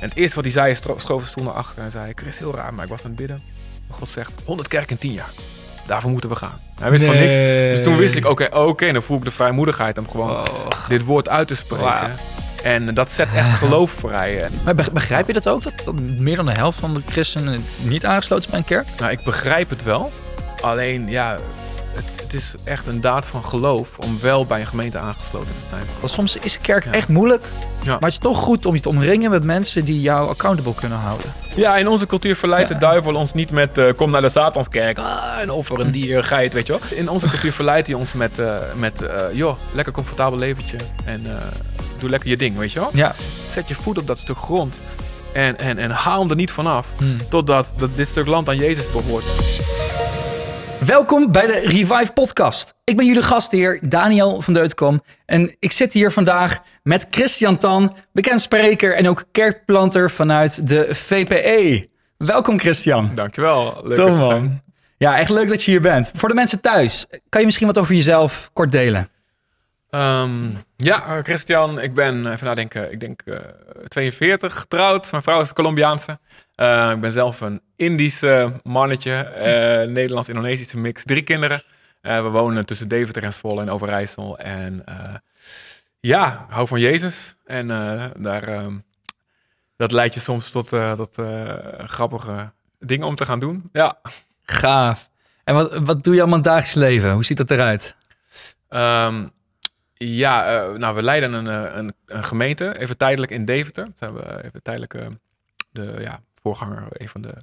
En 0.00 0.08
het 0.08 0.16
eerste 0.18 0.34
wat 0.34 0.44
hij 0.44 0.52
zei, 0.52 0.70
is 0.70 0.78
schoof 0.78 1.02
zijn 1.04 1.24
stoel 1.24 1.44
naar 1.44 1.52
achter 1.54 1.84
en 1.84 1.90
zei... 1.90 2.12
Chris, 2.14 2.38
heel 2.38 2.54
raar, 2.54 2.74
maar 2.74 2.84
ik 2.84 2.90
was 2.90 3.00
aan 3.00 3.06
het 3.06 3.16
bidden. 3.16 3.38
God 3.90 4.08
zegt, 4.08 4.30
100 4.44 4.68
kerk 4.68 4.90
in 4.90 4.98
10 4.98 5.12
jaar. 5.12 5.30
Daarvoor 5.86 6.10
moeten 6.10 6.30
we 6.30 6.36
gaan. 6.36 6.54
Hij 6.80 6.90
wist 6.90 7.04
van 7.04 7.14
niks. 7.16 7.34
Dus 7.34 7.82
toen 7.82 7.96
wist 7.96 8.14
ik, 8.14 8.24
oké, 8.26 8.48
oké, 8.56 8.92
dan 8.92 9.02
voel 9.02 9.16
ik 9.18 9.24
de 9.24 9.30
vrijmoedigheid 9.30 9.98
om 9.98 10.08
gewoon 10.10 10.30
Oh. 10.30 10.44
dit 10.88 11.02
woord 11.04 11.28
uit 11.28 11.48
te 11.48 11.54
spreken. 11.54 12.14
En 12.62 12.94
dat 12.94 13.10
zet 13.10 13.28
echt 13.34 13.50
geloof 13.56 13.90
vrij. 13.90 14.48
Maar 14.64 14.74
beg- 14.74 14.92
begrijp 14.92 15.26
je 15.26 15.32
dat 15.32 15.48
ook? 15.48 15.62
Dat, 15.62 15.72
dat 15.84 15.94
meer 16.00 16.36
dan 16.36 16.44
de 16.46 16.52
helft 16.52 16.78
van 16.78 16.94
de 16.94 17.00
christenen 17.08 17.64
niet 17.82 18.06
aangesloten 18.06 18.44
is 18.44 18.50
bij 18.50 18.58
een 18.58 18.64
kerk? 18.64 18.86
nou, 18.98 19.10
ik 19.12 19.22
begrijp 19.24 19.70
het 19.70 19.82
wel. 19.82 20.12
Alleen, 20.60 21.08
ja, 21.08 21.38
het, 22.26 22.34
is 22.34 22.54
echt 22.64 22.86
een 22.86 23.00
daad 23.00 23.26
van 23.26 23.44
geloof 23.44 23.88
om 23.98 24.18
wel 24.20 24.46
bij 24.46 24.60
een 24.60 24.66
gemeente 24.66 24.98
aangesloten 24.98 25.54
te 25.62 25.68
zijn. 25.68 25.82
Want 26.00 26.12
soms 26.12 26.36
is 26.36 26.52
de 26.52 26.58
kerk 26.58 26.84
Ja. 26.84 26.92
echt 26.92 27.08
moeilijk. 27.08 27.44
Ja. 27.82 27.90
Maar 27.90 27.98
het 28.00 28.08
is 28.10 28.18
toch 28.18 28.38
goed 28.38 28.66
om 28.66 28.74
je 28.74 28.80
te 28.80 28.88
omringen 28.88 29.30
met 29.30 29.44
mensen 29.44 29.84
die 29.84 30.00
jou 30.00 30.28
accountable 30.28 30.74
kunnen 30.74 30.98
houden. 30.98 31.32
Ja, 31.56 31.76
in 31.76 31.88
onze 31.88 32.06
cultuur 32.06 32.36
verleidt 32.36 32.68
Ja. 32.68 32.74
de 32.74 32.80
duivel 32.80 33.14
ons 33.14 33.32
niet 33.32 33.50
met 33.50 33.78
eh, 33.78 33.84
kom 33.96 34.10
naar 34.10 34.20
de 34.20 34.28
Satanskerk, 34.28 34.98
ah, 34.98 35.22
en 35.40 35.50
offer 35.50 35.80
een 35.80 35.90
dier, 35.90 36.24
geit, 36.24 36.52
weet 36.52 36.66
je 36.66 36.72
wel. 36.72 36.98
In 36.98 37.08
onze 37.10 37.28
cultuur 37.28 37.52
verleidt 37.52 37.86
hij 37.86 37.96
ons 37.96 38.12
met, 38.12 38.38
eh, 38.38 38.54
met 38.76 39.02
eh, 39.02 39.16
joh, 39.32 39.56
lekker 39.72 39.92
comfortabel 39.92 40.38
leventje 40.38 40.76
en 41.04 41.26
eh, 41.26 41.32
doe 41.98 42.10
lekker 42.10 42.28
je 42.28 42.36
ding, 42.36 42.56
weet 42.56 42.72
je 42.72 42.80
wel. 42.80 42.90
Ja. 42.92 43.14
Zet 43.52 43.68
je 43.68 43.74
voet 43.74 43.98
op 43.98 44.06
dat 44.06 44.18
stuk 44.18 44.38
grond 44.38 44.80
en, 45.32 45.58
en, 45.58 45.78
en 45.78 45.90
haal 45.90 46.20
hem 46.20 46.30
er 46.30 46.36
niet 46.36 46.50
vanaf 46.50 46.86
Hmm. 46.96 47.16
totdat 47.28 47.72
dat 47.78 47.96
dit 47.96 48.08
stuk 48.08 48.26
land 48.26 48.48
aan 48.48 48.56
Jezus 48.56 48.90
behoort. 48.92 49.24
Welkom 50.84 51.32
bij 51.32 51.46
de 51.46 51.52
Revive 51.60 52.12
Podcast. 52.14 52.74
Ik 52.84 52.96
ben 52.96 53.06
jullie 53.06 53.22
gastheer 53.22 53.78
Daniel 53.88 54.42
van 54.42 54.52
Deutenkom. 54.54 55.02
En 55.26 55.56
ik 55.58 55.72
zit 55.72 55.92
hier 55.92 56.12
vandaag 56.12 56.60
met 56.82 57.06
Christian 57.10 57.56
Tan, 57.56 57.96
bekend 58.12 58.40
spreker 58.40 58.96
en 58.96 59.08
ook 59.08 59.24
kerkplanter 59.32 60.10
vanuit 60.10 60.68
de 60.68 60.94
VPE. 60.94 61.88
Welkom 62.16 62.58
Christian. 62.58 63.10
Dankjewel, 63.14 63.80
leuk 63.84 63.96
zijn. 63.96 64.16
man. 64.16 64.60
Ja, 64.96 65.18
echt 65.18 65.30
leuk 65.30 65.48
dat 65.48 65.62
je 65.62 65.70
hier 65.70 65.80
bent. 65.80 66.10
Voor 66.14 66.28
de 66.28 66.34
mensen 66.34 66.60
thuis, 66.60 67.06
kan 67.28 67.40
je 67.40 67.46
misschien 67.46 67.66
wat 67.66 67.78
over 67.78 67.94
jezelf 67.94 68.50
kort 68.52 68.72
delen? 68.72 69.08
Ehm, 69.90 70.50
ja, 70.76 71.06
eh, 71.06 71.22
Christian, 71.22 71.80
ik 71.80 71.94
ben, 71.94 72.32
even 72.32 72.46
nadenken, 72.46 72.92
ik 72.92 73.00
denk 73.00 73.22
eh 73.22 73.36
42, 73.88 74.58
getrouwd. 74.58 75.10
Mijn 75.10 75.22
vrouw 75.22 75.40
is 75.40 75.52
Colombiaanse. 75.52 76.18
Eh, 76.54 76.90
ik 76.94 77.00
ben 77.00 77.12
zelf 77.12 77.40
een 77.40 77.60
Indisch 77.76 78.22
eh, 78.22 78.50
mannetje, 78.62 79.12
eh, 79.14 79.88
Nederlands-Indonesische 79.88 80.78
mix. 80.78 81.04
Drie 81.04 81.22
kinderen. 81.22 81.62
Eh, 82.00 82.22
we 82.22 82.28
wonen 82.28 82.66
tussen 82.66 82.88
Deventer 82.88 83.22
en 83.22 83.32
Zwolle 83.32 83.60
en 83.60 83.70
Overijssel. 83.70 84.38
En 84.38 84.82
eh, 84.84 85.14
ja, 86.00 86.46
hou 86.48 86.66
van 86.66 86.80
Jezus. 86.80 87.36
En 87.44 87.70
eh, 87.70 88.04
daar, 88.16 88.42
ehm, 88.42 88.76
dat 89.76 89.92
leidt 89.92 90.14
je 90.14 90.20
soms 90.20 90.50
tot, 90.50 90.72
eh, 90.72 90.92
eh, 91.16 91.88
grappige 91.88 92.52
dingen 92.78 93.06
om 93.06 93.16
te 93.16 93.24
gaan 93.24 93.40
doen. 93.40 93.68
Ja. 93.72 93.98
Gaaf. 94.42 95.08
En 95.44 95.54
wat, 95.54 95.78
wat 95.78 96.04
doe 96.04 96.14
je 96.14 96.20
allemaal 96.20 96.38
in 96.38 96.44
het 96.44 96.52
dagelijks 96.52 96.74
leven? 96.74 97.12
Hoe 97.12 97.24
ziet 97.24 97.36
dat 97.36 97.50
eruit? 97.50 97.96
Ehm, 98.68 99.26
ja, 99.98 100.46
eh, 100.46 100.72
nou, 100.72 100.94
we 100.94 101.02
leiden 101.02 101.32
een, 101.32 101.46
eh, 101.46 101.76
een, 101.76 101.94
een 102.06 102.24
gemeente, 102.24 102.78
even 102.78 102.96
tijdelijk 102.96 103.32
in 103.32 103.44
Deventer. 103.44 103.88
Zijn 103.96 104.14
we 104.14 104.44
even 104.44 104.62
tijdelijk 104.62 104.94
eh, 104.94 105.06
de 105.70 105.96
ja, 105.98 106.20
voorganger, 106.42 106.86
een 106.90 107.08
van 107.08 107.20
de 107.20 107.34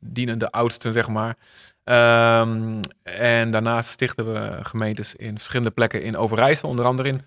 dienende 0.00 0.50
oudsten, 0.50 0.92
zeg 0.92 1.08
maar. 1.08 1.36
Ehm, 1.84 2.80
en 3.02 3.50
daarnaast 3.50 3.90
stichten 3.90 4.32
we 4.32 4.64
gemeentes 4.64 5.14
in 5.14 5.34
verschillende 5.36 5.70
plekken 5.70 6.02
in 6.02 6.16
Overijssel, 6.16 6.68
onder 6.68 6.84
andere 6.84 7.08
in 7.08 7.22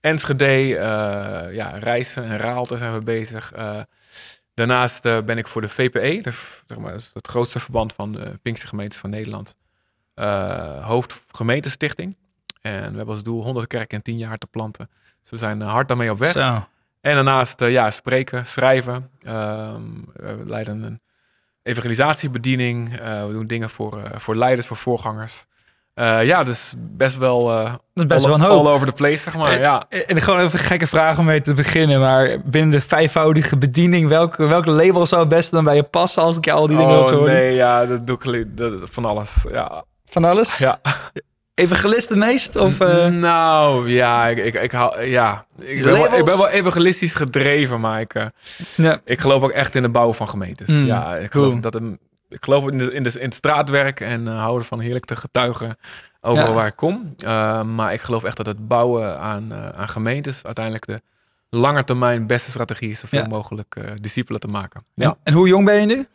Enschede, 0.00 0.76
eh 0.76 1.54
ja, 1.54 1.68
Rijssen 1.78 2.24
en 2.24 2.36
Raalte 2.36 2.78
zijn 2.78 2.92
we 2.92 3.04
bezig. 3.04 3.52
Daarnaast 4.54 5.02
ben 5.02 5.38
ik 5.38 5.46
voor 5.46 5.60
de 5.60 5.68
VPE, 5.68 6.20
zeg 6.66 6.78
maar, 6.78 6.92
dat 6.92 7.10
het 7.12 7.28
grootste 7.28 7.60
verband 7.60 7.92
van 7.92 8.12
de 8.12 8.38
Pinkstergemeentes 8.42 8.98
van 8.98 9.10
Nederland, 9.10 9.56
eh 10.14 10.86
hoofd 10.86 11.20
gemeentestichting. 11.32 12.16
En 12.60 12.90
we 12.90 12.96
hebben 12.96 13.08
als 13.14 13.22
doel 13.22 13.42
100 13.42 13.66
kerken 13.66 13.96
in 13.96 14.02
10 14.02 14.18
jaar 14.18 14.38
te 14.38 14.46
planten. 14.46 14.90
Dus 15.22 15.30
we 15.30 15.36
zijn 15.36 15.62
eh, 15.62 15.70
hard 15.70 15.88
daarmee 15.88 16.10
op 16.10 16.18
weg. 16.18 16.32
Zo. 16.32 16.66
En 17.00 17.14
daarnaast 17.14 17.60
eh, 17.60 17.70
ja, 17.70 17.90
spreken, 17.90 18.46
schrijven. 18.46 19.10
Ehm, 19.22 19.82
we 20.12 20.42
leiden 20.46 20.82
een 20.82 21.00
evangelisatiebediening. 21.62 22.98
Eh, 22.98 23.26
we 23.26 23.32
doen 23.32 23.46
dingen 23.46 23.70
voor, 23.70 24.00
voor 24.14 24.36
leiders, 24.36 24.66
voor 24.66 24.76
voorgangers. 24.76 25.46
Ja, 26.22 26.44
dus 26.44 26.74
best 26.78 27.16
wel... 27.16 27.46
Dat 27.46 27.80
is 27.94 28.06
best 28.06 28.22
all, 28.24 28.30
wel 28.30 28.38
een 28.40 28.44
hoop. 28.52 28.66
all 28.66 28.72
over 28.72 28.86
the 28.86 28.92
place, 28.92 29.16
zeg 29.22 29.36
maar. 29.36 29.52
Eh, 29.52 29.60
ja. 29.60 29.84
En 29.88 30.20
gewoon 30.20 30.40
even 30.40 30.58
een 30.58 30.64
gekke 30.64 30.86
vraag 30.86 31.18
om 31.18 31.24
mee 31.24 31.40
te 31.40 31.54
beginnen. 31.54 32.00
Maar 32.00 32.40
binnen 32.44 32.70
de 32.70 32.80
vijfvoudige 32.80 33.56
bediening, 33.56 34.08
welke, 34.08 34.46
welke 34.46 34.70
label 34.70 35.06
zou 35.06 35.20
het 35.20 35.30
beste 35.30 35.54
dan 35.54 35.64
bij 35.64 35.76
je 35.76 35.82
passen 35.82 36.22
als 36.22 36.36
ik 36.36 36.44
je 36.44 36.52
al 36.52 36.66
die 36.66 36.76
dingen 36.76 36.94
hoor 36.94 37.04
Oh 37.04 37.10
horen? 37.10 37.32
nee, 37.32 37.54
ja, 37.54 37.86
dat 37.86 38.06
doe 38.06 38.18
ik 38.34 38.56
dat- 38.56 38.72
van 38.82 39.04
alles. 39.04 39.44
Ja. 39.50 39.84
Van 40.04 40.24
alles? 40.24 40.58
ja. 40.58 40.80
Evangelist 41.58 42.08
het 42.08 42.18
meest? 42.18 42.56
Of, 42.56 42.80
eh, 42.80 43.06
Nou, 43.06 43.88
ja, 43.90 44.26
ik, 44.26 44.38
ik, 44.38 44.54
ik, 44.54 44.72
hou, 44.72 45.02
ja. 45.04 45.46
Ik, 45.58 45.82
ben 45.82 45.92
wel, 45.92 46.04
ik 46.04 46.10
Labels? 46.10 46.24
ben 46.24 46.36
wel 46.36 46.48
evangelistisch 46.48 47.14
gedreven, 47.14 47.80
maar 47.80 48.00
ik, 48.00 48.14
eh, 48.14 48.26
ja. 48.76 49.00
ik 49.04 49.20
geloof 49.20 49.42
ook 49.42 49.50
echt 49.50 49.74
in 49.74 49.82
de 49.82 49.88
bouw 49.88 50.12
van 50.12 50.28
gemeentes. 50.28 50.68
Mm, 50.68 50.86
ja, 50.86 51.16
ik 51.16 51.30
cool. 51.30 51.44
geloof, 51.44 51.60
dat 51.60 51.74
een, 51.74 51.98
ik 52.28 52.44
geloof 52.44 52.68
in, 52.68 52.78
de, 52.78 52.92
in, 52.92 53.02
de, 53.02 53.10
in 53.18 53.24
het 53.24 53.34
straatwerk 53.34 54.00
en 54.00 54.28
eh, 54.28 54.38
houden 54.40 54.66
van 54.66 54.80
heerlijk 54.80 55.04
te 55.04 55.16
getuigen 55.16 55.78
overal 56.20 56.48
Ja. 56.48 56.54
waar 56.54 56.66
ik 56.66 56.76
kom. 56.76 57.14
Maar 57.74 57.92
ik 57.92 58.00
geloof 58.00 58.24
echt 58.24 58.36
dat 58.36 58.46
het 58.46 58.68
bouwen 58.68 59.18
aan, 59.18 59.54
aan 59.76 59.88
gemeentes 59.88 60.44
uiteindelijk 60.44 60.86
de 60.86 61.00
langetermijn 61.50 62.26
beste 62.26 62.50
strategie 62.50 62.90
is 62.90 63.00
zoveel 63.00 63.20
Ja. 63.20 63.26
mogelijk 63.26 63.76
discipelen 64.00 64.40
te 64.40 64.48
maken. 64.48 64.84
Ja. 64.94 65.16
En 65.22 65.32
hoe 65.32 65.48
jong 65.48 65.64
ben 65.64 65.80
je 65.80 65.86
nu? 65.86 66.06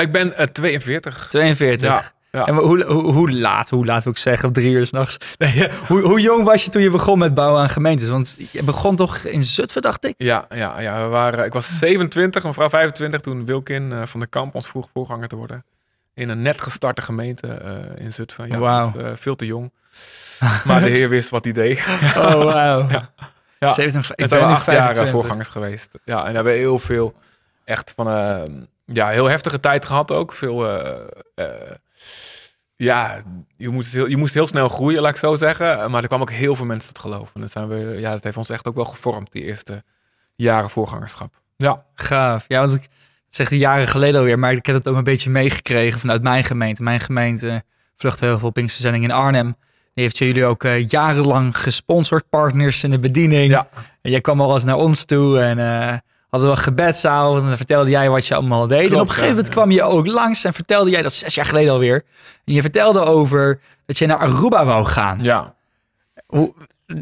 Ik 0.00 0.12
ben 0.12 0.36
eh, 0.36 0.46
42. 0.46 1.26
42. 1.30 1.88
Ja, 1.88 2.12
ja. 2.34 2.46
En 2.46 2.54
hoe, 2.54 2.84
hoe, 2.84 3.12
hoe 3.12 3.32
laat, 3.32 3.70
hoe 3.70 3.86
laat 3.86 4.04
wil 4.04 4.12
ik 4.12 4.18
zeggen, 4.18 4.48
op 4.48 4.54
drie 4.54 4.72
uur 4.72 4.86
s'nachts. 4.86 5.16
Nee, 5.38 5.68
hoe, 5.86 6.00
hoe 6.00 6.20
jong 6.20 6.44
was 6.44 6.64
je 6.64 6.70
toen 6.70 6.82
je 6.82 6.90
begon 6.90 7.18
met 7.18 7.34
bouwen 7.34 7.62
aan 7.62 7.68
gemeentes? 7.68 8.08
Want 8.08 8.36
je 8.52 8.64
begon 8.64 8.96
toch 8.96 9.16
in 9.16 9.44
Zutphen, 9.44 9.82
dacht 9.82 10.04
ik? 10.04 10.14
Ja, 10.16 10.44
ja, 10.48 10.80
ja 10.80 11.02
we 11.02 11.08
waren, 11.08 11.44
ik 11.44 11.52
was 11.52 11.78
27, 11.78 12.44
mevrouw 12.44 12.68
25 12.68 13.20
toen 13.20 13.44
Wilkin 13.44 13.92
eh, 13.92 14.02
van 14.02 14.20
de 14.20 14.26
Kamp 14.26 14.54
ons 14.54 14.68
vroeg 14.68 14.88
voorganger 14.92 15.28
te 15.28 15.36
worden. 15.36 15.64
In 16.14 16.28
een 16.28 16.42
net 16.42 16.60
gestarte 16.60 17.02
gemeente 17.02 17.46
eh, 17.46 18.04
in 18.04 18.12
Zutphen. 18.12 18.48
Ja, 18.48 18.58
Wauw. 18.58 18.92
dus, 18.92 19.02
eh, 19.02 19.10
veel 19.14 19.34
te 19.34 19.46
jong. 19.46 19.70
Maar 20.64 20.80
de 20.80 20.90
heer 20.90 21.08
wist 21.08 21.30
wat 21.30 21.44
hij 21.44 21.52
deed. 21.52 21.78
Oh, 22.16 22.44
wauw. 22.44 22.88
Ja. 22.88 23.10
Ja. 23.58 23.72
27, 23.72 24.10
ik 24.10 24.32
En 24.32 24.38
ben 24.38 24.48
acht 24.48 24.66
jaar 24.66 24.74
25. 24.74 25.10
voorgangers 25.10 25.48
geweest. 25.48 25.88
Ja, 26.04 26.26
en 26.26 26.34
hebben 26.34 26.52
we 26.52 26.58
heel 26.58 26.78
veel, 26.78 27.14
echt 27.64 27.92
van, 27.96 28.06
ja, 28.84 29.08
heel 29.08 29.26
heftige 29.26 29.60
tijd 29.60 29.84
gehad 29.84 30.12
ook. 30.12 30.32
Veel, 30.32 30.66
ja, 32.76 33.22
je 33.56 33.68
moest, 33.68 33.92
heel, 33.92 34.06
je 34.06 34.16
moest 34.16 34.34
heel 34.34 34.46
snel 34.46 34.68
groeien, 34.68 35.02
laat 35.02 35.10
ik 35.10 35.16
zo 35.16 35.34
zeggen. 35.34 35.90
Maar 35.90 36.02
er 36.02 36.08
kwam 36.08 36.20
ook 36.20 36.30
heel 36.30 36.54
veel 36.54 36.66
mensen 36.66 36.94
tot 36.94 37.02
geloof. 37.02 37.30
En 37.34 37.40
dat, 37.40 37.50
zijn 37.50 37.68
we, 37.68 37.96
ja, 37.98 38.10
dat 38.10 38.24
heeft 38.24 38.36
ons 38.36 38.50
echt 38.50 38.66
ook 38.66 38.74
wel 38.74 38.84
gevormd, 38.84 39.32
die 39.32 39.44
eerste 39.44 39.82
jaren 40.34 40.70
voorgangerschap. 40.70 41.34
Ja, 41.56 41.84
Gaaf. 41.94 42.44
Ja, 42.48 42.60
want 42.60 42.76
ik 42.76 42.88
zeg 43.28 43.50
jaren 43.50 43.88
geleden 43.88 44.20
alweer, 44.20 44.38
maar 44.38 44.52
ik 44.52 44.66
heb 44.66 44.74
het 44.74 44.88
ook 44.88 44.96
een 44.96 45.04
beetje 45.04 45.30
meegekregen 45.30 46.00
vanuit 46.00 46.22
mijn 46.22 46.44
gemeente. 46.44 46.82
Mijn 46.82 47.00
gemeente 47.00 47.62
vlucht 47.96 48.20
heel 48.20 48.38
veel 48.38 48.50
Pinksterzending 48.50 49.04
in 49.04 49.10
Arnhem. 49.10 49.56
Die 49.94 50.04
heeft 50.04 50.18
jullie 50.18 50.44
ook 50.44 50.64
eh, 50.64 50.88
jarenlang 50.88 51.58
gesponsord, 51.58 52.28
partners 52.28 52.84
in 52.84 52.90
de 52.90 52.98
bediening. 52.98 53.50
Ja. 53.50 53.68
En 54.02 54.10
jij 54.10 54.20
kwam 54.20 54.40
al 54.40 54.54
eens 54.54 54.64
naar 54.64 54.76
ons 54.76 55.04
toe 55.04 55.40
en 55.40 55.58
eh 55.58 55.98
hadden 56.34 56.52
we 56.52 56.62
gebedsavond 56.62 57.42
en 57.42 57.48
dan 57.48 57.56
vertelde 57.56 57.90
jij 57.90 58.10
wat 58.10 58.26
je 58.26 58.34
allemaal 58.34 58.66
deed. 58.66 58.90
en 58.90 58.94
op 58.94 59.00
een 59.00 59.06
gegeven 59.06 59.28
moment 59.28 59.46
ja. 59.46 59.52
kwam 59.52 59.70
je 59.70 59.82
ook 59.82 60.06
langs 60.06 60.44
en 60.44 60.52
vertelde 60.52 60.90
jij, 60.90 61.02
dat 61.02 61.12
zes 61.12 61.34
jaar 61.34 61.44
geleden 61.44 61.72
alweer. 61.72 62.04
En 62.44 62.54
je 62.54 62.60
vertelde 62.60 63.00
over 63.00 63.60
dat 63.86 63.98
je 63.98 64.06
naar 64.06 64.18
Aruba 64.18 64.64
wou 64.64 64.84
gaan. 64.84 65.18
ja. 65.22 65.54
Hoe, 66.26 66.54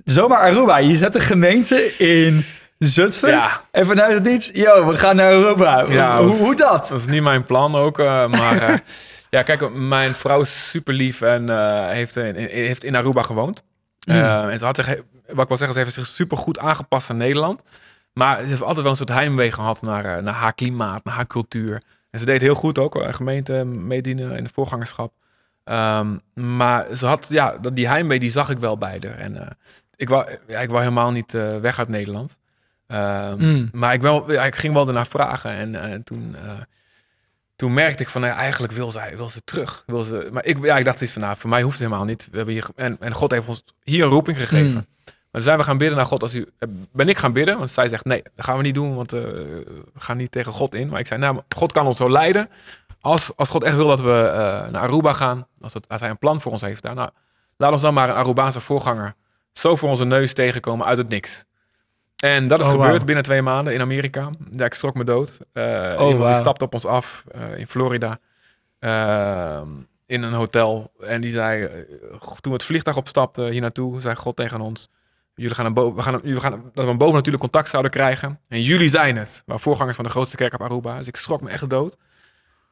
zomaar 0.04 0.38
Aruba, 0.38 0.76
je 0.76 0.96
zet 0.96 1.14
een 1.14 1.20
gemeente 1.20 1.96
in 1.96 2.44
Zutphen. 2.78 3.28
Ja. 3.28 3.60
En 3.70 3.86
vanuit 3.86 4.12
het 4.12 4.22
niets, 4.22 4.50
yo, 4.52 4.86
we 4.86 4.98
gaan 4.98 5.16
naar 5.16 5.32
Aruba. 5.32 5.84
Ja, 5.88 6.22
hoe, 6.22 6.36
hoe 6.36 6.56
dat? 6.56 6.88
Dat 6.88 7.00
is 7.00 7.06
niet 7.06 7.22
mijn 7.22 7.44
plan 7.44 7.74
ook. 7.74 7.98
eh, 7.98 8.26
maar 8.26 8.62
eh, 8.62 8.74
ja, 9.30 9.42
kijk, 9.42 9.74
mijn 9.74 10.14
vrouw 10.14 10.40
is 10.40 10.70
super 10.70 10.94
lief 10.94 11.20
en 11.20 11.50
eh, 11.50 11.88
heeft, 11.88 12.16
in, 12.16 12.34
heeft 12.34 12.84
in 12.84 12.96
Aruba 12.96 13.22
gewoond. 13.22 13.62
En 14.04 14.58
ze 14.58 14.64
had 14.64 14.76
zich, 14.76 14.86
wat 15.26 15.42
ik 15.42 15.48
wil 15.48 15.56
zeggen, 15.56 15.74
ze 15.74 15.78
heeft 15.82 15.94
zich 15.94 16.06
super 16.06 16.36
goed 16.36 16.58
aangepast 16.58 17.10
aan 17.10 17.16
Nederland. 17.16 17.62
Maar 18.12 18.40
ze 18.40 18.46
heeft 18.46 18.60
altijd 18.60 18.80
wel 18.80 18.90
een 18.90 18.96
soort 18.96 19.08
heimwee 19.08 19.52
gehad 19.52 19.82
naar, 19.82 20.04
eh, 20.04 20.22
naar 20.22 20.34
haar 20.34 20.54
klimaat, 20.54 21.04
naar 21.04 21.14
haar 21.14 21.26
cultuur. 21.26 21.82
En 22.10 22.18
ze 22.18 22.24
deed 22.24 22.40
heel 22.40 22.54
goed 22.54 22.78
ook, 22.78 23.04
gemeente 23.14 23.64
meedienen 23.64 24.36
in 24.36 24.44
de 24.44 24.50
voorgangerschap. 24.52 25.12
Ehm, 25.64 26.16
maar 26.34 26.96
ze 26.96 27.06
had, 27.06 27.26
ja, 27.28 27.58
die 27.72 27.88
heimwee 27.88 28.18
die 28.18 28.30
zag 28.30 28.50
ik 28.50 28.58
wel 28.58 28.78
bij 28.78 28.98
haar. 29.02 29.18
En 29.18 29.36
eh, 29.36 29.50
ik, 29.96 30.08
wou, 30.08 30.26
ja, 30.46 30.60
ik 30.60 30.68
wou 30.68 30.82
helemaal 30.82 31.10
niet 31.10 31.34
eh, 31.34 31.56
weg 31.56 31.78
uit 31.78 31.88
Nederland. 31.88 32.40
Ehm, 32.86 33.36
Mm. 33.38 33.68
Maar 33.72 33.94
ik, 33.94 34.02
wel, 34.02 34.32
ja, 34.32 34.44
ik 34.44 34.56
ging 34.56 34.74
wel 34.74 34.86
ernaar 34.86 35.06
vragen. 35.06 35.74
En 35.74 36.04
toen, 36.04 36.36
toen 37.56 37.74
merkte 37.74 38.02
ik 38.02 38.08
van, 38.08 38.20
nou 38.20 38.34
eigenlijk 38.36 38.72
wil, 38.72 38.90
zij, 38.90 39.16
wil 39.16 39.28
ze 39.28 39.44
terug. 39.44 39.82
Wil 39.86 40.02
ze, 40.02 40.28
maar 40.32 40.44
ik, 40.44 40.64
ja, 40.64 40.78
ik 40.78 40.84
dacht 40.84 41.00
iets 41.00 41.12
van, 41.12 41.22
nou, 41.22 41.36
voor 41.36 41.50
mij 41.50 41.62
hoeft 41.62 41.78
het 41.78 41.86
helemaal 41.86 42.06
niet. 42.06 42.28
We 42.30 42.36
hebben 42.36 42.54
hier, 42.54 42.66
en, 42.76 42.96
en 43.00 43.12
God 43.12 43.30
heeft 43.30 43.48
ons 43.48 43.64
hier 43.82 44.04
een 44.04 44.10
roeping 44.10 44.36
gegeven. 44.36 44.72
Mm. 44.72 44.86
Maar 45.32 45.40
zijn 45.40 45.58
we 45.58 45.64
gaan 45.64 45.78
bidden 45.78 45.96
naar 45.96 46.06
God. 46.06 46.22
Als 46.22 46.34
u, 46.34 46.46
eh, 46.58 46.68
ben 46.92 47.08
ik 47.08 47.18
gaan 47.18 47.32
bidden, 47.32 47.58
want 47.58 47.70
zij 47.70 47.88
zegt 47.88 48.04
nee, 48.04 48.22
dat 48.34 48.44
gaan 48.44 48.56
we 48.56 48.62
niet 48.62 48.74
doen, 48.74 48.94
want 48.94 49.12
eh, 49.12 49.20
we 49.20 49.90
gaan 49.98 50.16
niet 50.16 50.32
tegen 50.32 50.52
God 50.52 50.74
in. 50.74 50.88
Maar 50.88 51.00
ik 51.00 51.06
zei, 51.06 51.20
nou, 51.20 51.40
God 51.56 51.72
kan 51.72 51.86
ons 51.86 51.96
zo 51.96 52.10
leiden. 52.10 52.48
Als, 53.00 53.36
als 53.36 53.48
God 53.48 53.62
echt 53.62 53.76
wil 53.76 53.86
dat 53.86 54.00
we 54.00 54.12
eh, 54.26 54.70
naar 54.70 54.82
Aruba 54.82 55.12
gaan, 55.12 55.46
als, 55.60 55.74
het, 55.74 55.88
als 55.88 56.00
hij 56.00 56.10
een 56.10 56.18
plan 56.18 56.40
voor 56.40 56.52
ons 56.52 56.60
heeft 56.60 56.82
daar, 56.82 56.94
nou, 56.94 57.10
laat 57.56 57.72
ons 57.72 57.80
dan 57.80 57.94
maar 57.94 58.08
een 58.08 58.14
Arubaanse 58.14 58.60
voorganger 58.60 59.14
zo 59.52 59.76
voor 59.76 59.88
onze 59.88 60.04
neus 60.04 60.32
tegenkomen 60.34 60.86
uit 60.86 60.98
het 60.98 61.08
niks. 61.08 61.44
En 62.16 62.48
dat 62.48 62.60
is 62.60 62.66
Oh, 62.66 62.72
gebeurd 62.72 63.04
binnen 63.04 63.24
twee 63.24 63.42
maanden 63.42 63.74
in 63.74 63.80
Amerika. 63.80 64.30
Ja, 64.50 64.64
ik 64.64 64.74
schrok 64.74 64.94
me 64.94 65.04
dood. 65.04 65.38
Iemand 65.54 66.00
Oh, 66.00 66.18
wauw. 66.18 66.26
die 66.26 66.36
stapte 66.36 66.64
op 66.64 66.74
ons 66.74 66.86
af 66.86 67.24
in 67.56 67.66
Florida. 67.66 68.18
Ehm, 68.78 69.68
in 70.06 70.22
een 70.22 70.32
hotel. 70.32 70.92
En 71.00 71.20
die 71.20 71.32
zei, 71.32 71.68
toen 72.18 72.38
we 72.42 72.52
het 72.52 72.62
vliegtuig 72.62 72.96
opstapten 72.96 73.50
hier 73.50 73.60
naartoe, 73.60 74.00
zei 74.00 74.14
God 74.14 74.36
tegen 74.36 74.60
ons. 74.60 74.88
Jullie 75.34 75.54
gaan, 75.54 75.74
we 75.74 76.02
gaan, 76.02 76.20
gaan 76.24 76.70
dat 76.74 76.84
we 76.84 76.90
een 76.90 76.98
bovennatuurlijk 76.98 77.42
contact 77.42 77.68
zouden 77.68 77.90
krijgen. 77.90 78.40
En 78.48 78.62
jullie 78.62 78.90
zijn 78.90 79.16
het. 79.16 79.42
Maar 79.46 79.60
voorgangers 79.60 79.96
van 79.96 80.04
de 80.04 80.10
grootste 80.10 80.36
kerk 80.36 80.54
op 80.54 80.62
Aruba. 80.62 80.98
Dus 80.98 81.06
ik 81.06 81.16
schrok 81.16 81.40
me 81.40 81.50
echt 81.50 81.70
dood. 81.70 81.96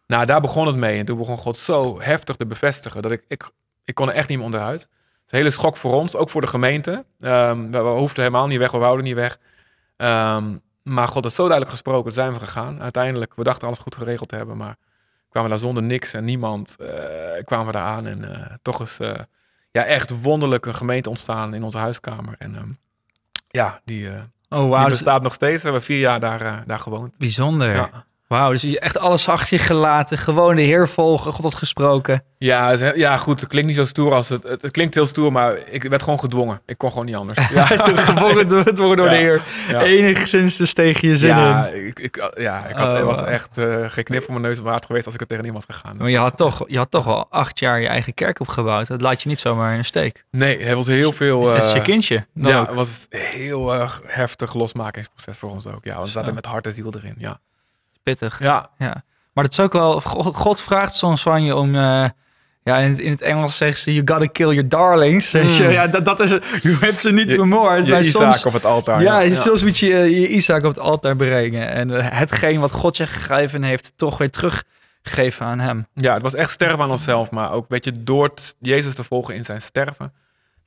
Nou, 0.06 0.26
daar 0.26 0.40
begon 0.40 0.66
het 0.66 0.76
mee. 0.76 0.98
En 0.98 1.04
toen 1.04 1.18
begon 1.18 1.38
God 1.38 1.56
zo 1.58 2.00
heftig 2.00 2.36
te 2.36 2.46
bevestigen 2.46 3.02
dat 3.02 3.10
ik, 3.10 3.24
ik, 3.28 3.50
ik 3.84 3.94
kon 3.94 4.08
er 4.08 4.14
echt 4.14 4.28
niet 4.28 4.36
meer 4.36 4.46
onderuit. 4.46 4.88
Het 5.22 5.30
hele 5.30 5.50
schok 5.50 5.76
voor 5.76 5.92
ons, 5.94 6.16
ook 6.16 6.30
voor 6.30 6.40
de 6.40 6.46
gemeente. 6.46 7.04
Ehm, 7.20 7.70
we, 7.70 7.82
we 7.82 7.88
hoefden 7.88 8.24
helemaal 8.24 8.46
niet 8.46 8.58
weg, 8.58 8.70
we 8.70 8.78
wouden 8.78 9.04
niet 9.04 9.14
weg. 9.14 9.38
Ehm, 9.96 10.56
maar 10.82 11.08
God 11.08 11.24
had 11.24 11.32
zo 11.32 11.42
duidelijk 11.42 11.70
gesproken, 11.70 12.12
zijn 12.12 12.32
we 12.32 12.38
gegaan. 12.38 12.82
Uiteindelijk, 12.82 13.34
we 13.34 13.42
dachten 13.42 13.66
alles 13.66 13.78
goed 13.78 13.94
geregeld 13.94 14.28
te 14.28 14.36
hebben, 14.36 14.56
maar 14.56 14.76
kwamen 15.28 15.50
daar 15.50 15.58
zonder 15.58 15.82
niks 15.82 16.14
en 16.14 16.24
niemand. 16.24 16.76
eh, 16.76 17.44
kwamen 17.44 17.66
we 17.66 17.72
daar 17.72 17.86
aan 17.86 18.06
en 18.06 18.34
eh, 18.34 18.54
toch 18.62 18.80
is 18.82 18.98
eh, 18.98 19.14
ja, 19.70 19.84
echt 19.84 20.22
wonderlijk 20.22 20.66
een 20.66 20.74
gemeente 20.74 21.08
ontstaan 21.08 21.54
in 21.54 21.62
onze 21.62 21.78
huiskamer. 21.78 22.34
En 22.38 22.54
ehm, 22.56 22.70
ja, 23.48 23.80
die, 23.84 24.08
eh, 24.08 24.22
Oh, 24.48 24.58
die 24.60 24.68
wauw. 24.68 24.84
Dus 24.84 24.94
bestaat 24.94 25.22
nog 25.22 25.34
steeds. 25.34 25.56
We 25.56 25.62
hebben 25.62 25.82
vier 25.82 25.98
jaar 25.98 26.20
daar, 26.20 26.40
eh, 26.40 26.56
daar 26.66 26.78
gewoond. 26.78 27.18
bijzonder. 27.18 27.74
Ja. 27.74 28.04
Wauw, 28.30 28.50
dus 28.50 28.62
je 28.62 28.80
echt 28.80 28.98
alles 28.98 29.28
achter 29.28 29.56
je 29.56 29.62
gelaten. 29.62 30.18
Gewoon 30.18 30.56
de 30.56 30.62
Heer 30.62 30.88
volgen. 30.88 31.32
God 31.32 31.42
had 31.42 31.54
gesproken. 31.54 32.22
Ja, 32.38 32.70
het, 32.70 32.96
ja, 32.96 33.16
goed. 33.16 33.40
Het 33.40 33.48
klinkt 33.48 33.68
niet 33.68 33.76
zo 33.76 33.84
stoer 33.84 34.12
als 34.14 34.28
het, 34.28 34.42
het. 34.42 34.62
Het 34.62 34.70
klinkt 34.70 34.94
heel 34.94 35.06
stoer, 35.06 35.32
maar 35.32 35.58
ik 35.70 35.82
werd 35.82 36.02
gewoon 36.02 36.18
gedwongen. 36.20 36.60
Ik 36.66 36.78
kon 36.78 36.90
gewoon 36.90 37.06
niet 37.06 37.14
anders. 37.14 37.38
Ja, 37.54 37.64
Geboren 37.66 38.48
door, 38.48 38.64
het 38.64 38.78
worden 38.78 38.96
door 38.96 39.06
Ja. 39.06 39.12
de 39.12 39.18
Heer. 39.18 39.42
Ja. 39.68 39.82
Enigszins 39.82 40.56
dus 40.56 40.72
tegen 40.72 41.08
je 41.08 41.16
zin 41.16 41.28
ja, 41.28 41.66
in. 41.66 41.86
ik, 41.86 41.98
ik, 41.98 42.32
ja, 42.38 42.66
ik 42.66 42.76
had, 42.76 43.00
Oh, 43.00 43.04
was 43.06 43.22
echt 43.22 43.58
eh 43.58 43.84
geen 43.88 44.04
knip 44.04 44.22
voor 44.22 44.32
mijn 44.32 44.46
neus 44.46 44.58
waard 44.60 44.86
geweest 44.86 45.04
als 45.04 45.14
ik 45.14 45.20
het 45.20 45.28
tegen 45.28 45.44
iemand 45.44 45.64
gegaan. 45.68 45.96
Maar 45.96 46.10
je 46.10 46.18
had, 46.18 46.36
toch, 46.36 46.64
je 46.66 46.76
had 46.76 46.90
toch 46.90 47.06
al 47.06 47.26
acht 47.30 47.58
jaar 47.58 47.80
je 47.80 47.88
eigen 47.88 48.14
kerk 48.14 48.40
opgebouwd. 48.40 48.86
Dat 48.86 49.00
laat 49.00 49.22
je 49.22 49.28
niet 49.28 49.40
zomaar 49.40 49.72
in 49.72 49.78
een 49.78 49.84
steek. 49.84 50.24
Nee, 50.30 50.62
het 50.62 50.74
was 50.76 50.86
heel 50.86 51.12
veel. 51.12 51.42
Dat 51.42 51.56
is 51.56 51.68
eh, 51.68 51.74
je 51.74 51.80
kindje. 51.80 52.26
Dan 52.34 52.50
ja, 52.50 52.60
ook. 52.60 52.66
het 52.66 52.74
was 52.76 52.88
een 53.08 53.18
heel 53.20 53.72
heftig 54.06 54.54
losmakingsproces 54.54 55.38
voor 55.38 55.50
ons 55.50 55.66
ook. 55.66 55.84
Ja, 55.84 56.00
we 56.02 56.06
zaten 56.08 56.34
met 56.34 56.46
hart 56.46 56.66
en 56.66 56.72
ziel 56.72 56.92
erin. 56.96 57.14
Ja, 57.18 57.38
Pittig. 58.18 58.38
ja, 58.42 58.70
Ja. 58.78 59.02
Maar 59.32 59.44
dat 59.44 59.52
is 59.52 59.60
ook 59.60 59.72
wel... 59.72 60.00
God, 60.32 60.60
vraagt 60.60 60.94
soms 60.94 61.22
van 61.22 61.42
je 61.42 61.56
om... 61.56 61.74
eh, 61.74 62.04
ja, 62.62 62.76
in 62.78 62.90
het, 62.90 62.98
in 62.98 63.10
het 63.10 63.20
Engels 63.20 63.56
zeggen 63.56 63.78
ze... 63.80 63.94
You 63.94 64.08
gotta 64.08 64.26
kill 64.32 64.46
your 64.48 64.68
darlings. 64.68 65.30
Weet 65.30 65.56
je? 65.56 65.64
Mm. 65.64 65.70
Ja, 65.70 65.86
dat, 65.86 66.04
dat 66.04 66.20
is 66.20 66.30
het. 66.30 66.44
Je 66.62 66.76
hebt 66.80 66.98
ze 66.98 67.12
niet 67.12 67.28
Je- 67.28 67.34
vermoord. 67.34 67.84
je 67.84 67.90
maar 67.90 68.00
Isaac 68.00 68.22
soms... 68.22 68.46
op 68.46 68.52
het 68.52 68.64
altaar. 68.64 69.02
Ja, 69.02 69.18
ja. 69.20 69.34
soms 69.34 69.62
moet 69.62 69.78
je 69.78 69.86
je 69.86 70.28
Isaac 70.28 70.62
op 70.62 70.68
het 70.68 70.78
altaar 70.78 71.16
brengen. 71.16 71.68
En 71.70 71.96
eh, 71.98 72.06
hetgeen 72.18 72.60
wat 72.60 72.72
God 72.72 72.96
je 72.96 73.06
gegeven 73.06 73.62
heeft... 73.62 73.92
toch 73.96 74.18
weer 74.18 74.30
teruggeven 74.30 75.46
aan 75.46 75.58
hem. 75.60 75.86
Ja, 75.94 76.12
het 76.14 76.22
was 76.22 76.34
echt 76.34 76.50
sterven 76.50 76.80
aan 76.80 76.90
onszelf. 76.90 77.30
Maar 77.30 77.52
ook, 77.52 77.64
weet 77.68 77.84
je, 77.84 78.02
door 78.02 78.24
het 78.24 78.54
Jezus 78.60 78.94
te 78.94 79.04
volgen 79.04 79.34
in 79.34 79.44
zijn 79.44 79.60
sterven, 79.62 80.12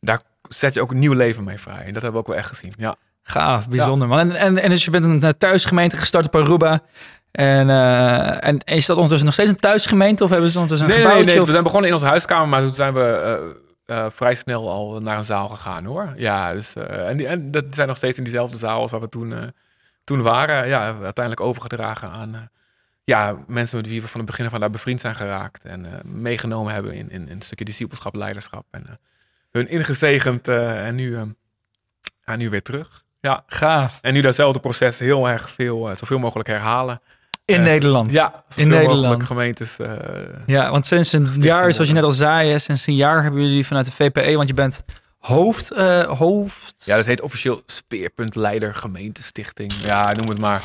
daar 0.02 0.22
zet 0.50 0.74
je 0.74 0.82
ook 0.82 0.92
een 0.92 1.00
nieuw 1.00 1.14
leven 1.14 1.44
mee 1.44 1.58
vrij. 1.60 1.84
En 1.86 1.94
dat 1.94 2.02
hebben 2.02 2.12
we 2.12 2.18
ook 2.18 2.28
wel 2.28 2.36
echt 2.38 2.48
gezien. 2.48 2.74
Ja, 2.78 2.96
Gaaf, 3.24 3.68
bijzonder 3.70 4.08
man. 4.08 4.20
En, 4.20 4.36
en, 4.36 4.58
en 4.62 4.70
dus 4.70 4.84
je 4.86 4.92
bent 4.92 5.06
een 5.06 5.24
eh, 5.24 5.30
thuisgemeente 5.38 5.98
gestart 5.98 6.26
op 6.26 6.36
Aruba. 6.36 6.82
En, 7.34 7.70
eh, 7.70 8.48
en 8.48 8.58
is 8.60 8.86
dat 8.86 8.96
ondertussen 8.96 9.26
nog 9.26 9.34
steeds 9.34 9.50
een 9.50 9.60
thuisgemeente? 9.60 10.24
Of 10.24 10.30
hebben 10.30 10.50
ze 10.50 10.60
ondertussen 10.60 10.90
een 10.90 10.96
nee, 10.96 11.04
nee, 11.04 11.12
gebouwtje? 11.14 11.32
nee. 11.34 11.42
of- 11.42 11.46
We 11.48 11.52
zijn 11.52 11.64
begonnen 11.64 11.90
in 11.90 11.96
onze 11.96 12.08
huiskamer, 12.08 12.48
maar 12.48 12.62
toen 12.62 12.74
zijn 12.74 12.94
we 12.94 13.02
eh, 13.86 14.06
eh, 14.06 14.12
vrij 14.12 14.36
snel 14.36 14.70
al 14.70 15.00
naar 15.02 15.18
een 15.18 15.24
zaal 15.26 15.50
gegaan, 15.50 15.86
hoor. 15.86 16.14
Ja, 16.18 16.54
dus, 16.54 16.74
en, 16.76 17.18
die, 17.18 17.28
en 17.28 17.52
dat 17.52 17.66
zijn 17.72 17.88
nog 17.88 17.98
steeds 17.98 18.18
in 18.18 18.24
diezelfde 18.24 18.58
zaal 18.58 18.82
als 18.82 18.92
waar 18.92 19.00
we 19.00 19.10
toen, 19.10 19.54
toen 20.04 20.22
waren. 20.22 20.68
Ja, 20.68 20.86
uiteindelijk 20.86 21.46
overgedragen 21.46 22.10
aan 22.10 22.50
ja, 23.04 23.38
mensen 23.48 23.78
met 23.78 23.88
wie 23.88 24.02
we 24.02 24.08
van 24.08 24.20
het 24.20 24.30
begin 24.30 24.46
af 24.46 24.54
aan 24.54 24.60
daar 24.60 24.70
bevriend 24.70 25.00
zijn 25.00 25.16
geraakt. 25.16 25.66
En 25.66 25.86
meegenomen 26.04 26.74
hebben 26.74 26.94
in, 26.94 27.10
in, 27.12 27.28
in 27.28 27.36
een 27.36 27.42
stukje 27.42 27.66
discipelschap, 27.66 28.16
leiderschap. 28.16 28.66
En 28.72 29.00
hun 29.52 29.70
ingezegend 29.70 30.48
en 30.48 30.96
nu, 30.96 31.18
ja, 32.26 32.36
nu 32.36 32.50
weer 32.50 32.62
terug. 32.64 33.04
Ja, 33.20 33.44
Gaaf. 33.48 34.00
en 34.02 34.14
nu 34.14 34.22
datzelfde 34.22 34.60
proces 34.60 35.00
heel 35.00 35.30
erg 35.30 35.50
veel, 35.50 35.96
zoveel 35.96 36.20
mogelijk 36.20 36.50
herhalen. 36.50 37.02
In 37.46 37.56
Eh, 37.56 37.62
Nederland. 37.64 38.12
Ja, 38.12 38.44
in 38.56 38.68
Nederland. 38.68 39.24
gemeentes. 39.24 39.80
eh, 39.80 39.92
Ja, 40.46 40.72
want 40.72 40.86
sinds 40.88 41.12
een 41.14 41.30
jaar, 41.40 41.74
zoals 41.74 41.88
je 41.90 41.96
net 41.96 42.04
al 42.04 42.12
zei, 42.12 42.60
sinds 42.60 42.88
een 42.88 42.96
jaar 42.96 43.24
hebben 43.24 43.42
jullie 43.42 43.66
vanuit 43.66 43.86
de 43.86 43.92
VPE, 43.92 44.36
want 44.36 44.48
je 44.48 44.54
bent 44.54 44.84
hoofd, 45.20 45.72
eh, 45.72 46.02
hoofd... 46.18 46.74
Ja, 46.78 46.96
dat 46.96 47.06
heet 47.06 47.22
officieel 47.22 47.62
Speerpuntleider 47.66 48.76
Gemeentestichting. 48.76 49.74
Ja, 49.86 50.14
noem 50.14 50.28
het 50.30 50.38
maar. 50.40 50.62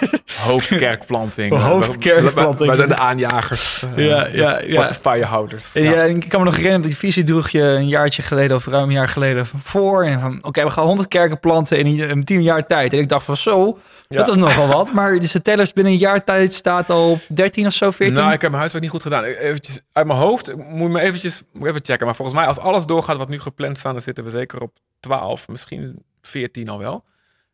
Hoofdkerkplanting. 0.46 1.58
Hoofdkerkplanting. 1.70 2.66
Wij- 2.66 2.76
zijn 2.76 2.88
de 2.88 2.96
aanjagers. 2.98 3.82
eh, 3.96 4.06
Ja, 4.08 4.26
ja, 4.26 4.60
ja. 4.60 4.74
Portefeuillehouders. 4.74 5.72
Ja. 5.72 5.82
ja, 5.82 6.02
ik 6.02 6.28
kan 6.28 6.40
me 6.40 6.46
nog 6.46 6.56
herinneren, 6.56 6.86
die 6.86 6.96
visie 6.96 7.24
droeg 7.24 7.48
je 7.48 7.62
een 7.62 7.88
jaartje 7.88 8.22
geleden 8.22 8.56
of 8.56 8.66
ruim 8.66 8.84
een 8.84 8.92
jaar 8.92 9.08
geleden 9.08 9.46
voor. 9.62 10.04
En 10.04 10.20
van, 10.20 10.38
oké, 10.44 10.64
we 10.64 10.70
gaan 10.70 10.84
100 10.86 11.08
kerken 11.08 11.40
planten 11.40 11.78
in 11.78 11.86
een, 11.86 12.10
een 12.10 12.24
tien 12.24 12.42
jaar 12.42 12.66
tijd. 12.66 12.92
En 12.92 12.98
ik 12.98 13.08
dacht 13.08 13.24
van 13.24 13.36
zo, 13.36 13.78
dat 14.12 14.26
Ja. 14.26 14.32
is 14.32 14.38
nogal 14.38 14.66
wat. 14.68 14.92
Maar 14.92 15.18
de 15.18 15.42
tellers 15.42 15.72
binnen 15.72 15.92
een 15.92 15.98
jaar 15.98 16.24
tijd 16.24 16.52
staat 16.54 16.90
al 16.90 17.10
op 17.10 17.20
13 17.28 17.66
of 17.66 17.72
zo, 17.72 17.90
14. 17.90 18.16
Nou, 18.22 18.26
ik 18.32 18.40
heb 18.40 18.50
mijn 18.50 18.54
huiswerk 18.54 18.82
niet 18.84 18.92
goed 18.92 19.02
gedaan. 19.02 19.24
Eventjes 19.24 19.80
uit 19.92 20.06
mijn 20.06 20.18
hoofd. 20.18 20.48
Ik 20.50 20.56
Moet 20.68 20.90
me 20.90 21.00
eventjes 21.00 21.42
moet 21.52 21.68
even 21.68 21.84
checken. 21.84 22.06
Maar 22.06 22.14
volgens 22.14 22.36
mij, 22.38 22.46
als 22.46 22.58
alles 22.58 22.86
doorgaat 22.86 23.16
wat 23.16 23.28
nu 23.28 23.40
gepland 23.40 23.78
staat, 23.78 23.92
dan 23.92 24.02
zitten 24.02 24.24
we 24.24 24.30
zeker 24.30 24.60
op 24.60 24.72
12, 25.00 25.48
misschien 25.48 26.02
14 26.22 26.68
al 26.68 26.78
wel. 26.78 27.04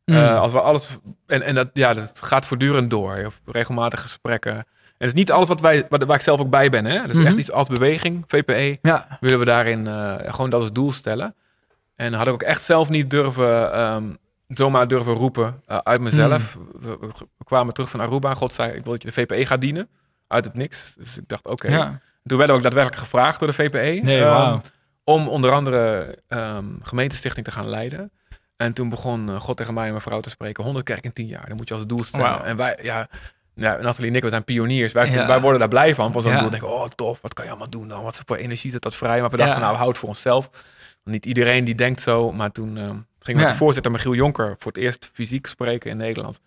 Mm. 0.04 0.16
Eh, 0.16 0.40
als 0.40 0.52
we 0.52 0.60
alles. 0.60 0.88
En, 1.26 1.42
en 1.42 1.54
dat, 1.54 1.70
ja, 1.72 1.94
dat 1.94 2.12
gaat 2.22 2.46
voortdurend 2.46 2.90
door. 2.90 3.16
Je 3.16 3.22
hebt 3.22 3.40
regelmatig 3.46 4.00
gesprekken. 4.00 4.52
En 4.52 4.64
het 4.98 5.08
is 5.08 5.14
niet 5.14 5.32
alles 5.32 5.48
wat 5.48 5.60
wij, 5.60 5.86
wat, 5.88 6.04
waar 6.04 6.16
ik 6.16 6.22
zelf 6.22 6.40
ook 6.40 6.50
bij 6.50 6.70
ben. 6.70 6.84
Hè? 6.84 7.06
Dus 7.06 7.16
Mhm. 7.16 7.26
echt 7.26 7.36
iets 7.36 7.52
als 7.52 7.68
beweging, 7.68 8.24
VPE. 8.26 8.78
ja, 8.82 9.18
willen 9.20 9.38
we 9.38 9.44
daarin 9.44 9.86
eh, 9.86 10.14
gewoon 10.26 10.50
dat 10.50 10.60
als 10.60 10.72
doel 10.72 10.92
stellen. 10.92 11.34
En 11.96 12.12
had 12.12 12.26
ik 12.26 12.32
ook 12.32 12.42
echt 12.42 12.62
zelf 12.62 12.88
niet 12.88 13.10
durven, 13.10 13.72
ehm, 13.72 14.04
zomaar 14.48 14.88
durven 14.88 15.12
roepen 15.12 15.62
eh, 15.66 15.78
uit 15.82 16.00
mezelf. 16.00 16.52
Hmm. 16.52 16.68
We, 16.80 16.98
kwamen 17.44 17.74
terug 17.74 17.90
van 17.90 18.00
Aruba 18.00 18.34
God 18.34 18.52
zei, 18.52 18.72
ik 18.72 18.82
wil 18.84 18.92
dat 18.92 19.02
je 19.02 19.08
de 19.08 19.14
VPE 19.14 19.46
gaat 19.46 19.60
dienen. 19.60 19.88
Uit 20.26 20.44
het 20.44 20.54
niks. 20.54 20.94
Dus 20.96 21.16
ik 21.16 21.28
dacht, 21.28 21.46
oké. 21.46 21.68
ja. 21.68 22.00
Toen 22.24 22.38
werden 22.38 22.56
we 22.56 22.62
ook 22.62 22.62
daadwerkelijk 22.62 23.02
gevraagd 23.02 23.38
door 23.38 23.48
de 23.48 23.54
VPE. 23.54 24.00
Nee, 24.04 24.22
ehm, 24.22 24.58
om 25.04 25.28
onder 25.28 25.52
andere 25.52 26.14
ehm 26.28 26.64
gemeentestichting 26.82 27.44
te 27.46 27.52
gaan 27.52 27.68
leiden. 27.68 28.10
En 28.56 28.72
toen 28.72 28.88
begon 28.88 29.28
eh, 29.28 29.40
God 29.40 29.56
tegen 29.56 29.74
mij 29.74 29.84
en 29.84 29.90
mijn 29.90 30.02
vrouw 30.02 30.20
te 30.20 30.30
spreken. 30.30 30.64
100 30.64 30.84
kerk 30.84 31.04
in 31.04 31.12
10 31.12 31.26
jaar. 31.26 31.44
Dat 31.48 31.56
moet 31.56 31.68
je 31.68 31.74
als 31.74 31.86
doel 31.86 32.02
stellen. 32.04 32.44
En 32.44 32.56
wij, 32.56 32.78
ja, 32.82 33.08
ja, 33.54 33.76
Nathalie 33.76 34.10
en 34.10 34.16
ik, 34.16 34.22
we 34.22 34.28
zijn 34.28 34.44
pioniers. 34.44 34.92
Wij, 34.92 35.10
Ja. 35.10 35.26
wij 35.26 35.40
worden 35.40 35.58
daar 35.60 35.68
blij 35.68 35.94
van. 35.94 36.12
Van 36.12 36.22
zo'n 36.22 36.32
Ja. 36.32 36.40
doel. 36.40 36.50
Denken, 36.50 36.68
oh 36.68 36.86
tof, 36.88 37.20
wat 37.20 37.34
kan 37.34 37.44
je 37.44 37.50
allemaal 37.50 37.70
doen 37.70 37.88
dan? 37.88 38.02
Wat 38.02 38.22
voor 38.26 38.36
energie 38.36 38.70
zit 38.70 38.82
dat 38.82 38.96
vrij? 38.96 39.20
Maar 39.20 39.30
we 39.30 39.36
Ja. 39.36 39.42
dachten, 39.44 39.60
nou, 39.62 39.70
we 39.72 39.78
houden 39.78 39.88
het 39.88 39.98
voor 39.98 40.08
onszelf. 40.08 40.50
Want 41.02 41.16
niet 41.16 41.26
iedereen 41.26 41.64
die 41.64 41.74
denkt 41.74 42.00
zo. 42.00 42.32
Maar 42.32 42.52
toen 42.52 42.76
eh, 42.76 42.90
met 43.36 43.48
de 43.48 43.54
voorzitter 43.56 43.92
Michiel 43.92 44.14
Jonker 44.14 44.56
voor 44.58 44.72
het 44.72 44.80
eerst 44.82 45.10
fysiek 45.12 45.46
spreken 45.46 45.90
in 45.90 45.96
Nederland. 45.96 46.40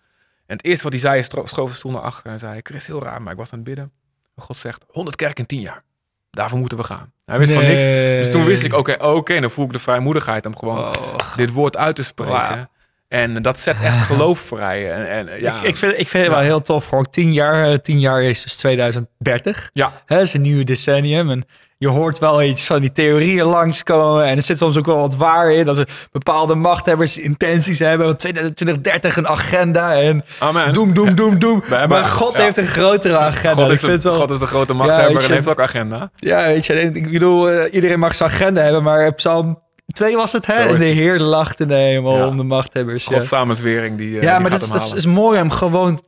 En 0.46 0.56
het 0.56 0.64
eerste 0.66 0.82
wat 0.82 0.92
hij 0.92 1.00
zei, 1.00 1.18
is 1.18 1.28
schoof 1.44 1.70
de 1.70 1.76
stoel 1.76 1.92
naar 1.92 2.00
achter 2.00 2.30
en 2.32 2.38
zei, 2.38 2.60
Chris, 2.62 2.86
heel 2.86 3.02
raar, 3.02 3.22
maar 3.22 3.32
ik 3.32 3.38
was 3.38 3.50
aan 3.52 3.58
het 3.58 3.68
bidden. 3.68 3.90
En 4.36 4.42
God 4.42 4.56
zegt, 4.56 4.84
100 4.88 5.16
kerk 5.16 5.38
in 5.38 5.46
10 5.46 5.60
jaar. 5.60 5.82
Daarvoor 6.30 6.58
moeten 6.58 6.78
we 6.78 6.84
gaan. 6.84 7.12
Hij 7.26 7.38
wist 7.38 7.52
van 7.52 7.62
niks. 7.62 7.82
Dus 7.82 8.30
toen 8.30 8.44
wist 8.44 8.62
ik, 8.64 8.74
oké, 8.74 9.04
oké, 9.04 9.40
dan 9.40 9.50
voel 9.50 9.64
ik 9.64 9.72
de 9.72 9.78
vrijmoedigheid 9.78 10.46
om 10.46 10.56
gewoon 10.56 10.78
Oh. 10.78 11.36
dit 11.36 11.50
woord 11.52 11.76
uit 11.76 11.96
te 11.96 12.02
spreken. 12.04 12.70
En 13.08 13.42
dat 13.42 13.58
zet 13.58 13.76
echt 13.82 14.02
geloof 14.12 14.38
vrij. 14.40 14.92
En, 14.92 15.08
en 15.28 15.40
ja, 15.40 15.56
ik, 15.60 15.62
ik, 15.62 15.76
vind, 15.76 15.92
ik 15.98 16.08
vind 16.08 16.24
het 16.24 16.32
Ja. 16.32 16.38
wel 16.38 16.40
heel 16.48 16.62
tof 16.62 16.90
hoor. 16.90 17.10
10 17.10 17.32
jaar, 17.32 17.70
eh, 17.72 17.78
10 17.78 18.00
jaar 18.00 18.22
is 18.22 18.42
dus 18.42 18.56
2030. 18.56 19.70
ja, 19.72 19.92
Hè, 20.06 20.20
is 20.20 20.34
een 20.34 20.40
nieuwe 20.40 20.64
decennium. 20.64 21.30
En 21.30 21.44
je 21.82 21.88
hoort 21.88 22.18
wel 22.18 22.42
iets 22.42 22.64
van 22.64 22.80
die 22.80 22.92
theorieën 22.92 23.44
langskomen. 23.44 24.24
En 24.26 24.36
er 24.36 24.42
zit 24.42 24.58
soms 24.58 24.76
ook 24.76 24.86
wel 24.86 24.96
wat 24.96 25.16
waar 25.16 25.52
in. 25.52 25.64
Dat 25.64 25.78
er 25.78 25.88
bepaalde 26.12 26.54
machthebbers 26.54 27.18
intenties 27.18 27.78
hebben. 27.78 28.06
Want 28.06 28.18
2030 28.18 29.16
een 29.16 29.28
agenda. 29.28 29.94
En 29.94 30.24
amen. 30.38 30.72
doem, 30.72 30.94
doem, 30.94 31.14
doem, 31.14 31.38
doem. 31.38 31.62
Maar 31.88 32.04
God 32.04 32.36
ja. 32.36 32.42
heeft 32.42 32.56
een 32.56 32.66
grotere 32.66 33.18
agenda. 33.18 33.62
God 33.62 33.66
ik 33.66 33.82
is, 33.82 34.02
de, 34.02 34.08
wel... 34.08 34.18
God 34.18 34.30
is 34.30 34.38
de 34.38 34.46
grote 34.46 34.72
machthebber 34.72 35.24
en 35.24 35.32
heeft 35.32 35.48
ook 35.48 35.60
agenda. 35.60 36.10
Ja, 36.16 36.44
weet 36.44 36.66
je, 36.66 36.74
ik 36.74 37.10
bedoel, 37.10 37.50
eh, 37.50 37.74
iedereen 37.74 37.98
mag 37.98 38.14
zijn 38.14 38.30
agenda 38.30 38.62
hebben, 38.62 38.82
maar 38.82 39.14
Psalm 39.14 39.62
2 39.86 40.16
was 40.16 40.32
het, 40.32 40.46
hè? 40.46 40.54
En 40.54 40.76
de. 40.76 40.84
Heer 40.84 41.20
lachte 41.20 41.62
in 41.62 41.68
de 41.68 41.74
hemel 41.74 42.16
Ja. 42.16 42.26
om 42.26 42.36
de 42.36 42.42
machthebbers. 42.42 43.04
Ja, 43.04 43.20
samenzwering 43.20 43.98
die, 43.98 44.16
eh, 44.16 44.22
ja 44.22 44.32
die 44.32 44.40
maar 44.40 44.50
dat 44.50 44.62
is, 44.62 44.70
dat 44.70 44.96
is, 44.96 45.06
mooi 45.06 45.40
om 45.40 45.50
gewoon 45.50 46.00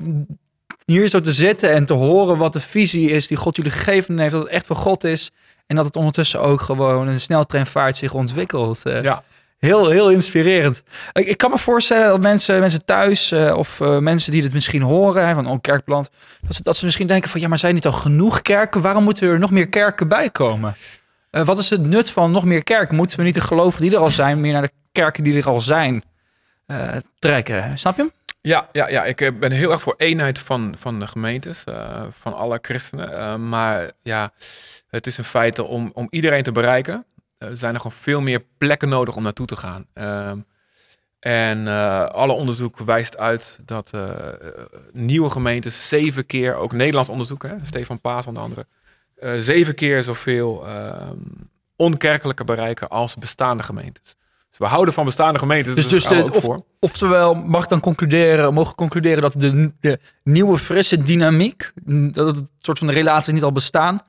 hier 0.85 1.09
zo 1.09 1.21
te 1.21 1.33
zitten 1.33 1.71
en 1.71 1.85
te 1.85 1.93
horen 1.93 2.39
wat 2.39 2.53
de 2.53 2.61
visie 2.61 3.11
is 3.11 3.27
die 3.27 3.37
God 3.37 3.57
jullie 3.57 3.71
gegeven 3.71 4.19
heeft, 4.19 4.33
dat 4.33 4.43
het 4.43 4.51
echt 4.51 4.67
voor 4.67 4.77
God 4.77 5.05
is. 5.05 5.31
En 5.67 5.77
dat 5.77 5.85
het 5.85 5.97
ondertussen 5.97 6.41
ook 6.41 6.61
gewoon 6.61 7.09
een 7.09 7.21
sneltreinvaart 7.21 7.97
zich 7.97 8.15
ontwikkelt. 8.15 8.87
eh. 8.87 9.03
Ja, 9.03 9.23
Heel, 9.59 9.91
heel 9.91 10.11
inspirerend. 10.11 10.83
Ik, 11.13 11.27
ik 11.27 11.39
kan 11.39 11.51
me 11.51 11.59
voorstellen 11.59 12.09
dat 12.09 12.23
mensen, 12.23 12.61
mensen 12.61 12.85
thuis 12.85 13.33
eh, 13.33 13.55
of 13.57 13.81
eh, 13.81 13.99
mensen 13.99 14.33
die 14.33 14.43
dit 14.43 14.53
misschien 14.53 14.83
horen, 14.83 15.27
hè, 15.27 15.35
van 15.35 15.47
oh, 15.47 15.61
kerkplant, 15.61 16.11
dat 16.43 16.55
ze, 16.57 16.63
dat 16.63 16.77
ze 16.77 16.85
misschien 16.85 17.07
denken 17.07 17.31
van 17.31 17.41
ja, 17.41 17.49
maar 17.49 17.59
zijn 17.59 17.75
niet 17.75 17.87
al 17.87 17.93
genoeg 17.93 18.43
kerken? 18.43 18.81
Waarom 18.81 19.05
moeten 19.05 19.29
er 19.29 19.39
nog 19.39 19.51
meer 19.51 19.69
kerken 19.69 20.09
bij 20.09 20.31
komen? 20.31 20.75
Wat 21.31 21.59
is 21.59 21.71
het 21.71 21.83
nut 21.87 22.11
van 22.11 22.31
nog 22.31 22.45
meer 22.45 22.63
kerken? 22.63 22.97
Moeten 22.97 23.19
we 23.19 23.25
niet 23.25 23.35
de 23.35 23.41
gelovigen 23.41 23.83
die 23.83 23.95
er 23.95 23.99
al 24.03 24.11
zijn, 24.11 24.41
meer 24.41 24.53
naar 24.53 24.63
de 24.63 24.73
kerken 24.93 25.25
die 25.25 25.37
er 25.37 25.49
al 25.49 25.61
zijn 25.61 26.03
trekken? 27.19 27.79
Snap 27.79 27.97
je 27.97 28.03
hem? 28.03 28.11
Ja, 28.47 28.69
ja, 28.73 28.89
ja, 28.89 29.05
ik 29.05 29.21
eh, 29.21 29.33
ben 29.39 29.53
heel 29.53 29.71
erg 29.71 29.81
voor 29.83 29.95
eenheid 29.97 30.39
van, 30.39 30.75
van 30.79 30.99
de 31.01 31.07
gemeentes, 31.07 31.65
eh, 31.65 32.03
van 32.21 32.35
alle 32.35 32.59
christenen. 32.63 33.13
Eh, 33.13 33.37
maar 33.37 33.93
ja, 34.03 34.33
het 34.89 35.07
is 35.07 35.19
een 35.19 35.25
feit 35.25 35.59
om, 35.59 35.91
om 35.95 36.07
iedereen 36.11 36.43
te 36.43 36.53
bereiken. 36.53 37.07
eh, 37.39 37.49
zijn 37.53 37.75
er 37.75 37.81
gewoon 37.81 37.97
veel 38.01 38.21
meer 38.21 38.45
plekken 38.59 38.89
nodig 38.89 39.17
om 39.17 39.23
naartoe 39.23 39.47
te 39.47 39.57
gaan. 39.57 39.87
Ehm, 39.93 40.39
en 41.21 41.67
alle 42.13 42.33
onderzoek 42.33 42.79
wijst 42.79 43.19
uit 43.19 43.61
dat 43.65 43.93
nieuwe 44.93 45.31
gemeentes 45.31 45.89
zeven 45.89 46.27
keer, 46.27 46.55
ook 46.55 46.73
Nederlands 46.73 47.09
onderzoek, 47.09 47.43
hè, 47.43 47.55
Stefan 47.63 48.01
Paas 48.01 48.27
onder 48.27 48.43
andere, 48.43 48.67
zeven 49.43 49.75
keer 49.75 50.03
zoveel 50.03 50.67
ehm, 50.67 51.17
onkerkelijke 51.77 52.45
bereiken 52.45 52.89
als 52.89 53.15
bestaande 53.15 53.63
gemeentes. 53.63 54.17
Dus 54.59 54.67
we 54.69 54.73
houden 54.75 54.95
van 54.95 55.05
bestaande 55.05 55.39
gemeentes. 55.39 55.75
Dus, 55.75 55.89
dus 55.89 56.07
de, 56.07 56.33
of, 56.33 56.45
voor. 56.45 56.61
oftewel, 56.81 57.35
mag 57.35 57.63
ik 57.63 57.69
dan 57.69 57.81
concluderen, 57.81 58.55
mogen 58.55 58.71
we 58.71 58.77
concluderen 58.77 59.23
dat 59.23 59.33
de, 59.39 59.73
de 59.81 59.99
nieuwe 60.25 60.59
frisse 60.59 61.03
dynamiek, 61.03 61.73
dat 62.13 62.27
het 62.37 62.51
soort 62.59 62.79
van 62.79 62.87
de 62.87 62.93
relaties 62.93 63.33
niet 63.33 63.43
al 63.43 63.53
bestaan, 63.53 64.01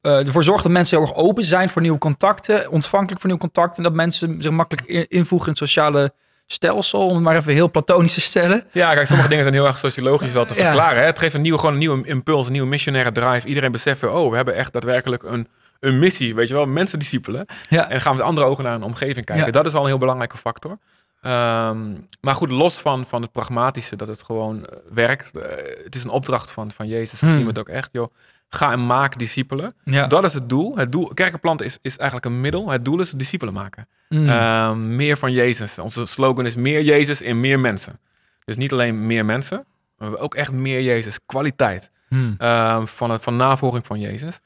eh, 0.00 0.26
ervoor 0.26 0.44
zorgt 0.44 0.62
dat 0.62 0.72
mensen 0.72 0.98
heel 0.98 1.06
erg 1.06 1.16
open 1.16 1.44
zijn 1.44 1.68
voor 1.68 1.82
nieuwe 1.82 1.98
contacten, 1.98 2.70
ontvankelijk 2.70 3.20
voor 3.20 3.30
nieuwe 3.30 3.44
contacten, 3.44 3.76
en 3.76 3.82
dat 3.82 3.92
mensen 3.92 4.42
zich 4.42 4.50
makkelijk 4.50 4.86
in- 4.88 5.06
invoegen 5.08 5.46
in 5.48 5.52
het 5.58 5.62
sociale 5.68 6.12
stelsel, 6.46 7.04
om 7.06 7.14
het 7.14 7.22
maar 7.24 7.36
even 7.36 7.52
heel 7.52 7.70
platonisch 7.70 8.14
te 8.14 8.20
stellen. 8.20 8.62
Ja, 8.72 8.94
kijk, 8.94 9.06
sommige 9.06 9.28
dingen 9.28 9.44
zijn 9.44 9.56
heel 9.56 9.66
erg 9.66 9.78
sociologisch 9.78 10.32
wel 10.32 10.44
te 10.44 10.54
Ja. 10.54 10.62
verklaren. 10.64 10.98
Hè? 10.98 11.04
Het 11.06 11.18
geeft 11.18 11.34
een 11.34 11.40
nieuwe, 11.40 11.58
gewoon 11.58 11.72
een 11.74 11.80
nieuwe 11.80 12.06
impuls, 12.06 12.46
een 12.46 12.52
nieuwe 12.52 12.68
missionaire 12.68 13.12
drive. 13.12 13.46
Iedereen 13.48 13.72
beseft 13.72 14.04
oh, 14.04 14.30
we 14.30 14.36
hebben 14.36 14.54
echt 14.54 14.72
daadwerkelijk 14.72 15.22
een, 15.22 15.48
een 15.82 15.98
missie, 15.98 16.34
weet 16.34 16.48
je 16.48 16.54
wel, 16.54 16.66
mensen 16.66 16.98
discipelen. 16.98 17.46
Ja. 17.68 17.88
En 17.90 18.00
gaan 18.00 18.12
we 18.12 18.18
met 18.18 18.26
andere 18.26 18.46
ogen 18.46 18.64
naar 18.64 18.74
een 18.74 18.82
omgeving 18.82 19.24
kijken. 19.26 19.46
Ja. 19.46 19.52
Dat 19.52 19.66
is 19.66 19.74
al 19.74 19.80
een 19.82 19.86
heel 19.88 19.98
belangrijke 19.98 20.36
factor. 20.36 20.78
Ehm, 21.20 21.90
maar 22.20 22.34
goed, 22.34 22.50
los 22.50 22.74
van, 22.80 23.06
van 23.06 23.22
het 23.22 23.32
pragmatische, 23.32 23.96
dat 23.96 24.08
het 24.08 24.22
gewoon 24.22 24.66
eh, 24.66 24.78
werkt. 24.92 25.36
eh, 25.36 25.42
het 25.84 25.94
is 25.94 26.04
een 26.04 26.10
opdracht 26.10 26.50
van, 26.50 26.70
van 26.70 26.86
Jezus, 26.88 27.18
zo 27.18 27.26
Hmm. 27.26 27.34
zien 27.34 27.42
we 27.42 27.48
het 27.48 27.58
ook 27.58 27.68
echt. 27.68 27.88
Joh. 27.92 28.14
Ga 28.48 28.72
en 28.72 28.86
maak 28.86 29.18
discipelen. 29.18 29.74
Ja. 29.84 30.06
Dat 30.06 30.24
is 30.24 30.34
het 30.34 30.48
doel. 30.48 30.76
Het 30.76 30.92
doel 30.92 31.10
kerkenplanten 31.14 31.66
is, 31.66 31.78
is 31.82 31.96
eigenlijk 31.96 32.24
een 32.30 32.40
middel. 32.40 32.70
Het 32.70 32.84
doel 32.84 33.00
is 33.00 33.10
discipelen 33.10 33.54
maken. 33.54 33.88
Mm. 34.08 34.28
Ehm, 34.28 34.96
meer 34.96 35.16
van 35.16 35.32
Jezus. 35.32 35.78
Onze 35.78 36.06
slogan 36.06 36.46
is 36.46 36.54
meer 36.56 36.82
Jezus 36.82 37.20
in 37.22 37.40
meer 37.40 37.60
mensen. 37.60 37.98
Dus 38.44 38.56
niet 38.56 38.72
alleen 38.72 39.06
meer 39.06 39.24
mensen, 39.24 39.64
maar 39.98 40.18
ook 40.18 40.34
echt 40.34 40.52
meer 40.52 40.82
Jezus. 40.82 41.18
Kwaliteit 41.26 41.90
Mm. 42.08 42.34
ehm, 42.38 42.84
van, 42.86 43.10
het, 43.10 43.22
van 43.22 43.36
navolging 43.36 43.86
van 43.86 44.00
Jezus. 44.00 44.40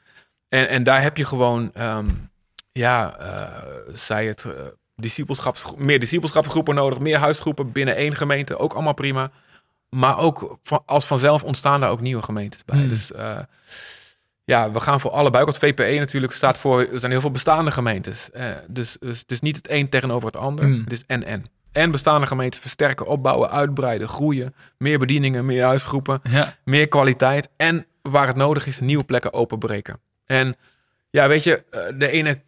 En, 0.48 0.68
en 0.68 0.82
daar 0.82 1.02
heb 1.02 1.16
je 1.16 1.24
gewoon, 1.24 1.70
ehm, 1.74 2.08
ja, 2.72 3.16
eh 3.18 3.74
zij 3.92 4.26
het, 4.26 4.46
discipelschaps, 4.96 5.64
meer 5.76 5.98
discipelschapsgroepen 5.98 6.74
nodig, 6.74 6.98
meer 6.98 7.18
huisgroepen 7.18 7.72
binnen 7.72 7.96
één 7.96 8.14
gemeente, 8.14 8.58
ook 8.58 8.72
allemaal 8.72 8.94
prima. 8.94 9.30
Maar 9.88 10.18
ook 10.18 10.58
van, 10.62 10.82
als 10.86 11.06
vanzelf 11.06 11.42
ontstaan 11.42 11.80
daar 11.80 11.90
ook 11.90 12.00
nieuwe 12.00 12.22
gemeentes 12.22 12.64
bij. 12.64 12.78
Hmm. 12.78 12.88
Dus 12.88 13.12
eh, 13.12 13.38
ja, 14.44 14.70
we 14.70 14.80
gaan 14.80 15.00
voor 15.00 15.10
allebei. 15.10 15.42
Ook 15.42 15.48
het 15.48 15.58
VPE 15.58 15.98
natuurlijk 15.98 16.32
staat 16.32 16.58
voor, 16.58 16.80
er 16.80 16.98
zijn 16.98 17.12
heel 17.12 17.20
veel 17.20 17.30
bestaande 17.30 17.70
gemeentes. 17.70 18.28
Dus, 18.68 18.96
dus 19.00 19.18
het 19.20 19.30
is 19.30 19.40
niet 19.40 19.56
het 19.56 19.70
een 19.70 19.88
tegenover 19.88 20.26
het 20.26 20.36
ander. 20.36 20.64
Hmm. 20.64 20.80
Het 20.84 20.92
is 20.92 21.02
en-en. 21.06 21.44
En 21.72 21.90
bestaande 21.90 22.26
gemeentes 22.26 22.60
versterken, 22.60 23.06
opbouwen, 23.06 23.50
uitbreiden, 23.50 24.08
groeien. 24.08 24.54
Meer 24.78 24.98
bedieningen, 24.98 25.46
meer 25.46 25.64
huisgroepen 25.64 26.20
Ja. 26.30 26.54
meer 26.64 26.88
kwaliteit 26.88 27.48
en 27.56 27.86
waar 28.02 28.26
het 28.26 28.36
nodig 28.36 28.66
is, 28.66 28.80
nieuwe 28.80 29.04
plekken 29.04 29.32
openbreken. 29.32 30.00
En 30.26 30.56
ja, 31.10 31.28
weet 31.28 31.44
je, 31.44 31.62
eh, 31.70 31.80
de 31.94 32.10
ene 32.10 32.40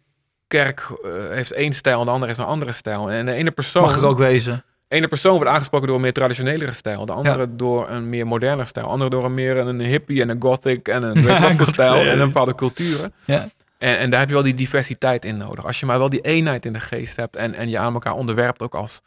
kerk 0.47 0.79
eh, 1.03 1.11
heeft 1.29 1.51
één 1.51 1.73
stijl 1.73 1.99
en 1.99 2.05
de 2.05 2.11
andere 2.11 2.27
heeft 2.27 2.39
een 2.43 2.47
andere 2.53 2.71
stijl. 2.71 3.11
En 3.11 3.25
de 3.25 3.33
ene 3.33 3.51
persoon, 3.51 3.81
Mag 3.83 3.95
er 3.97 4.07
ook 4.07 4.17
wezen. 4.17 4.63
ene 4.87 5.07
persoon 5.07 5.35
wordt 5.35 5.49
aangesproken 5.49 5.87
door 5.87 5.95
een 5.95 6.01
meer 6.01 6.13
traditionelere 6.13 6.71
stijl, 6.71 7.05
de 7.05 7.11
andere 7.13 7.55
door 7.55 7.89
een 7.89 8.09
meer 8.09 8.27
moderne 8.27 8.65
stijl, 8.65 8.85
de 8.85 8.91
andere 8.91 9.09
door 9.09 9.25
een 9.25 9.33
meer 9.33 9.57
een 9.57 9.79
hippie 9.81 10.21
en 10.21 10.29
een 10.29 10.41
gothic 10.41 10.87
en 10.87 11.03
een 11.03 11.23
Gothic, 11.39 11.67
stijl 11.67 11.95
ja. 11.95 12.11
en 12.11 12.19
een 12.19 12.27
bepaalde 12.27 12.55
culturen. 12.55 13.13
Ja. 13.25 13.47
En, 13.77 13.97
en 13.97 14.09
daar 14.09 14.19
heb 14.19 14.27
je 14.29 14.33
wel 14.35 14.43
die 14.43 14.53
diversiteit 14.53 15.25
in 15.25 15.37
nodig. 15.37 15.65
Als 15.65 15.79
je 15.79 15.85
maar 15.85 15.97
wel 15.97 16.09
die 16.09 16.21
eenheid 16.21 16.65
in 16.65 16.73
de 16.73 16.79
geest 16.79 17.15
hebt 17.15 17.35
en, 17.35 17.53
en 17.53 17.69
je 17.69 17.77
aan 17.77 17.93
elkaar 17.93 18.13
onderwerpt, 18.13 18.61
ook 18.61 18.75
als 18.75 19.01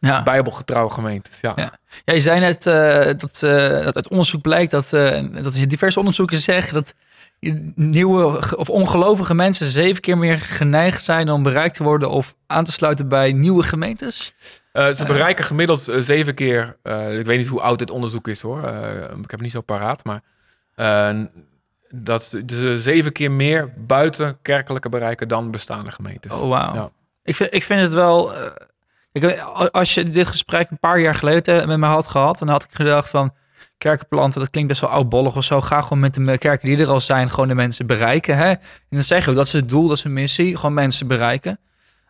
Ja. 0.00 0.22
bijbelgetrouwe 0.22 0.90
gemeentes. 0.90 1.40
Ja. 1.40 1.52
Ja. 1.56 1.72
Ja, 2.04 2.12
je 2.14 2.20
zei 2.20 2.40
net 2.40 2.66
eh, 2.66 3.04
dat, 3.18 3.42
eh, 3.42 3.84
dat 3.84 3.96
uit 3.96 4.08
onderzoek 4.08 4.42
blijkt 4.42 4.70
dat, 4.70 4.88
dat 5.42 5.52
diverse 5.66 5.98
onderzoeken 5.98 6.38
zeggen 6.38 6.74
dat 6.74 6.94
nieuwe 7.74 8.56
of 8.56 8.68
ongelovige 8.70 9.34
mensen 9.34 9.66
zeven 9.66 10.00
keer 10.00 10.18
meer 10.18 10.38
geneigd 10.38 11.04
zijn 11.04 11.30
om 11.30 11.42
bereikt 11.42 11.74
te 11.76 11.82
worden 11.82 12.10
of 12.10 12.34
aan 12.46 12.64
te 12.64 12.72
sluiten 12.72 13.08
bij 13.08 13.32
nieuwe 13.32 13.62
gemeentes. 13.62 14.34
Eh, 14.72 14.88
ze 14.90 15.04
bereiken 15.04 15.44
gemiddeld 15.44 15.88
eh, 15.88 15.98
zeven 16.00 16.34
keer. 16.34 16.76
eh, 16.82 17.18
ik 17.18 17.26
weet 17.26 17.38
niet 17.38 17.46
hoe 17.46 17.60
oud 17.60 17.78
dit 17.78 17.90
onderzoek 17.90 18.28
is 18.28 18.40
hoor. 18.40 18.62
Eh, 18.62 19.02
ik 19.02 19.10
heb 19.10 19.30
het 19.30 19.40
niet 19.40 19.50
zo 19.50 19.60
paraat. 19.60 20.04
Maar 20.04 20.20
eh, 20.74 21.20
dat 21.94 22.22
ze 22.46 22.78
zeven 22.78 23.12
keer 23.12 23.30
meer 23.30 23.72
buiten 23.76 24.38
kerkelijke 24.42 24.88
bereiken 24.88 25.28
dan 25.28 25.50
bestaande 25.50 25.90
gemeentes. 25.90 26.32
Oh, 26.32 26.48
wauw. 26.48 26.74
Ja. 26.74 26.90
Ik, 27.24 27.36
vind, 27.36 27.54
ik 27.54 27.64
vind 27.64 27.80
het 27.80 27.92
wel... 27.92 28.34
eh, 28.34 28.46
ik, 29.12 29.38
als 29.72 29.94
je 29.94 30.10
dit 30.10 30.26
gesprek 30.26 30.70
een 30.70 30.78
paar 30.78 31.00
jaar 31.00 31.14
geleden 31.14 31.68
met 31.68 31.78
me 31.78 31.86
had 31.86 32.08
gehad, 32.08 32.38
dan 32.38 32.48
had 32.48 32.64
ik 32.64 32.70
gedacht 32.72 33.10
van 33.10 33.34
kerkenplanten, 33.78 34.40
dat 34.40 34.50
klinkt 34.50 34.68
best 34.68 34.80
wel 34.80 34.90
oudbollig 34.90 35.36
of 35.36 35.44
zo. 35.44 35.60
Ga 35.60 35.80
gewoon 35.80 36.00
met 36.00 36.14
de 36.14 36.38
kerken 36.38 36.68
die 36.68 36.78
er 36.78 36.88
al 36.88 37.00
zijn, 37.00 37.30
gewoon 37.30 37.48
de 37.48 37.54
mensen 37.54 37.86
bereiken. 37.86 38.36
Hè? 38.36 38.48
En 38.48 38.60
dan 38.90 39.04
zeg 39.04 39.24
je 39.24 39.30
ook, 39.30 39.36
dat 39.36 39.46
is 39.46 39.52
het 39.52 39.68
doel, 39.68 39.88
dat 39.88 39.96
is 39.96 40.04
een 40.04 40.12
missie, 40.12 40.56
gewoon 40.56 40.74
mensen 40.74 41.06
bereiken. 41.06 41.58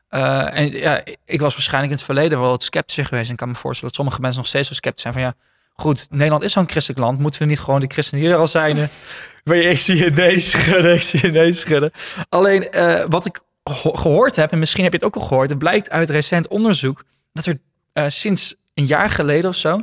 Eh, 0.09 0.59
en 0.59 0.71
ja, 0.71 1.03
ik 1.25 1.41
was 1.41 1.53
waarschijnlijk 1.53 1.93
in 1.93 1.97
het 1.97 2.07
verleden 2.07 2.41
wel 2.41 2.49
wat 2.49 2.63
sceptischer 2.63 3.05
geweest. 3.05 3.27
En 3.27 3.33
ik 3.33 3.39
kan 3.39 3.49
me 3.49 3.55
voorstellen 3.55 3.89
dat 3.89 3.95
sommige 3.95 4.21
mensen 4.21 4.39
nog 4.39 4.49
steeds 4.49 4.69
zo 4.69 4.75
sceptisch 4.75 5.03
zijn 5.03 5.15
van 5.15 5.23
ja, 5.23 5.35
goed, 5.75 6.07
Nederland 6.11 6.43
is 6.43 6.53
zo'n 6.53 6.69
christelijk 6.69 7.01
land. 7.01 7.19
Moeten 7.19 7.41
we 7.41 7.47
niet 7.47 7.61
gewoon 7.61 7.81
de 7.81 7.87
christenen 7.89 8.25
die 8.25 8.33
er 8.33 8.39
al 8.39 8.47
zijn? 8.47 8.77
je, 9.45 9.55
ik 9.55 9.81
zie 9.81 9.97
je 9.97 10.11
nee 10.11 10.41
schudden, 10.41 10.95
ik 10.95 11.03
zie 11.03 11.21
je 11.23 11.31
nee 11.31 11.53
schudden. 11.53 11.91
Alleen 12.29 12.71
eh, 12.71 13.05
wat 13.09 13.27
ik 13.27 13.41
geho- 13.65 13.95
gehoord 13.95 14.37
heb, 14.37 14.53
en 14.53 14.59
misschien 14.59 14.83
heb 14.83 14.93
je 14.93 14.99
het 14.99 15.07
ook 15.07 15.17
al 15.23 15.29
gehoord, 15.29 15.49
het 15.49 15.59
blijkt 15.59 15.91
uit 15.91 16.11
recent 16.11 16.49
onderzoek 16.49 17.05
dat 17.33 17.47
er 17.47 17.59
eh, 17.93 18.05
sinds 18.09 18.55
een 18.75 18.87
jaar 18.87 19.11
geleden 19.11 19.51
of 19.51 19.57
zo 19.57 19.81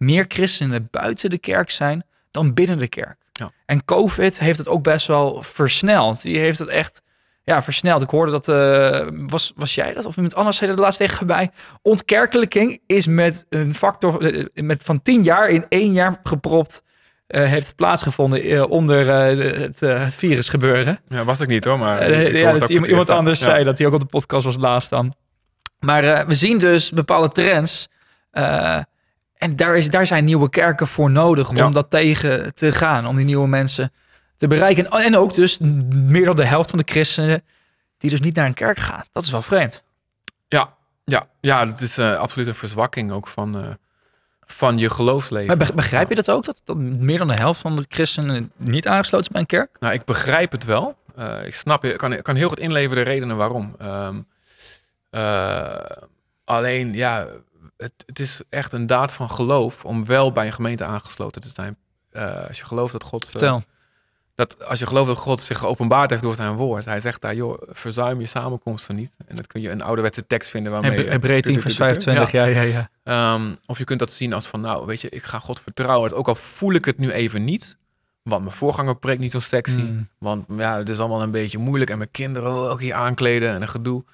meer 0.00 0.24
christenen 0.28 0.88
buiten 0.90 1.30
de 1.30 1.38
kerk 1.38 1.70
zijn 1.70 2.04
dan 2.30 2.54
binnen 2.54 2.78
de 2.78 2.88
kerk. 2.88 3.16
Ja. 3.32 3.50
En 3.66 3.84
COVID 3.84 4.38
heeft 4.38 4.58
het 4.58 4.68
ook 4.68 4.82
best 4.82 5.06
wel 5.06 5.42
versneld. 5.42 6.22
Die 6.22 6.38
heeft 6.38 6.58
het 6.58 6.68
echt 6.68 7.02
ja, 7.44 7.62
versneld. 7.62 8.02
Ik 8.02 8.10
hoorde 8.10 8.32
dat, 8.32 8.48
eh, 8.48 9.06
was, 9.26 9.52
was 9.56 9.74
jij 9.74 9.92
dat 9.92 10.04
of 10.04 10.16
iemand 10.16 10.34
anders 10.34 10.56
zei 10.56 10.70
dat 10.70 10.78
laatst 10.78 10.98
tegen 10.98 11.26
mij. 11.26 11.50
Ontkerkelijking 11.82 12.80
is 12.86 13.06
met 13.06 13.46
een 13.48 13.74
factor 13.74 14.34
eh, 14.34 14.44
met 14.62 14.82
van 14.82 15.02
tien 15.02 15.22
jaar 15.22 15.48
in 15.48 15.64
één 15.68 15.92
jaar 15.92 16.20
gepropt. 16.22 16.82
eh, 17.26 17.44
heeft 17.44 17.66
het 17.66 17.76
plaatsgevonden 17.76 18.68
onder 18.68 19.04
de- 19.04 19.44
het, 19.60 19.80
het 19.80 20.14
virus 20.16 20.48
gebeuren. 20.48 20.98
Ja, 21.08 21.24
was 21.24 21.40
ik 21.40 21.48
niet 21.48 21.64
hoor. 21.64 21.78
Maar 21.78 22.10
ja, 22.10 22.52
dat 22.52 22.68
iemand, 22.68 23.10
anders 23.10 23.40
zei 23.40 23.64
dat 23.64 23.78
hij 23.78 23.86
ook 23.86 23.92
op 23.92 24.00
de 24.00 24.06
podcast 24.06 24.44
was 24.44 24.56
laatst 24.56 24.90
dan. 24.90 25.14
Maar 25.78 26.26
we 26.26 26.34
zien 26.34 26.58
dus 26.58 26.90
bepaalde 26.90 27.28
trends. 27.28 27.88
En 29.40 29.56
daar, 29.56 29.76
is, 29.76 29.90
daar 29.90 30.06
zijn 30.06 30.24
nieuwe 30.24 30.50
kerken 30.50 30.86
voor 30.86 31.10
nodig 31.10 31.56
Ja. 31.56 31.66
om 31.66 31.72
dat 31.72 31.90
tegen 31.90 32.54
te 32.54 32.72
gaan. 32.72 33.06
Om 33.06 33.16
die 33.16 33.24
nieuwe 33.24 33.48
mensen 33.48 33.92
te 34.36 34.46
bereiken. 34.46 34.90
En, 34.90 35.02
en 35.02 35.16
ook 35.16 35.34
dus 35.34 35.58
meer 35.58 36.24
dan 36.24 36.36
de 36.36 36.44
helft 36.44 36.70
van 36.70 36.78
de 36.78 36.92
christenen 36.92 37.42
die 37.98 38.10
dus 38.10 38.20
niet 38.20 38.34
naar 38.34 38.46
een 38.46 38.54
kerk 38.54 38.78
gaat. 38.78 39.08
Dat 39.12 39.22
is 39.22 39.30
wel 39.30 39.42
vreemd. 39.42 39.84
Ja, 40.48 40.74
ja, 41.04 41.26
ja, 41.40 41.66
het 41.66 41.80
is 41.80 41.98
eh, 41.98 42.16
absoluut 42.16 42.46
een 42.46 42.54
verzwakking 42.54 43.10
ook 43.12 43.28
van, 43.28 43.56
eh, 43.56 43.68
van 44.46 44.78
je 44.78 44.90
geloofsleven. 44.90 45.58
Maar 45.58 45.70
begrijp 45.74 46.08
je 46.08 46.14
dat 46.14 46.30
ook? 46.30 46.44
Dat, 46.44 46.60
dat 46.64 46.76
meer 46.76 47.18
dan 47.18 47.28
de 47.28 47.34
helft 47.34 47.60
van 47.60 47.76
de 47.76 47.84
christenen 47.88 48.52
niet 48.56 48.86
aangesloten 48.88 49.26
is 49.26 49.32
bij 49.32 49.40
een 49.40 49.46
kerk? 49.46 49.76
Nou, 49.80 49.94
ik 49.94 50.04
begrijp 50.04 50.52
het 50.52 50.64
wel. 50.64 50.96
Eh, 51.16 51.46
ik 51.46 51.54
snap 51.54 51.82
je, 51.82 51.92
ik 51.92 51.98
kan, 51.98 52.12
ik 52.12 52.22
kan 52.22 52.36
heel 52.36 52.48
goed 52.48 52.58
inleveren 52.58 53.04
de 53.04 53.10
redenen 53.10 53.36
waarom. 53.36 53.74
Ehm, 53.78 54.20
eh, 55.10 55.80
alleen, 56.44 56.92
ja, 56.94 57.26
het, 57.80 57.92
het 58.06 58.18
is 58.18 58.42
echt 58.48 58.72
een 58.72 58.86
daad 58.86 59.12
van 59.12 59.30
geloof 59.30 59.84
om 59.84 60.06
wel 60.06 60.32
bij 60.32 60.46
een 60.46 60.52
gemeente 60.52 60.84
aangesloten 60.84 61.42
te 61.42 61.48
zijn. 61.54 61.76
Eh, 62.10 62.46
als 62.48 62.58
je 62.58 62.64
gelooft 62.64 62.92
dat 62.92 63.02
God, 63.02 63.24
eh, 63.24 63.30
Vertel. 63.30 63.62
dat 64.34 64.64
als 64.66 64.78
je 64.78 64.86
gelooft 64.86 65.06
dat 65.08 65.18
God 65.18 65.40
zich 65.40 65.58
geopenbaard 65.58 66.10
heeft 66.10 66.22
door 66.22 66.34
zijn 66.34 66.54
woord, 66.54 66.84
hij 66.84 67.00
zegt 67.00 67.20
daar, 67.20 67.34
joh, 67.34 67.62
verzuim 67.68 68.20
je 68.20 68.26
samenkomsten 68.26 68.96
niet. 68.96 69.12
En 69.26 69.36
dat 69.36 69.46
kun 69.46 69.60
je 69.60 69.70
een 69.70 69.82
ouderwetse 69.82 70.26
tekst 70.26 70.50
vinden 70.50 70.72
waarmee. 70.72 70.90
Heb- 70.98 71.08
Hebreeën 71.08 71.42
10 71.42 71.60
vers 71.60 71.76
25, 71.76 72.30
ja, 72.30 72.44
ja, 72.44 72.60
ja. 72.62 72.90
Ehm, 73.02 73.54
of 73.66 73.78
je 73.78 73.84
kunt 73.84 73.98
dat 73.98 74.12
zien 74.12 74.32
als 74.32 74.46
van, 74.46 74.60
nou, 74.60 74.86
weet 74.86 75.00
je, 75.00 75.08
ik 75.08 75.22
ga 75.22 75.38
God 75.38 75.60
vertrouwen. 75.60 76.12
Ook 76.12 76.28
al 76.28 76.34
voel 76.34 76.72
ik 76.72 76.84
het 76.84 76.98
nu 76.98 77.10
even 77.12 77.44
niet, 77.44 77.76
want 78.22 78.42
mijn 78.44 78.56
voorganger 78.56 78.96
preekt 78.96 79.20
niet 79.20 79.30
zo 79.30 79.38
sexy. 79.38 79.78
Mm. 79.78 80.08
Want 80.18 80.44
ja, 80.48 80.76
het 80.78 80.88
is 80.88 80.98
allemaal 80.98 81.22
een 81.22 81.30
beetje 81.30 81.58
moeilijk 81.58 81.90
en 81.90 81.98
mijn 81.98 82.10
kinderen 82.10 82.70
ook 82.70 82.80
hier 82.80 82.94
aankleden 82.94 83.50
en 83.50 83.62
een 83.62 83.68
gedoe. 83.68 84.04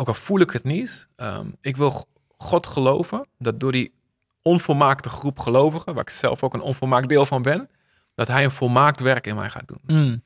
ook 0.00 0.08
al 0.08 0.14
voel 0.14 0.40
ik 0.40 0.50
het 0.50 0.64
niet, 0.64 1.08
ehm, 1.16 1.46
ik 1.60 1.76
wil 1.76 2.06
God 2.38 2.66
geloven 2.66 3.26
dat 3.38 3.60
door 3.60 3.72
die 3.72 3.94
onvolmaakte 4.42 5.08
groep 5.08 5.38
gelovigen, 5.38 5.94
waar 5.94 6.02
ik 6.02 6.10
zelf 6.10 6.42
ook 6.42 6.54
een 6.54 6.60
onvolmaakt 6.60 7.08
deel 7.08 7.26
van 7.26 7.42
ben, 7.42 7.70
dat 8.14 8.28
hij 8.28 8.44
een 8.44 8.50
volmaakt 8.50 9.00
werk 9.00 9.26
in 9.26 9.34
mij 9.34 9.50
gaat 9.50 9.68
doen. 9.68 9.80
Mm. 9.86 10.22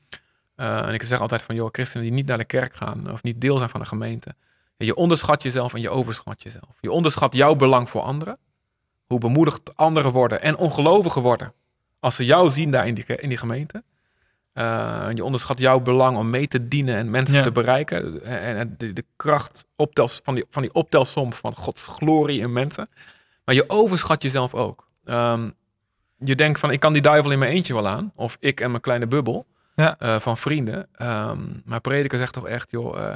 Eh, 0.55 0.87
en 0.87 0.93
ik 0.93 1.03
zeg 1.03 1.21
altijd 1.21 1.41
van, 1.41 1.55
joh, 1.55 1.69
christenen 1.71 2.05
die 2.05 2.13
niet 2.13 2.25
naar 2.25 2.37
de 2.37 2.45
kerk 2.45 2.75
gaan 2.75 3.11
of 3.11 3.23
niet 3.23 3.41
deel 3.41 3.57
zijn 3.57 3.69
van 3.69 3.79
de 3.79 3.85
gemeente. 3.85 4.35
Je 4.77 4.95
onderschat 4.95 5.43
jezelf 5.43 5.73
en 5.73 5.81
je 5.81 5.89
overschat 5.89 6.43
jezelf. 6.43 6.77
Je 6.79 6.91
onderschat 6.91 7.33
jouw 7.33 7.55
belang 7.55 7.89
voor 7.89 8.01
anderen. 8.01 8.37
Hoe 9.05 9.19
bemoedigd 9.19 9.75
anderen 9.75 10.11
worden 10.11 10.41
en 10.41 10.57
ongelovigen 10.57 11.21
worden. 11.21 11.53
Als 11.99 12.15
ze 12.15 12.25
jou 12.25 12.49
zien 12.49 12.71
daar 12.71 12.87
in 12.87 12.93
die, 12.93 13.05
in 13.05 13.29
die 13.29 13.37
gemeente. 13.37 13.83
Eh, 14.53 15.07
je 15.13 15.23
onderschat 15.23 15.59
jouw 15.59 15.79
belang 15.79 16.17
om 16.17 16.29
mee 16.29 16.47
te 16.47 16.67
dienen 16.67 16.95
en 16.95 17.09
mensen 17.09 17.35
Ja. 17.35 17.43
te 17.43 17.51
bereiken. 17.51 18.23
En, 18.23 18.57
en 18.57 18.75
de, 18.77 18.93
de 18.93 19.05
kracht 19.15 19.65
optels, 19.75 20.19
van, 20.23 20.35
die, 20.35 20.45
van 20.49 20.61
die 20.61 20.73
optelsom 20.73 21.33
van 21.33 21.55
Gods 21.55 21.87
glorie 21.87 22.39
in 22.39 22.53
mensen. 22.53 22.89
Maar 23.45 23.55
je 23.55 23.69
overschat 23.69 24.21
jezelf 24.21 24.53
ook. 24.53 24.87
Ehm, 25.05 25.49
je 26.17 26.35
denkt 26.35 26.59
van, 26.59 26.71
ik 26.71 26.79
kan 26.79 26.93
die 26.93 27.01
duivel 27.01 27.31
in 27.31 27.39
mijn 27.39 27.51
eentje 27.51 27.73
wel 27.73 27.87
aan. 27.87 28.11
Of 28.15 28.37
ik 28.39 28.61
en 28.61 28.69
mijn 28.69 28.81
kleine 28.81 29.07
bubbel 29.07 29.45
Ja. 29.75 29.95
eh, 29.99 30.19
van 30.19 30.37
vrienden. 30.37 30.87
Ehm, 30.93 31.39
maar 31.65 31.81
prediker 31.81 32.17
zegt 32.17 32.33
toch 32.33 32.47
echt, 32.47 32.71
joh, 32.71 32.99
eh, 32.99 33.15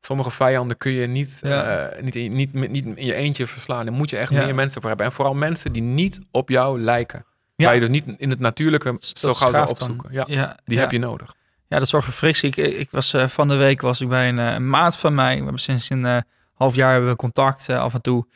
sommige 0.00 0.30
vijanden 0.30 0.76
kun 0.76 0.92
je 0.92 1.06
niet, 1.06 1.38
Ja. 1.42 1.90
niet, 2.00 2.16
in, 2.16 2.32
niet, 2.34 2.52
niet 2.52 2.84
in 2.96 3.06
je 3.06 3.14
eentje 3.14 3.46
verslaan. 3.46 3.84
Daar 3.86 3.94
moet 3.94 4.10
je 4.10 4.16
echt 4.16 4.30
meer 4.30 4.54
mensen 4.54 4.80
voor 4.80 4.88
hebben. 4.90 5.06
En 5.06 5.12
vooral 5.12 5.34
mensen 5.34 5.72
die 5.72 5.82
niet 5.82 6.20
op 6.30 6.48
jou 6.48 6.80
lijken. 6.80 7.24
Ja. 7.56 7.64
Waar 7.64 7.74
je 7.74 7.80
dus 7.80 7.88
niet 7.88 8.04
in 8.16 8.30
het 8.30 8.40
natuurlijke 8.40 8.92
Dat 8.92 9.14
zo 9.14 9.34
gauw 9.34 9.52
zou 9.52 9.64
dan. 9.64 9.68
opzoeken. 9.68 10.12
Ja, 10.12 10.24
Ja, 10.26 10.56
die 10.64 10.78
heb 10.78 10.90
je 10.90 10.98
nodig. 10.98 11.34
Ja, 11.68 11.78
dat 11.78 11.88
zorgt 11.88 12.06
voor 12.06 12.14
frictie. 12.14 12.48
Ik, 12.48 12.56
ik 12.56 12.88
was 12.90 13.12
eh, 13.12 13.28
van 13.28 13.48
de 13.48 13.54
week 13.54 13.80
was 13.80 14.00
ik 14.00 14.08
bij 14.08 14.28
een, 14.28 14.38
eh, 14.38 14.52
een 14.52 14.68
maat 14.68 14.96
van 14.96 15.14
mij. 15.14 15.36
We 15.36 15.42
hebben 15.42 15.60
sinds 15.60 15.90
een 15.90 16.06
eh, 16.06 16.16
half 16.54 16.74
jaar 16.74 16.92
hebben 16.92 17.10
we 17.10 17.16
contact 17.16 17.68
af 17.68 17.94
en 17.94 18.00
toe. 18.00 18.26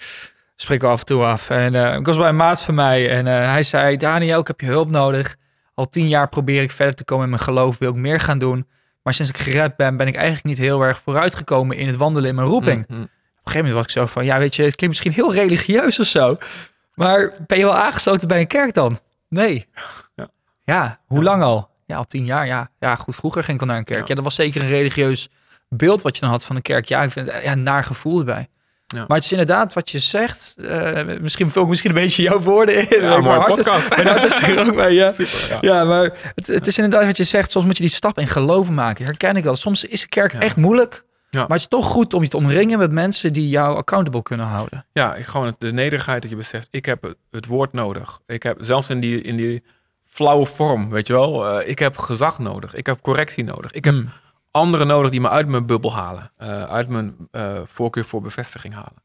Spreken 0.57 0.87
we 0.87 0.93
af 0.93 1.01
en 1.01 1.07
toe 1.07 1.25
af. 1.25 1.51
En 1.51 1.75
ik 1.99 2.07
was 2.07 2.17
bij 2.17 2.29
een 2.29 2.37
maat 2.37 2.63
van 2.63 2.75
mij 2.75 3.11
en 3.11 3.27
hij 3.27 3.63
zei: 3.63 3.97
Daniel, 3.97 4.41
ik 4.41 4.47
heb 4.47 4.61
je 4.61 4.67
hulp 4.67 4.91
nodig. 4.91 5.37
Al 5.75 5.89
tien 5.89 6.09
jaar 6.09 6.29
probeer 6.29 6.63
ik 6.63 6.71
verder 6.71 6.95
te 6.95 7.05
komen 7.05 7.25
in 7.25 7.31
mijn 7.31 7.43
geloof. 7.43 7.79
Wil 7.79 7.91
ik 7.91 7.97
meer 7.97 8.21
gaan 8.21 8.39
doen. 8.39 8.67
Maar 9.03 9.15
sinds 9.15 9.31
ik 9.31 9.39
gered 9.39 9.77
ben, 9.77 9.97
ben 9.97 10.07
ik 10.07 10.15
eigenlijk 10.15 10.45
niet 10.45 10.59
heel 10.59 10.83
erg 10.83 11.01
vooruitgekomen 11.05 11.77
in 11.77 11.87
het 11.87 11.97
wandelen 11.97 12.29
in 12.29 12.35
mijn 12.35 12.49
roeping. 12.49 12.85
Mhm. 12.89 13.01
Op 13.01 13.07
een 13.07 13.09
gegeven 13.45 13.59
moment 13.59 13.75
was 13.75 13.85
ik 13.85 13.91
zo 13.91 14.07
van: 14.07 14.25
ja, 14.25 14.39
weet 14.39 14.57
je, 14.57 14.63
het 14.63 14.75
klinkt 14.75 14.97
misschien 15.01 15.25
heel 15.25 15.35
religieus 15.35 15.99
of 15.99 16.07
zo. 16.07 16.37
Maar 16.95 17.33
ben 17.47 17.59
je 17.59 17.65
wel 17.65 17.77
aangesloten 17.77 18.29
bij 18.29 18.41
een 18.41 18.47
kerk 18.47 18.75
dan? 18.75 18.99
Nee. 19.29 19.67
Ja. 20.15 20.29
Ja, 20.65 21.01
hoe 21.07 21.23
lang 21.23 21.43
al? 21.43 21.71
Ja, 21.87 21.97
al 21.97 22.05
tien 22.05 22.25
jaar. 22.25 22.47
Ja, 22.47 22.71
ja 22.79 22.95
goed. 22.97 23.17
Vroeger 23.17 23.45
ging 23.45 23.57
ik 23.57 23.63
al 23.63 23.69
naar 23.69 23.79
een 23.79 23.85
kerk. 23.85 24.01
Ja. 24.01 24.05
Ja. 24.09 24.15
dat 24.15 24.25
was 24.25 24.35
zeker 24.35 24.63
een 24.63 24.69
religieus 24.69 25.29
beeld 25.69 26.03
wat 26.03 26.15
je 26.15 26.21
dan 26.21 26.31
had 26.31 26.45
van 26.45 26.57
de 26.57 26.63
kerk. 26.63 26.89
Ja, 26.89 27.03
ik 27.03 27.11
vind 27.11 27.33
het 27.33 27.43
ja, 27.43 27.53
een 27.53 27.63
naar 27.63 27.85
gevoel 27.85 28.19
erbij. 28.19 28.49
Ja. 28.87 29.05
Maar 29.09 29.17
het 29.17 29.25
is 29.25 29.31
inderdaad 29.31 29.73
wat 29.73 29.91
je 29.91 29.99
zegt. 29.99 30.55
eh, 30.59 31.19
misschien 31.21 31.51
ik 31.55 31.67
misschien 31.67 31.91
een 31.91 31.97
beetje 31.97 32.23
jouw 32.23 32.41
woorden 32.41 32.91
in. 32.91 33.03
Ja, 33.03 33.21
hart 33.21 33.47
podcast. 33.55 33.93
Is, 33.93 34.41
is 34.41 34.49
er 34.49 34.67
ook 34.67 34.75
bij. 34.75 34.93
Ja. 34.93 35.11
Super, 35.11 35.47
ja. 35.49 35.59
Ja, 35.61 35.85
maar 35.85 36.13
het, 36.35 36.47
het 36.47 36.67
is 36.67 36.79
inderdaad 36.79 37.07
wat 37.07 37.17
je 37.17 37.25
zegt. 37.25 37.51
Soms 37.51 37.65
moet 37.65 37.77
je 37.77 37.83
die 37.83 37.93
stap 37.93 38.19
in 38.19 38.29
geloven 38.29 38.75
maken. 38.75 39.05
Herken 39.05 39.37
ik 39.37 39.45
wel. 39.45 39.57
Soms 39.57 39.85
is 39.85 40.01
de 40.01 40.09
kerk 40.09 40.33
echt 40.33 40.57
moeilijk. 40.57 41.05
Ja. 41.31 41.39
Maar 41.41 41.49
het 41.49 41.59
is 41.61 41.67
toch 41.69 41.87
goed 41.87 42.15
om 42.15 42.23
je 42.23 42.29
te 42.29 42.37
omringen 42.37 42.79
met 42.79 42.91
mensen 42.93 43.33
die 43.33 43.49
jou 43.49 43.77
accountable 43.77 44.23
kunnen 44.23 44.47
houden. 44.47 44.87
Ja, 44.93 45.13
gewoon 45.19 45.57
de 45.59 45.73
nederigheid 45.73 46.21
dat 46.23 46.31
je 46.31 46.37
beseft, 46.37 46.69
ik 46.71 46.87
heb 46.87 47.15
het, 47.31 47.47
woord 47.47 47.73
nodig. 47.73 48.21
Ik 48.27 48.43
heb 48.43 48.57
zelfs 48.61 48.91
in 48.91 49.01
die, 49.01 49.23
in 49.23 49.37
die 49.37 49.63
flauwe 50.05 50.47
vorm, 50.47 50.91
weet 50.91 51.07
je 51.07 51.13
wel, 51.13 51.47
eh, 51.61 51.69
ik 51.69 51.79
heb 51.79 51.97
gezag 51.99 52.39
nodig. 52.39 52.75
Ik 52.75 52.87
heb 52.87 53.01
correctie 53.03 53.45
nodig. 53.45 53.71
Ik 53.73 53.85
heb 53.85 53.95
Mm. 53.95 54.09
anderen 54.51 54.87
nodig 54.87 55.11
die 55.11 55.21
me 55.21 55.29
uit 55.29 55.47
mijn 55.49 55.67
bubbel 55.67 55.95
halen. 55.95 56.31
eh, 56.37 56.63
uit 56.63 56.89
mijn 56.89 57.17
eh, 57.31 57.53
voorkeur 57.67 58.05
voor 58.05 58.23
bevestiging 58.23 58.75
halen. 58.75 59.03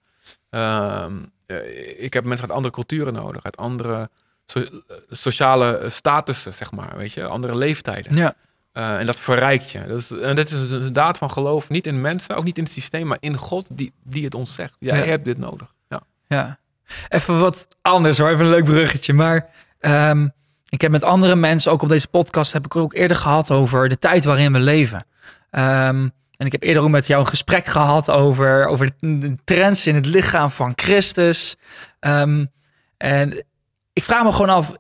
Ehm, 0.50 1.14
eh, 1.46 2.04
ik 2.04 2.14
heb 2.14 2.24
mensen 2.26 2.48
uit 2.48 2.56
andere 2.56 2.74
culturen 2.74 3.14
nodig, 3.14 3.44
uit 3.44 3.58
andere 3.58 4.10
so- 4.46 4.66
sociale 5.10 5.84
statussen, 5.88 6.54
zeg 6.54 6.72
maar, 6.72 6.94
weet 6.98 7.14
je, 7.14 7.26
andere 7.26 7.58
leeftijden. 7.58 8.16
Ja. 8.16 8.34
Eh, 8.74 9.00
en 9.00 9.06
dat 9.06 9.20
verrijkt 9.20 9.72
je. 9.72 9.86
Dat 9.88 10.00
is, 10.00 10.12
en 10.12 10.36
dit 10.36 10.52
is 10.52 10.72
een 10.72 10.94
daad 10.94 11.18
van 11.18 11.32
geloof, 11.32 11.70
niet 11.70 11.88
in 11.88 12.02
mensen, 12.02 12.36
ook 12.36 12.44
niet 12.44 12.58
in 12.58 12.64
het 12.64 12.72
systeem, 12.74 13.08
maar 13.08 13.18
in 13.20 13.36
God 13.38 13.78
die, 13.78 13.94
die 14.04 14.24
het 14.24 14.36
ons 14.36 14.54
zegt. 14.54 14.76
Jij 14.80 14.98
Ja. 15.00 15.06
hebt 15.06 15.26
dit 15.26 15.38
nodig. 15.38 15.74
Ja. 15.90 16.02
Ja. 16.28 16.60
Even 17.10 17.40
wat 17.40 17.68
anders 17.82 18.18
hoor, 18.18 18.30
even 18.30 18.46
een 18.46 18.52
leuk 18.52 18.64
bruggetje. 18.64 19.14
Maar 19.14 19.50
ehm, 19.80 20.28
ik 20.70 20.82
heb 20.82 20.92
met 20.92 21.04
andere 21.04 21.36
mensen, 21.36 21.72
ook 21.72 21.82
op 21.82 21.90
deze 21.90 22.08
podcast, 22.08 22.54
heb 22.54 22.66
ik 22.66 22.76
ook 22.76 22.94
eerder 22.94 23.18
gehad 23.18 23.52
over 23.52 23.90
de 23.90 24.00
tijd 24.00 24.24
waarin 24.24 24.54
we 24.54 24.60
leven. 24.60 25.06
Ehm, 25.50 26.08
en 26.38 26.46
ik 26.46 26.52
heb 26.52 26.64
eerder 26.64 26.84
ook 26.84 26.90
met 26.90 27.08
jou 27.08 27.22
een 27.22 27.28
gesprek 27.28 27.66
gehad 27.66 28.10
over, 28.10 28.66
over 28.68 28.86
de- 29.00 29.18
de 29.18 29.36
trends 29.44 29.88
in 29.88 29.96
het 29.96 30.06
lichaam 30.06 30.52
van 30.52 30.74
Christus. 30.76 31.56
Ehm, 32.00 32.46
en 32.98 33.44
ik 33.94 34.04
vraag 34.04 34.24
me 34.24 34.32
gewoon 34.32 34.50
af, 34.50 34.72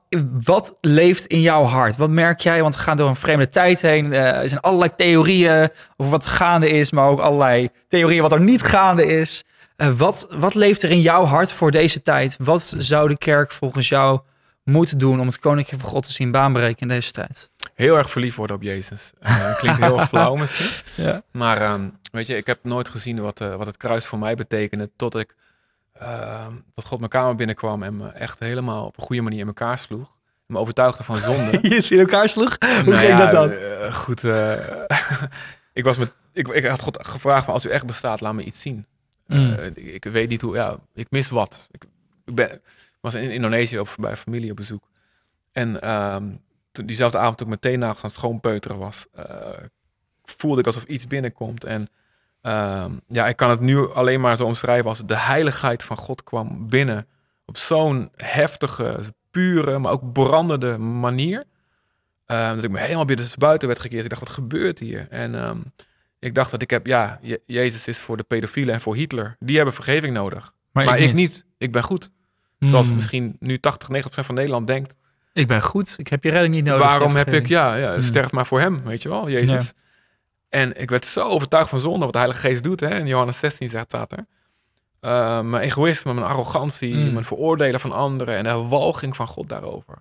wat 0.43 0.77
leeft 0.81 1.25
in 1.25 1.41
jouw 1.41 1.63
hart? 1.63 1.95
Wat 1.97 2.09
merk 2.09 2.39
jij? 2.39 2.61
Want 2.61 2.75
we 2.75 2.81
gaan 2.81 2.97
door 2.97 3.09
een 3.09 3.15
vreemde 3.15 3.49
tijd 3.49 3.81
heen. 3.81 4.13
Eh, 4.13 4.41
er 4.41 4.49
zijn 4.49 4.61
allerlei 4.61 4.91
theorieën 4.95 5.69
over 5.97 6.11
wat 6.11 6.25
gaande 6.25 6.69
is, 6.69 6.91
maar 6.91 7.07
ook 7.07 7.19
allerlei 7.19 7.69
theorieën 7.87 8.21
wat 8.21 8.31
er 8.31 8.41
niet 8.41 8.61
gaande 8.61 9.05
is. 9.05 9.43
Eh, 9.75 9.89
wat, 9.89 10.27
wat 10.29 10.53
leeft 10.55 10.83
er 10.83 10.89
in 10.89 11.01
jouw 11.01 11.23
hart 11.23 11.51
voor 11.51 11.71
deze 11.71 12.01
tijd? 12.01 12.35
Wat 12.39 12.73
zou 12.77 13.07
de 13.07 13.17
kerk 13.17 13.51
volgens 13.51 13.89
jou 13.89 14.19
moeten 14.63 14.97
doen 14.97 15.19
om 15.19 15.27
het 15.27 15.39
koninkrijk 15.39 15.81
van 15.81 15.91
God 15.91 16.05
te 16.05 16.11
zien 16.11 16.31
baanbreken 16.31 16.81
in 16.81 16.87
deze 16.87 17.11
tijd? 17.11 17.49
Heel 17.75 17.97
erg 17.97 18.09
verliefd 18.09 18.35
worden 18.35 18.55
op 18.55 18.61
Jezus. 18.61 19.11
Eh, 19.19 19.57
klinkt 19.57 19.79
heel 19.79 19.99
flauw 20.11 20.35
misschien. 20.35 21.05
Ja. 21.05 21.21
Maar 21.31 21.61
ehm, 21.61 21.89
weet 22.11 22.27
je, 22.27 22.35
ik 22.35 22.47
heb 22.47 22.59
nooit 22.63 22.89
gezien 22.89 23.21
wat, 23.21 23.39
wat 23.39 23.65
het 23.65 23.77
kruis 23.77 24.05
voor 24.05 24.19
mij 24.19 24.35
betekende. 24.35 24.91
Tot 24.95 25.15
ik, 25.15 25.35
ehm, 26.03 26.53
tot 26.73 26.85
God 26.85 26.97
mijn 26.99 27.11
kamer 27.11 27.35
binnenkwam 27.35 27.83
en 27.83 27.97
me 27.97 28.07
echt 28.07 28.39
helemaal 28.39 28.85
op 28.85 28.97
een 28.97 29.03
goede 29.03 29.21
manier 29.21 29.39
in 29.39 29.47
elkaar 29.47 29.77
sloeg. 29.77 30.17
Me 30.45 30.57
overtuigde 30.57 31.03
van 31.03 31.17
zonde. 31.17 31.59
Je 31.69 31.85
in 31.89 31.99
elkaar 31.99 32.29
sloeg? 32.29 32.57
Hoe 32.59 32.69
Nou 32.69 32.93
ging 32.93 33.09
ja, 33.09 33.17
dat 33.17 33.31
dan? 33.31 33.51
eh, 33.51 33.93
goed, 33.93 34.23
eh, 34.23 34.57
ik, 35.73 35.83
was 35.83 35.97
met, 35.97 36.11
ik, 36.33 36.47
ik 36.47 36.65
had 36.65 36.81
God 36.81 37.07
gevraagd 37.07 37.45
van 37.45 37.53
als 37.53 37.65
u 37.65 37.69
echt 37.69 37.85
bestaat, 37.85 38.21
laat 38.21 38.33
me 38.33 38.43
iets 38.43 38.61
zien. 38.61 38.85
Mm. 39.27 39.53
Eh, 39.53 39.65
ik, 39.65 39.77
ik 39.77 40.03
weet 40.03 40.29
niet 40.29 40.41
hoe, 40.41 40.55
ja, 40.55 40.77
ik 40.93 41.07
mis 41.09 41.29
wat. 41.29 41.67
Ik, 41.71 41.83
ik 42.25 42.35
ben, 42.35 42.61
was 43.01 43.13
in 43.13 43.31
Indonesië 43.31 43.79
op, 43.79 43.95
bij 43.99 44.15
familie 44.15 44.51
op 44.51 44.57
bezoek. 44.57 44.89
En 45.51 45.81
ehm, 45.81 46.29
toen, 46.71 46.85
diezelfde 46.85 47.17
avond 47.17 47.37
toen 47.37 47.47
ik 47.47 47.53
meteen 47.53 47.79
na 47.79 47.87
aan 47.87 47.95
het 48.01 48.11
schoonpeuteren 48.11 48.77
was, 48.77 49.05
voelde 50.23 50.59
ik 50.59 50.67
alsof 50.67 50.83
iets 50.83 51.07
binnenkomt. 51.07 51.63
En 51.63 51.87
ehm, 52.43 52.91
ja, 53.07 53.27
ik 53.27 53.35
kan 53.35 53.49
het 53.49 53.59
nu 53.59 53.89
alleen 53.93 54.21
maar 54.21 54.35
zo 54.37 54.45
omschrijven 54.45 54.89
als 54.89 55.01
de 55.05 55.17
heiligheid 55.17 55.83
van 55.83 55.97
God 55.97 56.23
kwam 56.23 56.69
binnen 56.69 57.07
op 57.45 57.57
zo'n 57.57 58.09
heftige, 58.15 58.99
pure, 59.31 59.79
maar 59.79 59.91
ook 59.91 60.11
brandende 60.13 60.77
manier. 60.77 61.43
Ehm, 62.25 62.55
dat 62.55 62.63
ik 62.63 62.69
me 62.71 62.79
helemaal 62.79 63.05
binnen 63.05 63.25
buiten 63.37 63.67
werd 63.67 63.79
gekeerd. 63.79 64.03
Ik 64.03 64.09
dacht, 64.09 64.21
wat 64.21 64.29
gebeurt 64.33 64.79
hier? 64.79 65.07
En 65.09 65.35
ehm, 65.35 65.57
ik 66.19 66.35
dacht 66.35 66.51
dat 66.51 66.61
ik 66.61 66.69
heb, 66.69 66.85
ja, 66.85 67.19
Je- 67.21 67.41
Jezus 67.45 67.87
is 67.87 67.99
voor 67.99 68.17
de 68.17 68.23
pedofielen 68.23 68.73
en 68.73 68.81
voor 68.81 68.95
Hitler. 68.95 69.35
Die 69.39 69.55
hebben 69.55 69.73
vergeving 69.73 70.13
nodig. 70.13 70.53
Maar, 70.71 70.97
ik, 70.99 71.13
niet. 71.13 71.45
Ik 71.57 71.71
ben 71.71 71.83
goed. 71.83 72.09
Zoals 72.59 72.89
Mm. 72.89 72.95
misschien 72.95 73.35
nu 73.39 73.57
80, 73.59 73.87
90% 73.89 74.25
van 74.25 74.35
Nederland 74.35 74.67
denkt. 74.67 74.95
Ik 75.33 75.47
ben 75.47 75.61
goed. 75.61 75.95
Ik 75.97 76.07
heb 76.07 76.23
je 76.23 76.29
redding 76.29 76.53
niet 76.53 76.65
nodig. 76.65 76.85
Waarom 76.85 77.15
heb 77.15 77.27
ik, 77.33 77.47
ja, 77.47 77.75
ja 77.75 77.93
Mm. 77.95 78.01
sterf 78.01 78.31
maar 78.31 78.45
voor 78.45 78.59
hem, 78.59 78.83
weet 78.83 79.01
je 79.01 79.09
wel, 79.09 79.29
Jezus. 79.29 79.65
Ja. 79.65 79.71
En 80.53 80.81
ik 80.81 80.89
werd 80.89 81.05
zo 81.05 81.27
overtuigd 81.29 81.69
van 81.69 81.79
zonde, 81.79 81.99
wat 82.03 82.11
de 82.13 82.17
Heilige 82.19 82.47
Geest 82.47 82.63
doet. 82.63 82.79
Hè? 82.79 82.97
In 82.99 83.07
Johannes 83.07 83.39
16 83.39 83.69
zegt 83.69 83.89
dat 83.89 84.11
er. 84.11 84.25
Eh, 84.99 85.39
mijn 85.41 85.63
egoïsme, 85.63 86.13
mijn 86.13 86.25
arrogantie, 86.27 86.95
Mm. 86.95 87.13
mijn 87.13 87.25
veroordelen 87.25 87.79
van 87.79 87.91
anderen 87.91 88.35
en 88.37 88.43
de 88.43 88.67
walging 88.67 89.15
van 89.15 89.27
God 89.27 89.49
daarover. 89.49 89.93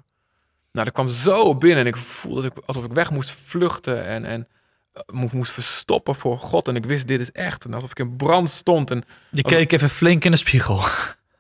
Nou, 0.73 0.85
dat 0.85 0.93
kwam 0.95 1.09
zo 1.09 1.55
binnen 1.55 1.79
en 1.79 1.87
ik 1.87 1.97
voelde 1.97 2.41
dat 2.43 2.57
ik, 2.57 2.63
alsof 2.67 2.85
ik 2.85 2.93
weg 2.93 3.11
moest 3.11 3.31
vluchten 3.47 4.05
en, 4.05 4.25
en 4.25 4.49
eh, 4.93 5.03
mo- 5.15 5.29
moest 5.33 5.53
verstoppen 5.53 6.15
voor 6.15 6.39
God. 6.39 6.69
En 6.69 6.77
ik 6.77 6.85
wist, 6.87 7.09
dit 7.09 7.21
is 7.21 7.33
echt. 7.33 7.65
En 7.65 7.75
alsof 7.75 7.91
ik 7.91 7.99
in 7.99 8.17
brand 8.17 8.51
stond. 8.51 8.91
En 8.91 9.03
Je 9.31 9.43
keek 9.43 9.73
even 9.73 9.89
flink 9.91 10.25
in 10.25 10.31
de 10.31 10.37
spiegel. 10.37 10.81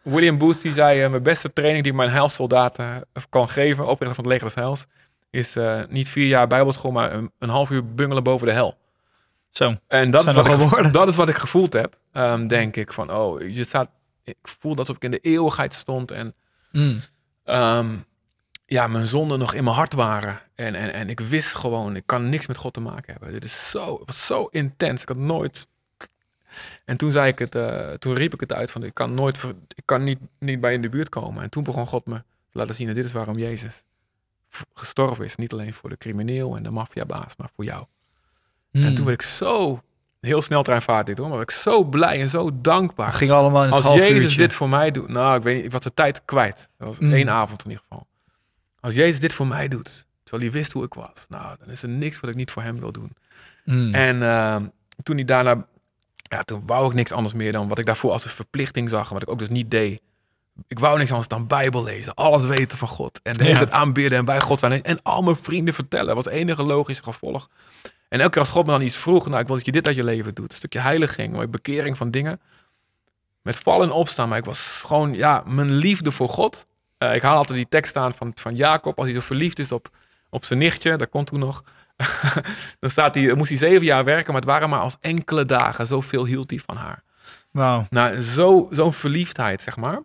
William 0.02 0.38
Booth 0.38 0.62
die 0.62 0.72
zei, 0.72 1.02
eh, 1.02 1.10
mijn 1.10 1.22
beste 1.22 1.52
training 1.52 1.82
die 1.82 1.92
ik 1.92 1.98
mijn 1.98 2.10
heilsoldaten 2.10 3.04
eh, 3.12 3.22
kan 3.28 3.48
geven, 3.48 3.86
oprichter 3.86 4.14
van 4.14 4.24
het 4.24 4.32
leger 4.32 4.46
des 4.46 4.54
heils, 4.64 4.84
is 5.30 5.56
niet 5.88 6.08
vier 6.08 6.26
jaar 6.26 6.46
bijbelschool, 6.46 6.90
maar 6.90 7.12
een, 7.12 7.30
een 7.38 7.48
half 7.48 7.70
uur 7.70 7.94
bungelen 7.94 8.22
boven 8.22 8.46
de 8.46 8.52
hel. 8.52 8.80
Zo. 9.52 9.76
En 9.86 10.10
dat, 10.10 10.26
is 10.26 10.34
wat, 10.34 10.46
ik, 10.46 10.52
woorden. 10.52 10.92
dat 10.92 11.08
is 11.08 11.16
wat 11.16 11.28
ik 11.28 11.36
gevoeld 11.36 11.72
heb, 11.72 11.98
ehm, 12.12 12.46
denk 12.46 12.76
ik. 12.76 12.92
Van, 12.92 13.12
oh, 13.12 13.40
je 13.40 13.64
staat, 13.64 13.90
ik 14.24 14.36
voelde 14.42 14.78
alsof 14.78 14.96
ik 14.96 15.02
in 15.04 15.10
de 15.10 15.18
eeuwigheid 15.18 15.74
stond 15.74 16.10
en 16.10 16.34
Mm. 16.72 17.00
ehm, 17.44 17.96
ja, 18.66 18.86
mijn 18.86 19.06
zonden 19.06 19.38
nog 19.38 19.54
in 19.54 19.64
mijn 19.64 19.76
hart 19.76 19.92
waren. 19.94 20.40
En, 20.54 20.74
en, 20.74 20.92
en 20.92 21.08
ik 21.08 21.20
wist 21.20 21.54
gewoon, 21.54 21.96
ik 21.96 22.02
kan 22.06 22.28
niks 22.28 22.46
met 22.46 22.56
God 22.56 22.72
te 22.72 22.80
maken 22.80 23.12
hebben. 23.12 23.32
Dit 23.32 23.44
is 23.44 23.70
zo, 23.70 23.98
het 23.98 24.06
was 24.06 24.26
zo 24.26 24.44
intens. 24.44 25.02
Ik 25.02 25.08
had 25.08 25.16
nooit. 25.16 25.66
En 26.84 26.96
toen 26.96 27.12
zei 27.12 27.28
ik 27.28 27.38
het, 27.38 27.54
eh, 27.54 27.90
toen 27.90 28.14
riep 28.14 28.34
ik 28.34 28.40
het 28.40 28.52
uit 28.52 28.70
van 28.70 28.84
ik 28.84 28.94
kan 28.94 29.14
nooit, 29.14 29.38
ik 29.74 29.82
kan 29.84 30.04
niet, 30.04 30.18
niet 30.38 30.60
bij 30.60 30.74
in 30.74 30.82
de 30.82 30.88
buurt 30.88 31.08
komen. 31.08 31.42
En 31.42 31.50
toen 31.50 31.62
begon 31.62 31.86
God 31.86 32.06
me 32.06 32.16
te 32.50 32.58
laten 32.58 32.74
zien, 32.74 32.88
en 32.88 32.94
dit 32.94 33.04
is 33.04 33.12
waarom 33.12 33.38
Jezus 33.38 33.82
gestorven 34.74 35.24
is. 35.24 35.36
Niet 35.36 35.52
alleen 35.52 35.74
voor 35.74 35.88
de 35.90 35.98
crimineel 35.98 36.56
en 36.56 36.62
de 36.62 36.70
maffiabaas, 36.70 37.36
maar 37.36 37.50
voor 37.54 37.64
jou. 37.64 37.84
En 38.72 38.80
Mm. 38.80 38.94
toen 38.94 39.04
werd 39.06 39.22
ik 39.22 39.28
zo 39.28 39.80
heel 40.20 40.42
snel 40.42 40.62
treinvaart 40.62 41.06
dit 41.06 41.18
hoor. 41.18 41.28
Maar 41.28 41.40
ik 41.40 41.50
zo 41.50 41.84
blij 41.84 42.20
en 42.20 42.28
zo 42.28 42.50
dankbaar. 42.60 43.06
Het 43.06 43.16
ging 43.16 43.30
allemaal 43.30 43.64
in 43.64 43.72
het 43.72 43.84
Als 43.84 43.94
Jezus 43.94 44.22
uurtje. 44.22 44.38
dit 44.38 44.52
voor 44.54 44.68
mij 44.68 44.90
doet. 44.90 45.08
Nou, 45.08 45.36
ik 45.36 45.42
weet 45.42 45.56
niet, 45.56 45.64
ik 45.64 45.72
was 45.72 45.80
de 45.80 45.94
tijd 45.94 46.24
kwijt. 46.24 46.68
Dat 46.78 46.88
was 46.88 46.98
Mm. 46.98 47.12
één 47.12 47.28
avond 47.30 47.64
in 47.64 47.70
ieder 47.70 47.84
geval. 47.88 48.06
Als 48.80 48.94
Jezus 48.94 49.20
dit 49.20 49.32
voor 49.34 49.46
mij 49.46 49.68
doet, 49.68 50.06
terwijl 50.22 50.50
hij 50.50 50.60
wist 50.60 50.72
hoe 50.72 50.84
ik 50.84 50.94
was. 50.94 51.26
Nou, 51.28 51.56
dan 51.58 51.68
is 51.68 51.82
er 51.82 51.88
niks 51.88 52.20
wat 52.20 52.30
ik 52.30 52.36
niet 52.36 52.50
voor 52.50 52.62
hem 52.62 52.78
wil 52.80 52.92
doen. 52.92 53.12
Mm. 53.64 53.94
En 53.94 54.22
ehm, 54.22 54.66
toen 55.02 55.16
hij 55.16 55.24
daarna, 55.24 55.66
ja, 56.22 56.42
toen 56.42 56.62
wou 56.66 56.86
ik 56.88 56.94
niks 56.94 57.12
anders 57.12 57.34
meer 57.34 57.52
dan 57.52 57.68
wat 57.68 57.78
ik 57.78 57.86
daarvoor 57.86 58.12
als 58.12 58.24
een 58.24 58.30
verplichting 58.30 58.90
zag. 58.90 59.08
Wat 59.08 59.22
ik 59.22 59.30
ook 59.30 59.38
dus 59.38 59.48
niet 59.48 59.70
deed. 59.70 60.00
Ik 60.66 60.78
wou 60.78 60.98
niks 60.98 61.10
anders 61.10 61.28
dan 61.28 61.46
Bijbel 61.46 61.82
lezen, 61.82 62.14
alles 62.14 62.44
weten 62.44 62.78
van 62.78 62.88
God. 62.88 63.20
En 63.22 63.32
de 63.32 63.38
hele 63.42 63.52
Ja. 63.52 63.58
tijd 63.58 63.70
aanbidden 63.70 64.18
en 64.18 64.24
bij 64.24 64.40
God 64.40 64.58
zijn. 64.58 64.72
En, 64.72 64.82
en 64.82 64.98
al 65.02 65.22
mijn 65.22 65.36
vrienden 65.36 65.74
vertellen. 65.74 66.06
Dat 66.06 66.14
was 66.14 66.24
het 66.24 66.34
enige 66.34 66.62
logische 66.62 67.02
gevolg. 67.02 67.48
En 68.12 68.20
elke 68.20 68.30
keer 68.30 68.40
als 68.40 68.50
God 68.50 68.66
me 68.66 68.72
dan 68.72 68.82
iets 68.82 68.96
vroeg, 68.96 69.26
nou, 69.26 69.40
ik 69.40 69.46
wil 69.46 69.56
dat 69.56 69.64
je 69.64 69.72
dit 69.72 69.86
uit 69.86 69.96
je 69.96 70.04
leven 70.04 70.34
doet. 70.34 70.50
Een 70.50 70.56
stukje 70.56 70.78
heiliging, 70.78 71.34
maar 71.34 71.50
bekering 71.50 71.96
van 71.96 72.10
dingen. 72.10 72.40
Met 73.42 73.56
vallen 73.56 73.86
en 73.86 73.92
opstaan. 73.92 74.28
Maar 74.28 74.38
ik 74.38 74.44
was 74.44 74.82
gewoon, 74.86 75.14
ja, 75.14 75.42
mijn 75.46 75.70
liefde 75.70 76.12
voor 76.12 76.28
God. 76.28 76.66
Eh, 76.98 77.14
ik 77.14 77.22
haal 77.22 77.36
altijd 77.36 77.56
die 77.56 77.68
tekst 77.68 77.96
aan 77.96 78.14
van, 78.14 78.32
van 78.34 78.56
Jacob, 78.56 78.96
als 78.96 79.06
hij 79.06 79.14
zo 79.14 79.20
verliefd 79.20 79.58
is 79.58 79.72
op, 79.72 79.88
op 80.30 80.44
zijn 80.44 80.58
nichtje. 80.58 80.96
Dat 80.96 81.08
kon 81.08 81.24
toen 81.24 81.38
nog. 81.38 81.64
dan 82.80 82.90
staat 82.90 83.14
hij, 83.14 83.34
moest 83.34 83.48
hij 83.48 83.58
zeven 83.58 83.86
jaar 83.86 84.04
werken, 84.04 84.32
maar 84.32 84.40
het 84.40 84.50
waren 84.50 84.68
maar 84.68 84.80
als 84.80 84.96
enkele 85.00 85.44
dagen. 85.44 85.86
Zoveel 85.86 86.24
hield 86.24 86.50
hij 86.50 86.60
van 86.66 86.76
haar. 86.76 87.02
Wauw. 87.50 87.86
Nou, 87.90 88.22
zo, 88.22 88.68
zo'n 88.70 88.92
verliefdheid, 88.92 89.62
zeg 89.62 89.76
maar. 89.76 90.02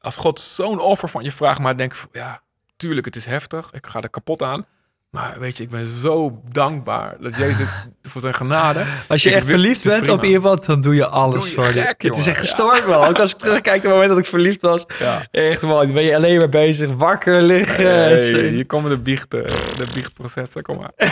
Als 0.00 0.16
God 0.16 0.40
zo'n 0.40 0.80
offer 0.80 1.08
van 1.08 1.24
je 1.24 1.32
vraagt, 1.32 1.60
maar 1.60 1.76
denk 1.76 1.94
ja, 2.12 2.42
tuurlijk, 2.76 3.06
het 3.06 3.16
is 3.16 3.24
heftig. 3.24 3.72
Ik 3.72 3.86
ga 3.86 4.00
er 4.00 4.10
kapot 4.10 4.42
aan. 4.42 4.66
Maar 5.10 5.36
weet 5.38 5.56
je, 5.56 5.62
ik 5.62 5.70
ben 5.70 5.86
zo 6.02 6.40
dankbaar 6.52 7.16
dat 7.20 7.36
Jezus 7.36 7.66
voor 8.10 8.20
zijn 8.20 8.34
genade. 8.34 8.80
Als 9.08 9.22
je 9.22 9.28
Ik 9.28 9.34
echt 9.34 9.46
wil- 9.46 9.54
verliefd 9.58 9.84
bent 9.84 10.08
op 10.08 10.24
iemand, 10.24 10.66
dan 10.66 10.80
doe 10.80 10.94
je 10.94 11.06
alles 11.06 11.34
Doe 11.34 11.48
je 11.48 11.54
voor 11.54 11.72
die. 11.72 11.82
gek, 11.82 12.02
Het 12.02 12.16
is 12.16 12.26
echt 12.26 12.38
gestoord 12.38 12.86
wel. 12.86 13.06
Ook 13.06 13.18
als 13.18 13.30
ik 13.32 13.38
terugkijk 13.38 13.76
op 13.76 13.82
het 13.82 13.92
moment 13.92 14.08
dat 14.10 14.18
ik 14.18 14.26
verliefd 14.26 14.62
was. 14.62 14.84
Ja. 14.98 15.26
Echt 15.30 15.62
man, 15.62 15.92
ben 15.92 16.02
je 16.02 16.16
alleen 16.16 16.36
maar 16.38 16.48
bezig. 16.48 16.88
Wakker 16.96 17.42
liggen. 17.42 17.84
Hey, 17.94 18.48
hier 18.48 18.66
komen 18.66 18.90
de, 18.90 18.98
biecht, 18.98 19.34
eh, 19.34 19.40
de 19.76 19.86
biechtprocessen, 19.94 20.62
kom 20.62 20.76
maar. 20.76 20.90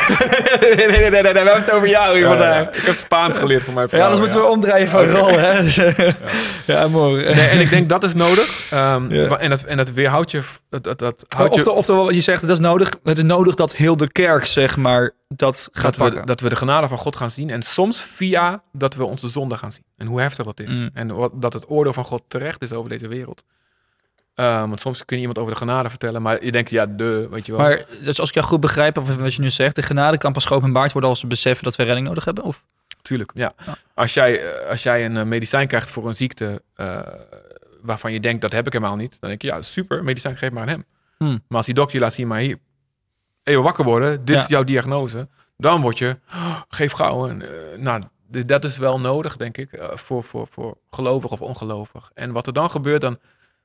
nee, 0.61 0.75
nee, 0.77 0.87
nee, 0.87 1.11
nee, 1.11 1.11
nee, 1.11 1.23
we 1.23 1.27
hebben 1.39 1.55
het 1.55 1.71
over 1.71 1.89
jou 1.89 2.13
hier 2.13 2.23
Ja, 2.23 2.29
vandaag. 2.29 2.63
ja. 2.65 2.73
Ik 2.73 2.83
heb 2.83 2.95
Spaans 2.95 3.37
geleerd 3.37 3.65
van 3.65 3.75
mijn 3.75 3.87
Ja, 3.91 3.93
vrouw. 3.97 4.03
anders 4.03 4.21
moeten 4.21 4.41
we 4.41 4.47
omdraaien 4.47 4.89
van 4.89 5.05
rol. 5.05 5.39
Hè? 5.39 5.59
Ja, 6.67 6.89
mooi. 6.89 7.25
Nee, 7.35 7.49
en 7.49 7.61
ik 7.61 7.71
denk 7.71 7.89
dat 7.89 8.03
is 8.05 8.15
nodig. 8.15 8.71
Ehm, 8.71 9.15
Ja. 9.15 9.37
En, 9.39 9.51
dat, 9.51 9.63
en 9.63 9.77
dat 9.77 9.91
weerhoudt 9.93 10.31
je... 10.31 10.41
Dat, 10.71 10.85
dat, 10.85 10.99
dat 10.99 11.25
houdt 11.37 11.55
je 11.55 11.71
oftewel, 11.71 12.05
wat 12.05 12.15
je 12.15 12.21
zegt, 12.21 12.41
het 12.43 12.51
is 12.51 12.59
nodig. 12.59 12.91
Het 13.05 13.17
is 13.19 13.25
nodig 13.25 13.55
dat 13.55 13.75
heel 13.77 13.86
de 13.95 14.13
kerk, 14.13 14.45
zeg 14.45 14.77
maar, 14.77 15.11
dat 15.29 15.69
gaat 15.73 15.83
dat 15.83 15.97
we, 15.97 16.03
pakken. 16.03 16.27
dat 16.27 16.41
we 16.41 16.49
de 16.49 16.57
genade 16.57 16.89
van 16.89 16.99
God 16.99 17.17
gaan 17.17 17.31
zien. 17.31 17.51
En 17.51 17.63
soms 17.63 18.03
via 18.03 18.63
dat 18.73 18.95
we 18.95 19.05
onze 19.05 19.29
zonde 19.29 19.57
gaan 19.57 19.73
zien. 19.73 19.85
En 19.97 20.07
hoe 20.07 20.21
heftig 20.21 20.45
dat 20.45 20.61
is. 20.61 20.75
Mm. 20.75 20.91
En 20.93 21.15
wat, 21.15 21.33
dat 21.35 21.53
het 21.53 21.71
oordeel 21.71 21.93
van 21.93 22.05
God 22.05 22.23
terecht 22.29 22.63
is 22.63 22.73
over 22.73 22.91
deze 22.91 23.09
wereld. 23.09 23.45
Ehm, 24.35 24.69
want 24.69 24.81
soms 24.81 25.05
kun 25.05 25.17
je 25.17 25.21
iemand 25.21 25.39
over 25.39 25.53
de 25.53 25.59
genade 25.59 25.89
vertellen. 25.89 26.23
Maar 26.23 26.45
je 26.45 26.53
denkt, 26.53 26.71
ja, 26.71 26.87
de, 26.87 27.29
weet 27.31 27.47
je 27.47 27.53
wel. 27.53 27.61
Maar 27.61 27.85
dus 28.03 28.21
als 28.21 28.29
ik 28.29 28.35
jou 28.35 28.47
goed 28.47 28.61
begrijp, 28.61 28.99
of 28.99 29.17
wat 29.17 29.35
je 29.35 29.43
nu 29.43 29.51
zegt, 29.51 29.75
de 29.75 29.83
genade 29.83 30.19
kan 30.19 30.33
pas 30.33 30.45
geopenbaard 30.45 30.93
worden 30.93 31.11
als 31.11 31.21
we 31.21 31.27
beseffen 31.27 31.65
dat 31.65 31.77
we 31.77 31.83
redding 31.83 32.07
nodig 32.07 32.25
hebben? 32.25 32.45
Of? 32.45 32.63
Tuurlijk, 33.03 33.31
ja. 33.35 33.53
Ja. 33.67 33.77
Als, 33.95 34.15
jij, 34.15 34.41
eh, 34.41 34.71
als 34.71 34.83
jij 34.83 35.05
een 35.05 35.17
eh, 35.17 35.25
medicijn 35.25 35.67
krijgt 35.67 35.91
voor 35.91 36.07
een 36.07 36.15
ziekte 36.15 36.63
eh, 36.75 37.01
waarvan 37.83 38.13
je 38.13 38.21
denkt, 38.21 38.41
dat 38.41 38.53
heb 38.53 38.67
ik 38.67 38.73
helemaal 38.73 38.97
niet. 38.97 39.17
Dan 39.21 39.29
denk 39.29 39.43
je, 39.43 39.49
ja, 39.49 39.63
super, 39.63 40.05
medicijn 40.05 40.37
geef 40.37 40.51
maar 40.51 40.63
aan 40.63 40.69
hem. 40.69 40.85
Hmm. 41.19 41.43
Maar 41.49 41.57
als 41.57 41.67
die 41.67 41.75
dokter 41.75 41.97
je 41.97 42.03
laat 42.03 42.15
zien, 42.15 42.27
maar 42.27 42.39
hier, 42.39 42.59
even 43.47 43.63
wakker 43.63 43.85
worden. 43.85 44.25
Dit 44.25 44.37
Ja. 44.37 44.43
is 44.43 44.49
jouw 44.49 44.65
diagnose. 44.65 45.29
Dan 45.57 45.81
word 45.81 45.99
je, 45.99 46.19
"Oh, 46.33 46.61
geef 46.69 46.93
gauw. 46.93 47.29
En, 47.29 47.43
eh, 47.43 47.79
nou, 47.79 48.03
dat 48.47 48.65
is 48.65 48.79
wel 48.79 49.01
nodig, 49.01 49.37
denk 49.37 49.57
ik, 49.57 49.73
eh, 49.73 49.97
voor, 49.97 50.25
voor, 50.25 50.47
voor 50.51 50.77
gelovig 50.91 51.31
of 51.31 51.41
ongelovig. 51.41 52.11
En 52.15 52.33
wat 52.33 52.47
er 52.47 52.53
dan 52.53 52.71
gebeurt, 52.71 53.01
dan 53.01 53.19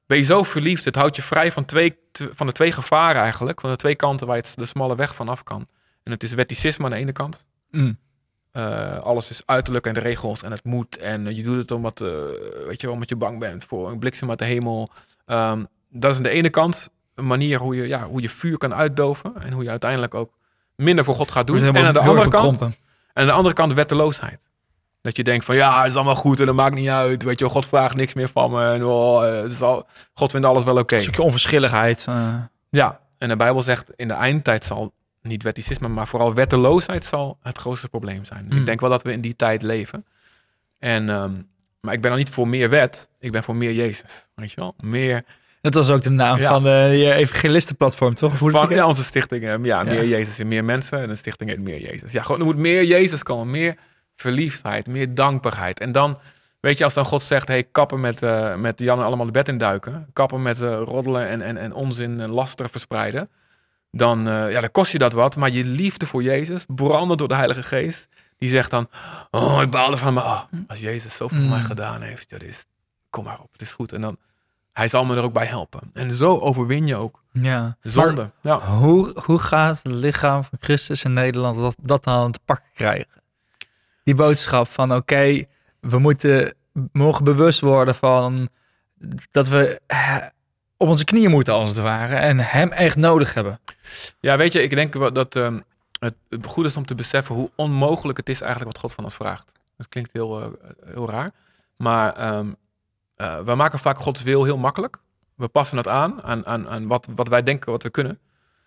ben 0.05 0.17
je 0.17 0.23
zo 0.23 0.43
verliefd. 0.43 0.85
Het 0.85 0.95
houdt 0.95 1.15
je 1.15 1.21
vrij 1.21 1.51
van, 1.51 1.65
twee, 1.65 1.97
van 2.11 2.47
de 2.47 2.51
twee 2.53 2.71
gevaren 2.71 3.21
eigenlijk. 3.21 3.61
Van 3.61 3.69
de 3.69 3.75
twee 3.75 3.95
kanten 3.95 4.27
waar 4.27 4.35
je 4.35 4.41
het 4.41 4.53
de 4.55 4.65
smalle 4.65 4.95
weg 4.95 5.15
vanaf 5.15 5.43
kan. 5.43 5.67
En 6.03 6.11
het 6.11 6.23
is 6.23 6.33
wetticisme 6.33 6.85
aan 6.85 6.91
de 6.91 6.97
ene 6.97 7.11
kant. 7.11 7.45
Mm. 7.71 7.97
Eh, 8.51 8.97
alles 8.99 9.29
is 9.29 9.41
uiterlijk 9.45 9.85
en 9.85 9.93
de 9.93 9.99
regels 9.99 10.43
en 10.43 10.51
het 10.51 10.63
moet. 10.63 10.97
En 10.97 11.35
je 11.35 11.43
doet 11.43 11.57
het 11.57 11.71
omdat, 11.71 12.01
eh, 12.01 12.07
weet 12.67 12.81
je 12.81 12.85
wel, 12.87 12.93
omdat 12.93 13.09
je 13.09 13.15
bang 13.15 13.39
bent 13.39 13.65
voor 13.65 13.91
een 13.91 13.99
bliksem 13.99 14.29
uit 14.29 14.39
de 14.39 14.45
hemel. 14.45 14.89
Ehm, 15.25 15.63
dat 15.89 16.11
is 16.11 16.17
aan 16.17 16.23
de 16.23 16.29
ene 16.29 16.49
kant 16.49 16.89
een 17.15 17.27
manier 17.27 17.59
hoe 17.59 17.75
je, 17.75 17.87
ja, 17.87 18.03
hoe 18.07 18.21
je 18.21 18.29
vuur 18.29 18.57
kan 18.57 18.73
uitdoven. 18.73 19.33
En 19.41 19.51
hoe 19.51 19.63
je 19.63 19.69
uiteindelijk 19.69 20.13
ook 20.13 20.37
minder 20.75 21.05
voor 21.05 21.15
God 21.15 21.31
gaat 21.31 21.47
doen. 21.47 21.55
En 21.57 21.85
aan 21.87 21.93
de 21.93 21.99
andere 21.99 22.29
kant, 22.29 22.61
en 22.61 23.21
aan 23.21 23.25
de 23.25 23.31
andere 23.31 23.55
kant 23.55 23.73
wetteloosheid. 23.73 24.49
Dat 25.01 25.15
je 25.17 25.23
denkt 25.23 25.45
van 25.45 25.55
ja, 25.55 25.77
het 25.81 25.89
is 25.89 25.95
allemaal 25.95 26.15
goed 26.15 26.39
en 26.39 26.45
dat 26.45 26.55
maakt 26.55 26.75
niet 26.75 26.87
uit. 26.89 27.23
Weet 27.23 27.39
je 27.39 27.49
God 27.49 27.65
vraagt 27.65 27.95
niks 27.95 28.13
meer 28.13 28.27
van 28.29 28.51
me. 28.51 28.65
En, 28.71 28.85
oh, 28.85 29.27
eh, 29.27 29.41
het 29.41 29.51
is 29.51 29.61
al, 29.61 29.87
God 30.13 30.31
vindt 30.31 30.45
alles 30.45 30.63
wel 30.63 30.77
oké. 30.77 30.95
Een 30.95 31.01
stukje 31.01 31.21
onverschilligheid. 31.21 32.05
eh. 32.07 32.35
Ja, 32.69 32.99
en 33.17 33.29
de 33.29 33.35
Bijbel 33.35 33.61
zegt 33.61 33.89
in 33.95 34.07
de 34.07 34.13
eindtijd 34.13 34.63
zal 34.63 34.93
niet 35.21 35.43
wetticisme, 35.43 35.87
maar 35.87 36.07
vooral 36.07 36.33
wetteloosheid 36.33 37.03
zal 37.03 37.37
het 37.41 37.57
grootste 37.57 37.89
probleem 37.89 38.25
zijn. 38.25 38.45
Hmm. 38.49 38.59
Ik 38.59 38.65
denk 38.65 38.79
wel 38.79 38.89
dat 38.89 39.01
we 39.03 39.11
in 39.11 39.21
die 39.21 39.35
tijd 39.35 39.61
leven. 39.61 40.05
En, 40.79 41.09
ehm, 41.09 41.31
maar 41.81 41.93
ik 41.93 42.01
ben 42.01 42.09
dan 42.09 42.19
niet 42.19 42.29
voor 42.29 42.47
meer 42.47 42.69
wet, 42.69 43.09
ik 43.19 43.31
ben 43.31 43.43
voor 43.43 43.55
meer 43.55 43.73
Jezus. 43.73 44.27
Weet 44.35 44.51
je 44.51 44.61
wel? 44.61 44.73
Meer 44.83 45.23
dat 45.61 45.73
was 45.73 45.89
ook 45.89 46.03
de 46.03 46.09
naam 46.09 46.37
Ja. 46.37 46.49
van 46.49 46.63
de 46.63 46.69
je 46.97 47.13
evangelistenplatform, 47.13 48.13
toch? 48.13 48.39
Hoe 48.39 48.51
van 48.51 48.61
dat 48.61 48.77
ja, 48.77 48.87
onze 48.87 49.03
stichting. 49.03 49.43
eh, 49.43 49.55
ja, 49.63 49.83
meer 49.83 49.93
Ja. 50.03 50.17
Jezus 50.17 50.39
en 50.39 50.47
meer 50.47 50.63
mensen. 50.65 51.01
En 51.01 51.07
de 51.07 51.15
stichting 51.15 51.49
heet 51.49 51.59
meer 51.59 51.81
Jezus. 51.81 52.11
Ja, 52.11 52.23
gewoon 52.23 52.39
er 52.39 52.45
moet 52.45 52.57
meer 52.57 52.83
Jezus 52.83 53.23
komen. 53.23 53.49
Meer 53.51 53.75
verliefdheid, 54.15 54.87
meer 54.87 55.15
dankbaarheid. 55.15 55.79
En 55.79 55.91
dan, 55.91 56.19
weet 56.59 56.77
je, 56.77 56.83
als 56.83 56.93
dan 56.93 57.05
God 57.05 57.23
zegt, 57.23 57.47
hey, 57.47 57.63
kappen 57.71 57.99
met, 57.99 58.23
eh 58.23 58.55
met 58.55 58.79
Jan 58.79 58.99
en 58.99 59.05
allemaal 59.05 59.25
de 59.25 59.31
bed 59.31 59.47
induiken. 59.47 60.07
Kappen 60.13 60.41
met 60.41 60.61
eh, 60.61 60.81
roddelen 60.83 61.27
en, 61.27 61.41
en, 61.41 61.57
en 61.57 61.73
onzin 61.73 62.19
en 62.19 62.31
laster 62.31 62.69
verspreiden. 62.69 63.29
Dan, 63.91 64.21
ja, 64.23 64.59
dan 64.59 64.71
kost 64.71 64.91
je 64.91 64.97
dat 64.97 65.13
wat. 65.13 65.35
Maar 65.35 65.49
je 65.49 65.65
liefde 65.65 66.05
voor 66.05 66.23
Jezus, 66.23 66.65
branden 66.67 67.17
door 67.17 67.27
de 67.27 67.35
Heilige 67.35 67.63
Geest. 67.63 68.07
Die 68.37 68.49
zegt 68.49 68.69
dan, 68.69 68.89
oh, 69.31 69.59
ik 69.61 69.69
baal 69.69 69.91
ervan. 69.91 70.13
Maar 70.13 70.23
oh, 70.23 70.41
als 70.67 70.79
Jezus 70.79 71.15
zoveel 71.15 71.37
voor 71.37 71.45
Mm. 71.45 71.51
mij 71.53 71.61
gedaan 71.61 72.01
heeft, 72.01 72.29
dit 72.29 72.43
is, 72.43 72.65
kom 73.09 73.23
maar 73.23 73.39
op, 73.39 73.51
het 73.51 73.61
is 73.61 73.73
goed. 73.73 73.91
En 73.93 74.01
dan, 74.01 74.17
hij 74.73 74.87
zal 74.87 75.05
me 75.05 75.15
er 75.15 75.23
ook 75.23 75.33
bij 75.33 75.45
helpen. 75.45 75.79
En 75.93 76.13
zo 76.15 76.39
overwin 76.39 76.87
je 76.87 76.95
ook 76.95 77.23
Ja. 77.31 77.77
zonde. 77.81 78.29
ja. 78.41 78.59
Hoe, 78.59 79.19
hoe 79.25 79.39
gaat 79.39 79.79
het 79.83 79.93
lichaam 79.93 80.43
van 80.43 80.57
Christus 80.61 81.03
in 81.03 81.13
Nederland 81.13 81.57
dat, 81.57 81.75
dat 81.81 82.03
dan 82.03 82.31
te 82.31 82.39
pakken 82.45 82.67
krijgen? 82.73 83.07
Die 84.03 84.15
boodschap 84.15 84.67
van 84.67 84.95
oké, 84.95 85.43
we 85.79 85.99
moeten 85.99 86.53
mogen 86.91 87.23
bewust 87.23 87.59
worden 87.59 87.95
van 87.95 88.49
dat 89.31 89.47
we 89.47 89.81
eh, 89.87 90.15
op 90.77 90.87
onze 90.87 91.03
knieën 91.03 91.31
moeten 91.31 91.53
als 91.53 91.69
het 91.69 91.77
ware 91.77 92.15
en 92.15 92.39
hem 92.39 92.71
echt 92.71 92.95
nodig 92.95 93.33
hebben. 93.33 93.59
Ja, 94.19 94.37
weet 94.37 94.53
je, 94.53 94.61
ik 94.63 94.69
denk 94.69 94.93
wel 94.93 95.13
dat 95.13 95.35
ehm, 95.35 95.59
het, 95.99 96.15
het 96.29 96.45
goed 96.45 96.65
is 96.65 96.77
om 96.77 96.85
te 96.85 96.95
beseffen 96.95 97.35
hoe 97.35 97.51
onmogelijk 97.55 98.17
het 98.17 98.29
is 98.29 98.41
eigenlijk 98.41 98.71
wat 98.71 98.81
God 98.81 98.93
van 98.93 99.03
ons 99.03 99.15
vraagt. 99.15 99.51
Dat 99.77 99.89
klinkt 99.89 100.13
heel, 100.13 100.41
eh, 100.41 100.47
heel 100.93 101.09
raar. 101.09 101.31
Maar 101.77 102.13
ehm, 102.13 102.51
eh, 103.21 103.39
we 103.39 103.55
maken 103.55 103.79
vaak 103.79 103.97
Gods 103.97 104.21
wil 104.23 104.43
heel 104.43 104.57
makkelijk. 104.57 104.97
We 105.35 105.47
passen 105.47 105.77
het 105.77 105.87
aan 105.87 106.23
aan, 106.23 106.45
aan, 106.45 106.69
aan 106.69 106.87
wat, 106.87 107.07
wat 107.15 107.27
wij 107.27 107.43
denken 107.43 107.71
wat 107.71 107.83
we 107.83 107.89
kunnen. 107.89 108.19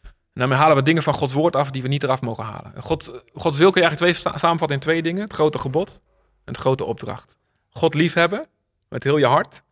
En 0.02 0.40
daarmee 0.40 0.58
halen 0.58 0.76
we 0.76 0.82
dingen 0.82 1.02
van 1.02 1.14
Gods 1.14 1.32
woord 1.32 1.56
af 1.56 1.70
die 1.70 1.82
we 1.82 1.88
niet 1.88 2.02
eraf 2.02 2.20
mogen 2.20 2.44
halen. 2.44 2.72
God, 2.82 3.22
Gods 3.34 3.58
wil 3.58 3.70
kun 3.70 3.82
je 3.82 3.86
eigenlijk 3.86 4.18
twee, 4.20 4.32
sa- 4.32 4.38
samenvatten 4.38 4.76
in 4.76 4.82
twee 4.82 5.02
dingen. 5.02 5.22
Het 5.22 5.32
grote 5.32 5.58
gebod 5.58 6.00
en 6.44 6.52
het 6.52 6.56
grote 6.56 6.84
opdracht. 6.84 7.36
God 7.70 7.94
liefhebben 7.94 8.46
met 8.88 9.02
heel 9.02 9.16
je 9.16 9.26
hart. 9.26 9.62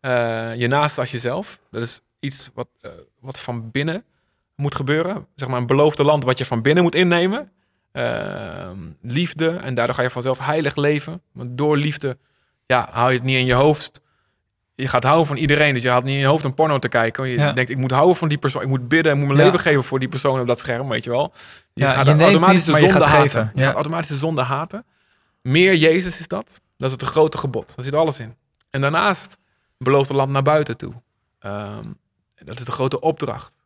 Eh, 0.00 0.54
je 0.54 0.66
naast 0.66 0.98
als 0.98 1.10
jezelf. 1.10 1.58
Dat 1.70 1.82
is 1.82 2.00
iets 2.20 2.50
wat, 2.54 2.68
eh, 2.80 2.90
wat 3.20 3.38
van 3.38 3.70
binnen 3.70 4.04
moet 4.56 4.74
gebeuren. 4.74 5.26
Zeg 5.34 5.48
maar 5.48 5.60
een 5.60 5.66
beloofde 5.66 6.04
land 6.04 6.24
wat 6.24 6.38
je 6.38 6.44
van 6.44 6.62
binnen 6.62 6.82
moet 6.82 6.94
innemen. 6.94 7.52
Ehm, 7.92 8.78
liefde. 9.00 9.50
En 9.50 9.74
daardoor 9.74 9.94
ga 9.94 10.02
je 10.02 10.10
vanzelf 10.10 10.38
heilig 10.38 10.76
leven. 10.76 11.22
Want 11.32 11.58
door 11.58 11.76
liefde 11.76 12.18
ja, 12.66 12.88
hou 12.92 13.10
je 13.10 13.16
het 13.16 13.26
niet 13.26 13.36
in 13.36 13.46
je 13.46 13.54
hoofd. 13.54 14.02
Je 14.74 14.88
gaat 14.88 15.04
houden 15.04 15.26
van 15.26 15.36
iedereen. 15.36 15.74
Dus 15.74 15.82
je 15.82 15.88
haalt 15.88 16.04
niet 16.04 16.14
in 16.14 16.20
je 16.20 16.26
hoofd 16.26 16.44
een 16.44 16.54
porno 16.54 16.78
te 16.78 16.88
kijken. 16.88 17.28
Je 17.28 17.36
Ja. 17.38 17.52
denkt, 17.52 17.70
ik 17.70 17.76
moet 17.76 17.90
houden 17.90 18.16
van 18.16 18.28
die 18.28 18.38
persoon. 18.38 18.62
Ik 18.62 18.68
moet 18.68 18.88
bidden. 18.88 19.12
Ik 19.12 19.18
moet 19.18 19.26
mijn 19.26 19.38
Ja. 19.38 19.44
leven 19.44 19.60
geven 19.60 19.84
voor 19.84 19.98
die 19.98 20.08
persoon 20.08 20.40
op 20.40 20.46
dat 20.46 20.58
scherm. 20.58 20.88
Weet 20.88 21.04
je 21.04 21.10
wel. 21.10 21.32
Je 21.72 21.84
Ja, 21.84 21.90
gaat 21.90 22.06
je 22.06 22.12
automatisch 22.22 22.56
niet, 22.56 22.64
de 22.64 22.72
je 22.72 22.78
zonde 22.78 22.92
gaat 22.94 23.02
haten. 23.08 23.22
geven. 23.22 23.52
Je 23.54 23.64
gaat 23.64 23.74
automatisch 23.74 24.08
de 24.08 24.16
zonde 24.16 24.42
haten. 24.42 24.84
Meer 25.42 25.74
Jezus 25.74 26.18
is 26.18 26.28
dat. 26.28 26.60
Dat 26.76 26.86
is 26.90 26.96
het 27.00 27.02
grote 27.10 27.38
gebod. 27.38 27.72
Daar 27.76 27.84
zit 27.84 27.94
alles 27.94 28.18
in. 28.20 28.34
En 28.70 28.80
daarnaast 28.80 29.38
belooft 29.78 30.08
het 30.08 30.16
land 30.16 30.30
naar 30.32 30.42
buiten 30.42 30.76
toe. 30.76 30.92
Ehm, 31.38 31.84
dat 32.44 32.58
is 32.58 32.64
de 32.64 32.72
grote 32.72 33.00
opdracht. 33.00 33.56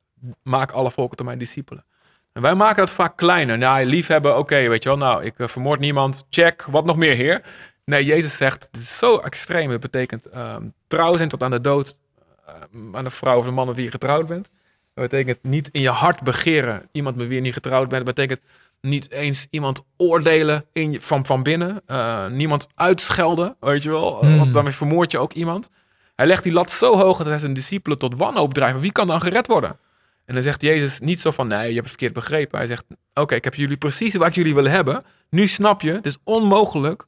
Maak 0.43 0.71
alle 0.71 0.91
volken 0.91 1.17
tot 1.17 1.27
mijn 1.27 1.39
discipelen. 1.39 1.85
En 2.33 2.43
wij 2.43 2.55
maken 2.55 2.77
dat 2.77 2.91
vaak 2.91 3.17
kleiner. 3.17 3.59
Nou, 3.59 3.85
liefhebben, 3.85 4.39
oké, 4.39 4.69
weet 4.69 4.83
je 4.83 4.89
wel. 4.89 4.99
Nou, 4.99 5.25
ik 5.25 5.39
eh, 5.39 5.49
vermoord 5.49 5.81
niemand. 5.81 6.25
Check. 6.31 6.63
Wat 6.71 6.85
nog 6.85 6.97
meer, 6.97 7.15
heer? 7.15 7.43
Nee, 7.89 8.05
Jezus 8.05 8.37
zegt, 8.37 8.69
het 8.73 8.81
is 8.81 8.99
zo 8.99 9.19
extreem. 9.19 9.71
Het 9.71 9.81
betekent 9.81 10.27
ehm, 10.27 10.69
trouw 10.87 11.17
zijn 11.17 11.29
tot 11.29 11.43
aan 11.43 11.51
de 11.51 11.61
dood. 11.61 11.99
eh, 12.47 12.55
aan 12.93 13.05
de 13.05 13.11
vrouw 13.11 13.39
of 13.39 13.45
de 13.45 13.51
man 13.51 13.67
met 13.67 13.77
wie 13.77 13.85
je 13.85 13.91
getrouwd 13.91 14.27
bent. 14.27 14.49
Dat 14.95 15.11
betekent 15.11 15.39
niet 15.43 15.69
in 15.73 15.81
je 15.81 15.89
hart 15.89 16.23
begeren 16.23 16.89
iemand 16.93 17.17
met 17.17 17.27
wie 17.27 17.35
je 17.37 17.41
niet 17.43 17.53
getrouwd 17.53 17.89
bent. 17.89 18.07
Dat 18.07 18.15
betekent 18.15 18.41
niet 18.81 19.11
eens 19.11 19.47
iemand 19.51 19.83
oordelen 19.97 20.65
in 20.73 20.93
je, 20.93 21.01
van, 21.01 21.27
van 21.27 21.43
binnen. 21.43 21.83
Uh, 21.87 22.27
niemand 22.27 22.69
uitschelden, 22.75 23.57
weet 23.61 23.83
je 23.83 23.91
wel. 23.91 24.21
Hmm. 24.21 24.39
Want 24.39 24.55
daarmee 24.55 24.73
vermoord 24.73 25.11
je 25.11 25.19
ook 25.19 25.33
iemand. 25.33 25.71
Hij 26.15 26.27
legt 26.27 26.43
die 26.43 26.53
lat 26.53 26.71
zo 26.71 26.97
hoog 26.97 27.19
dat 27.19 27.27
hij 27.27 27.39
zijn 27.39 27.53
discipelen 27.53 27.99
tot 27.99 28.17
wanhoop 28.17 28.55
drijven. 28.55 28.81
Wie 28.81 28.93
kan 28.93 29.07
dan 29.07 29.21
gered 29.21 29.47
worden? 29.47 29.79
En 30.25 30.35
dan 30.35 30.43
zegt 30.43 30.63
Jezus 30.63 31.01
niet 31.01 31.21
zo 31.21 31.31
van, 31.31 31.47
nee, 31.47 31.59
je 31.59 31.65
hebt 31.65 31.77
het 31.77 31.89
verkeerd 31.89 32.13
begrepen. 32.13 32.59
Hij 32.59 32.67
zegt, 32.67 32.85
oké, 33.15 33.35
ik 33.35 33.45
heb 33.45 33.55
jullie 33.55 33.77
precies 33.77 34.15
ik 34.15 34.35
jullie 34.35 34.55
wil 34.55 34.69
hebben. 34.69 35.03
Nu 35.31 35.47
snap 35.47 35.81
je, 35.81 35.93
het 35.93 36.07
is 36.07 36.17
onmogelijk 36.25 37.07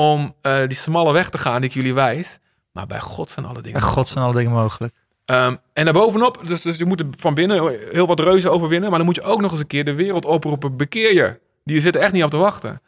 om 0.00 0.34
uh, 0.42 0.58
die 0.66 0.76
smalle 0.76 1.12
weg 1.12 1.28
te 1.28 1.38
gaan 1.38 1.60
die 1.60 1.70
ik 1.70 1.74
jullie 1.74 1.94
wijs. 1.94 2.38
Maar 2.72 2.86
bij 2.86 3.00
God 3.00 3.30
zijn 3.30 3.46
alle 3.46 3.62
dingen 3.62 3.80
Bij 3.80 3.88
God 3.88 4.08
zijn 4.08 4.24
alle 4.24 4.34
dingen 4.34 4.52
mogelijk. 4.52 4.94
Um, 5.26 5.58
en 5.72 5.84
daarbovenop, 5.84 6.40
dus, 6.46 6.62
dus 6.62 6.78
je 6.78 6.84
moet 6.84 7.04
van 7.10 7.34
binnen 7.34 7.78
heel 7.90 8.06
wat 8.06 8.20
reuzen 8.20 8.52
overwinnen. 8.52 8.88
Maar 8.88 8.98
dan 8.98 9.06
moet 9.06 9.16
je 9.16 9.22
ook 9.22 9.40
nog 9.40 9.50
eens 9.50 9.60
een 9.60 9.66
keer 9.66 9.84
de 9.84 9.94
wereld 9.94 10.24
oproepen. 10.24 10.76
Bekeer 10.76 11.14
je. 11.14 11.40
Die 11.64 11.80
zitten 11.80 12.02
echt 12.02 12.12
niet 12.12 12.24
op 12.24 12.30
te 12.30 12.36
wachten. 12.36 12.82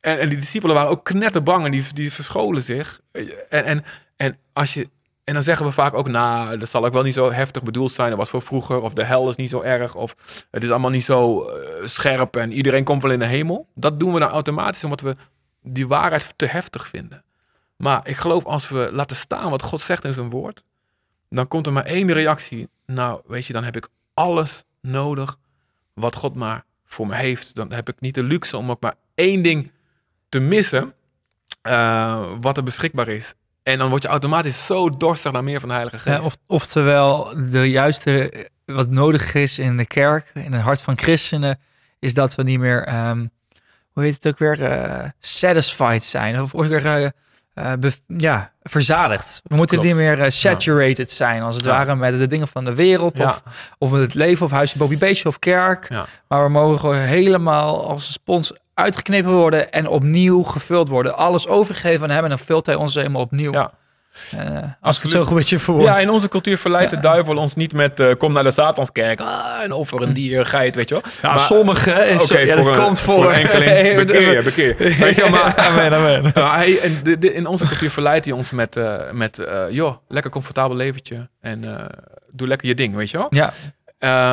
En, 0.00 0.18
en 0.18 0.28
die 0.28 0.38
discipelen 0.38 0.74
waren 0.74 0.90
ook 0.90 1.04
knetterbang 1.04 1.64
en 1.64 1.70
die, 1.70 1.84
die 1.94 2.12
verscholen 2.12 2.62
zich. 2.62 3.00
En, 3.48 3.64
en, 3.64 3.84
en, 4.16 4.38
als 4.52 4.74
je, 4.74 4.88
en 5.24 5.34
dan 5.34 5.42
zeggen 5.42 5.66
we 5.66 5.72
vaak 5.72 5.94
ook, 5.94 6.08
nou, 6.08 6.58
dat 6.58 6.68
zal 6.68 6.86
ook 6.86 6.92
wel 6.92 7.02
niet 7.02 7.14
zo 7.14 7.32
heftig 7.32 7.62
bedoeld 7.62 7.92
zijn. 7.92 8.08
Dat 8.08 8.18
was 8.18 8.30
voor 8.30 8.42
vroeger. 8.42 8.80
Of 8.80 8.92
de 8.92 9.04
hel 9.04 9.28
is 9.28 9.36
niet 9.36 9.50
zo 9.50 9.60
erg. 9.60 9.94
Of 9.94 10.14
het 10.50 10.62
is 10.62 10.70
allemaal 10.70 10.90
niet 10.90 11.04
zo 11.04 11.48
uh, 11.48 11.52
scherp 11.84 12.36
en 12.36 12.52
iedereen 12.52 12.84
komt 12.84 13.02
wel 13.02 13.10
in 13.10 13.18
de 13.18 13.26
hemel. 13.26 13.68
Dat 13.74 14.00
doen 14.00 14.12
we 14.12 14.20
dan 14.20 14.28
automatisch 14.28 14.84
omdat 14.84 15.00
we 15.00 15.16
die 15.68 15.86
waarheid 15.86 16.32
te 16.36 16.46
heftig 16.46 16.86
vinden. 16.88 17.24
Maar 17.76 18.08
ik 18.08 18.16
geloof 18.16 18.44
als 18.44 18.68
we 18.68 18.88
laten 18.92 19.16
staan 19.16 19.50
wat 19.50 19.62
God 19.62 19.80
zegt 19.80 20.04
in 20.04 20.12
zijn 20.12 20.30
woord 20.30 20.64
dan 21.30 21.48
komt 21.48 21.66
er 21.66 21.72
maar 21.72 21.84
één 21.84 22.12
reactie. 22.12 22.68
Nou, 22.86 23.20
weet 23.26 23.46
je, 23.46 23.52
dan 23.52 23.64
heb 23.64 23.76
ik 23.76 23.88
alles 24.14 24.64
nodig 24.80 25.38
wat 25.94 26.14
God 26.14 26.34
maar 26.34 26.64
voor 26.86 27.06
me 27.06 27.14
heeft. 27.14 27.54
Dan 27.54 27.72
heb 27.72 27.88
ik 27.88 28.00
niet 28.00 28.14
de 28.14 28.22
luxe 28.22 28.56
om 28.56 28.70
ook 28.70 28.82
maar 28.82 28.94
één 29.14 29.42
ding 29.42 29.70
te 30.28 30.38
missen 30.38 30.94
uh, 31.62 32.24
wat 32.40 32.56
er 32.56 32.62
beschikbaar 32.62 33.08
is. 33.08 33.34
En 33.62 33.78
dan 33.78 33.88
word 33.88 34.02
je 34.02 34.08
automatisch 34.08 34.66
zo 34.66 34.90
dorstig 34.90 35.32
naar 35.32 35.44
meer 35.44 35.60
van 35.60 35.68
de 35.68 35.74
Heilige 35.74 35.98
Geest. 35.98 36.16
Ja, 36.16 36.24
of, 36.24 36.36
oftewel, 36.46 37.34
de 37.50 37.70
juiste 37.70 38.50
wat 38.64 38.90
nodig 38.90 39.34
is 39.34 39.58
in 39.58 39.76
de 39.76 39.86
kerk, 39.86 40.30
in 40.34 40.52
het 40.52 40.62
hart 40.62 40.82
van 40.82 40.98
christenen, 40.98 41.58
is 41.98 42.14
dat 42.14 42.34
we 42.34 42.42
niet 42.42 42.58
meer, 42.58 43.08
um, 43.08 43.30
hoe 43.96 44.04
heet 44.04 44.14
het 44.14 44.26
ook 44.26 44.38
weer, 44.38 44.60
uh, 44.60 45.04
satisfied 45.20 46.02
zijn. 46.04 46.40
Of 46.40 46.52
weer 46.52 46.84
uh, 46.84 47.08
uh, 47.82 47.92
ja, 48.06 48.52
verzadigd. 48.62 49.40
We 49.44 49.56
moeten 49.56 49.78
Klopt. 49.78 49.94
niet 49.94 50.04
meer 50.04 50.32
saturated 50.32 51.08
ja. 51.08 51.14
zijn, 51.16 51.42
als 51.42 51.54
het 51.54 51.64
Ja. 51.64 51.70
ware, 51.70 51.96
met 51.96 52.18
de 52.18 52.26
dingen 52.26 52.48
van 52.48 52.64
de 52.64 52.74
wereld. 52.74 53.16
Ja. 53.16 53.24
Of, 53.28 53.42
of 53.78 53.90
met 53.90 54.00
het 54.00 54.14
leven, 54.14 54.46
of 54.46 54.52
huisje 54.52 54.78
Bobby 54.78 54.98
Beestje, 54.98 55.28
of 55.28 55.38
kerk. 55.38 55.88
Maar 56.28 56.44
we 56.44 56.50
mogen 56.50 56.78
gewoon 56.78 56.96
helemaal 56.96 57.88
als 57.88 58.06
een 58.06 58.12
spons 58.12 58.52
uitgeknepen 58.74 59.32
worden 59.32 59.70
en 59.72 59.88
opnieuw 59.88 60.42
gevuld 60.42 60.88
worden. 60.88 61.16
Alles 61.16 61.46
overgeven 61.48 62.02
aan 62.02 62.14
hem 62.14 62.22
en 62.22 62.28
dan 62.28 62.38
vult 62.38 62.66
hij 62.66 62.74
ons 62.74 62.94
helemaal 62.94 63.22
opnieuw. 63.22 63.52
Ja. 63.52 63.70
Uh, 64.34 64.58
als 64.80 64.96
ik 64.96 65.02
het 65.02 65.10
zo 65.10 65.24
goed 65.24 65.34
met 65.34 65.48
je 65.48 65.58
verwoord. 65.58 65.86
Ja, 65.86 65.98
in 65.98 66.10
onze 66.10 66.28
cultuur 66.28 66.58
verleidt 66.58 66.90
de 66.90 66.98
duivel 66.98 67.36
ons 67.36 67.54
niet 67.54 67.72
met 67.72 68.00
uh, 68.00 68.14
kom 68.18 68.32
naar 68.32 68.42
de 68.42 68.50
Satanskerk 68.50 69.20
ah, 69.20 69.62
en 69.62 69.72
offer 69.72 70.02
een 70.02 70.12
dier, 70.12 70.46
geit, 70.46 70.74
weet 70.74 70.88
je 70.88 70.94
wel. 70.94 71.12
Ja, 71.22 71.28
maar, 71.28 71.40
sommige 71.40 71.92
is, 71.92 72.30
okay, 72.30 72.46
ja, 72.46 72.56
dat 72.56 72.76
komt 72.76 73.00
voor, 73.00 73.22
voor 73.22 73.32
enkeling. 73.32 73.96
Bekeer 73.96 74.36
je, 74.36 74.42
bekeer 74.42 74.68
je. 74.68 74.96
Weet 75.04 75.16
je 75.16 75.22
wel, 75.22 75.30
maar, 75.30 75.56
amen, 75.56 75.94
amen. 75.94 76.22
Nou, 76.34 76.56
hij, 76.56 76.70
in 77.20 77.46
onze 77.46 77.66
cultuur 77.66 77.90
verleidt 77.90 78.24
hij 78.24 78.34
ons 78.34 78.50
met, 78.50 78.76
uh, 78.76 78.96
met 79.12 79.46
joh, 79.70 79.96
lekker 80.08 80.30
comfortabel 80.30 80.76
leventje 80.76 81.28
en 81.40 81.90
doe 82.30 82.48
lekker 82.48 82.68
je 82.68 82.74
ding, 82.74 82.94
weet 82.94 83.10
je 83.10 83.18
wel. 83.18 83.26
Ja. 83.30 83.52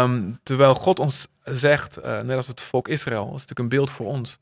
Um, 0.02 0.40
terwijl 0.44 0.76
God 0.76 1.00
ons 1.00 1.28
zegt, 1.44 2.00
uh, 2.06 2.20
net 2.20 2.38
als 2.38 2.48
het 2.48 2.62
volk 2.62 2.88
Israël, 2.88 3.26
dat 3.26 3.36
is 3.36 3.42
natuurlijk 3.42 3.60
een 3.60 3.70
beeld 3.70 3.92
voor 3.92 4.06
ons. 4.06 4.40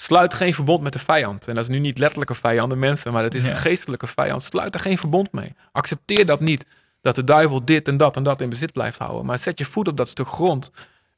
Sluit 0.00 0.34
geen 0.34 0.54
verbond 0.54 0.82
met 0.82 0.92
de 0.92 0.98
vijand. 0.98 1.48
En 1.48 1.54
dat 1.54 1.62
is 1.64 1.70
nu 1.70 1.78
niet 1.78 1.98
letterlijke 1.98 2.34
vijanden, 2.34 2.78
mensen, 2.78 3.12
maar 3.12 3.22
dat 3.22 3.34
is 3.34 3.44
Ja. 3.44 3.50
een 3.50 3.56
geestelijke 3.56 4.06
vijand. 4.06 4.42
Sluit 4.42 4.74
er 4.74 4.80
geen 4.80 4.98
verbond 4.98 5.32
mee. 5.32 5.54
Accepteer 5.72 6.26
dat 6.26 6.40
niet, 6.40 6.66
dat 7.02 7.14
de 7.14 7.24
duivel 7.24 7.64
dit 7.64 7.88
en 7.88 7.96
dat 7.96 8.16
en 8.16 8.22
dat 8.22 8.40
in 8.40 8.48
bezit 8.48 8.72
blijft 8.72 8.98
houden. 8.98 9.26
Maar 9.26 9.38
zet 9.38 9.58
je 9.58 9.64
voet 9.64 9.88
op 9.88 9.96
dat 9.96 10.08
stuk 10.08 10.28
grond 10.28 10.70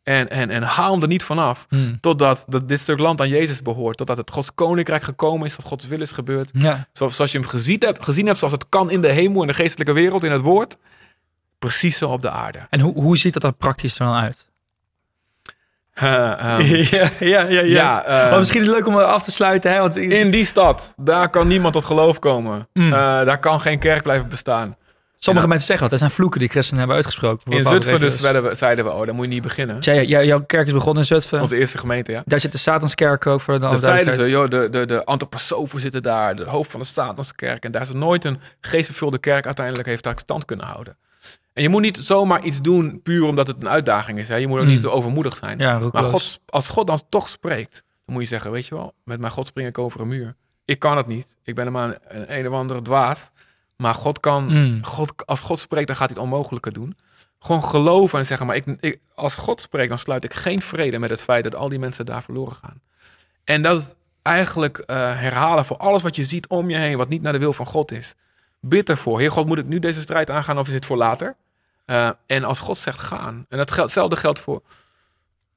en, 0.02 0.30
en, 0.30 0.50
en 0.50 0.62
haal 0.62 0.92
hem 0.92 1.02
er 1.02 1.08
niet 1.08 1.22
vanaf. 1.22 1.66
Hmm. 1.68 2.00
Totdat 2.00 2.44
dat 2.48 2.68
dit 2.68 2.80
stuk 2.80 2.98
land 2.98 3.20
aan 3.20 3.28
Jezus 3.28 3.62
behoort. 3.62 3.96
Totdat 3.96 4.16
het 4.16 4.30
Gods 4.30 4.54
koninkrijk 4.54 5.02
gekomen 5.02 5.46
is, 5.46 5.56
dat 5.56 5.66
Gods 5.66 5.86
wil 5.86 6.00
is 6.00 6.10
gebeurd. 6.10 6.50
Ja. 6.52 6.88
Zoals, 6.92 7.16
zoals 7.16 7.32
je 7.32 7.38
hem 7.38 7.48
gezien 7.48 7.78
hebt, 7.80 8.04
gezien 8.04 8.26
hebt, 8.26 8.38
zoals 8.38 8.52
het 8.52 8.66
kan 8.68 8.90
in 8.90 9.00
de 9.00 9.12
hemel, 9.12 9.40
in 9.42 9.48
de 9.48 9.54
geestelijke 9.54 9.92
wereld, 9.92 10.24
in 10.24 10.32
het 10.32 10.42
woord. 10.42 10.76
Precies 11.58 11.98
zo 11.98 12.08
op 12.08 12.22
de 12.22 12.30
aarde. 12.30 12.58
En 12.70 12.80
hoe, 12.80 12.94
hoe 12.94 13.16
ziet 13.16 13.32
dat 13.32 13.44
er 13.44 13.52
praktisch 13.52 13.98
er 13.98 14.06
dan 14.06 14.14
uit? 14.14 14.46
Uh, 16.02 16.58
um, 16.58 16.66
ja, 16.98 17.08
ja, 17.18 17.40
ja. 17.48 17.60
ja, 17.60 18.02
uh, 18.08 18.30
maar 18.30 18.38
misschien 18.38 18.60
is 18.60 18.66
het 18.66 18.76
leuk 18.76 18.86
om 18.86 18.96
af 18.96 19.22
te 19.22 19.30
sluiten. 19.30 19.72
Hè? 19.72 19.78
Want 19.78 19.96
in 19.96 20.30
die 20.30 20.44
stad, 20.44 20.94
daar 20.96 21.28
kan 21.28 21.46
niemand 21.46 21.74
tot 21.74 21.84
geloof 21.84 22.18
komen. 22.18 22.68
Mm. 22.72 22.84
Uh, 22.86 22.92
daar 22.92 23.38
kan 23.38 23.60
geen 23.60 23.78
kerk 23.78 24.02
blijven 24.02 24.28
bestaan. 24.28 24.76
Sommige 25.22 25.46
Ja. 25.46 25.52
mensen 25.52 25.66
zeggen 25.66 25.84
dat. 25.84 25.92
Er 25.92 25.98
zijn 26.06 26.10
vloeken 26.10 26.40
die 26.40 26.48
christenen 26.48 26.78
hebben 26.78 26.96
uitgesproken. 26.96 27.52
In 27.52 27.64
Zutphen 27.64 28.00
dus 28.00 28.20
zeiden 28.20 28.42
we, 28.42 28.54
zeiden 28.54 28.84
we, 28.84 28.90
oh, 28.90 29.06
daar 29.06 29.14
moet 29.14 29.24
je 29.24 29.32
niet 29.32 29.42
beginnen. 29.42 29.78
Jou- 29.78 30.24
jouw 30.24 30.40
kerk 30.40 30.66
is 30.66 30.72
begonnen 30.72 31.02
in 31.02 31.06
Zutphen. 31.08 31.40
Onze 31.40 31.56
eerste 31.56 31.78
gemeente, 31.78 32.12
ja. 32.12 32.22
Daar 32.24 32.40
zit 32.40 32.52
de 32.52 32.58
Satanskerk 32.58 33.26
ook 33.26 33.40
voor 33.40 33.54
de 33.54 33.60
Dat 33.60 33.80
zeiden 33.80 34.14
ze, 34.14 34.30
joh, 34.30 34.48
de, 34.48 34.68
de, 34.70 34.84
de 34.84 35.04
antroposofen 35.04 35.80
zitten 35.80 36.02
daar, 36.02 36.36
de 36.36 36.44
hoofd 36.44 36.70
van 36.70 36.80
de 36.80 36.86
Satanse 36.86 37.34
kerk. 37.34 37.64
En 37.64 37.72
daar 37.72 37.82
is 37.82 37.92
nooit 37.92 38.24
een 38.24 38.40
geestvervulde 38.60 39.18
kerk 39.18 39.46
uiteindelijk 39.46 39.88
heeft 39.88 40.02
daar 40.04 40.18
stand 40.18 40.44
kunnen 40.44 40.66
houden. 40.66 40.96
En 41.52 41.62
je 41.62 41.68
moet 41.68 41.82
niet 41.82 41.98
zomaar 41.98 42.42
iets 42.42 42.60
doen 42.60 43.02
puur 43.02 43.24
omdat 43.26 43.46
het 43.46 43.62
een 43.62 43.68
uitdaging 43.68 44.18
is. 44.18 44.28
Hè? 44.28 44.36
Je 44.36 44.46
moet 44.46 44.58
ook 44.58 44.64
Mm. 44.64 44.70
niet 44.70 44.82
zo 44.82 44.90
overmoedig 44.90 45.36
zijn. 45.36 45.58
Ja, 45.58 45.78
Maar. 45.92 46.02
God, 46.02 46.40
als 46.46 46.68
God 46.68 46.86
dan 46.86 47.00
toch 47.08 47.28
spreekt, 47.28 47.72
dan 48.04 48.14
moet 48.14 48.22
je 48.22 48.28
zeggen, 48.28 48.50
weet 48.50 48.66
je 48.66 48.74
wel, 48.74 48.94
met 49.04 49.20
mijn 49.20 49.32
God 49.32 49.46
spring 49.46 49.68
ik 49.68 49.78
over 49.78 50.00
een 50.00 50.08
muur. 50.08 50.36
Ik 50.64 50.78
kan 50.78 50.96
het 50.96 51.06
niet. 51.06 51.36
Ik 51.44 51.54
ben 51.54 51.72
maar 51.72 51.88
een, 51.88 51.96
een, 52.20 52.38
een 52.38 52.48
of 52.48 52.54
andere 52.54 52.82
dwaas. 52.82 53.30
Maar 53.76 53.94
God 53.94 54.20
kan, 54.20 54.44
Mm. 54.44 54.84
God, 54.84 55.26
als 55.26 55.40
God 55.40 55.58
spreekt, 55.58 55.86
dan 55.86 55.96
gaat 55.96 56.08
hij 56.10 56.16
het 56.22 56.24
onmogelijke 56.32 56.72
doen. 56.72 56.96
Gewoon 57.38 57.64
geloven 57.64 58.18
en 58.18 58.26
zeggen, 58.26 58.46
maar 58.46 58.56
ik, 58.56 58.64
ik, 58.80 58.98
als 59.14 59.34
God 59.34 59.60
spreekt, 59.60 59.88
dan 59.88 59.98
sluit 59.98 60.24
ik 60.24 60.34
geen 60.34 60.62
vrede 60.62 60.98
met 60.98 61.10
het 61.10 61.22
feit 61.22 61.44
dat 61.44 61.54
al 61.54 61.68
die 61.68 61.78
mensen 61.78 62.06
daar 62.06 62.22
verloren 62.22 62.56
gaan. 62.62 62.80
En 63.44 63.62
dat 63.62 63.80
is 63.80 63.94
eigenlijk 64.22 64.78
eh, 64.78 64.96
herhalen 64.96 65.64
voor 65.64 65.76
alles 65.76 66.02
wat 66.02 66.16
je 66.16 66.24
ziet 66.24 66.48
om 66.48 66.70
je 66.70 66.76
heen, 66.76 66.96
wat 66.96 67.08
niet 67.08 67.22
naar 67.22 67.32
de 67.32 67.38
wil 67.38 67.52
van 67.52 67.66
God 67.66 67.92
is. 67.92 68.14
Bid 68.60 68.88
ervoor. 68.88 69.20
Heer 69.20 69.30
God, 69.30 69.46
moet 69.46 69.58
ik 69.58 69.66
nu 69.66 69.78
deze 69.78 70.00
strijd 70.00 70.30
aangaan 70.30 70.58
of 70.58 70.66
is 70.66 70.72
dit 70.72 70.86
voor 70.86 70.96
later? 70.96 71.36
Eh, 71.84 72.10
en 72.26 72.44
als 72.44 72.58
God 72.58 72.78
zegt 72.78 72.98
gaan. 72.98 73.46
En 73.48 73.58
dat 73.58 73.70
geldt, 73.70 73.90
hetzelfde 73.90 74.16
geldt 74.16 74.40
voor. 74.40 74.62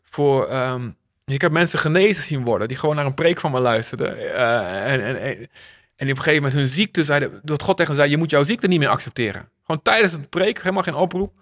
voor 0.04 0.48
ehm, 0.48 0.90
ik 1.26 1.42
heb 1.42 1.52
mensen 1.52 1.80
genezen 1.80 2.24
zien 2.24 2.44
worden 2.44 2.68
die 2.68 2.78
gewoon 2.78 2.96
naar 2.96 3.06
een 3.06 3.14
preek 3.14 3.40
van 3.40 3.52
me 3.52 3.60
luisterden. 3.60 4.18
Eh, 4.18 4.92
en, 4.94 5.04
en, 5.04 5.22
en, 5.22 5.38
en 5.96 6.06
die 6.06 6.12
op 6.12 6.18
een 6.18 6.18
gegeven 6.18 6.44
moment 6.44 6.54
hun 6.54 6.68
ziekte 6.68 7.04
zeiden. 7.04 7.40
Dat 7.44 7.62
God 7.62 7.78
tegen 7.78 7.92
hen 7.94 8.02
zei: 8.02 8.14
Je 8.14 8.18
moet 8.18 8.30
jouw 8.30 8.44
ziekte 8.44 8.68
niet 8.68 8.80
meer 8.80 8.90
accepteren. 8.90 9.50
Gewoon 9.66 9.82
tijdens 9.82 10.12
het 10.12 10.30
preek, 10.30 10.58
helemaal 10.58 10.84
geen 10.84 10.96
oproep. 10.96 11.34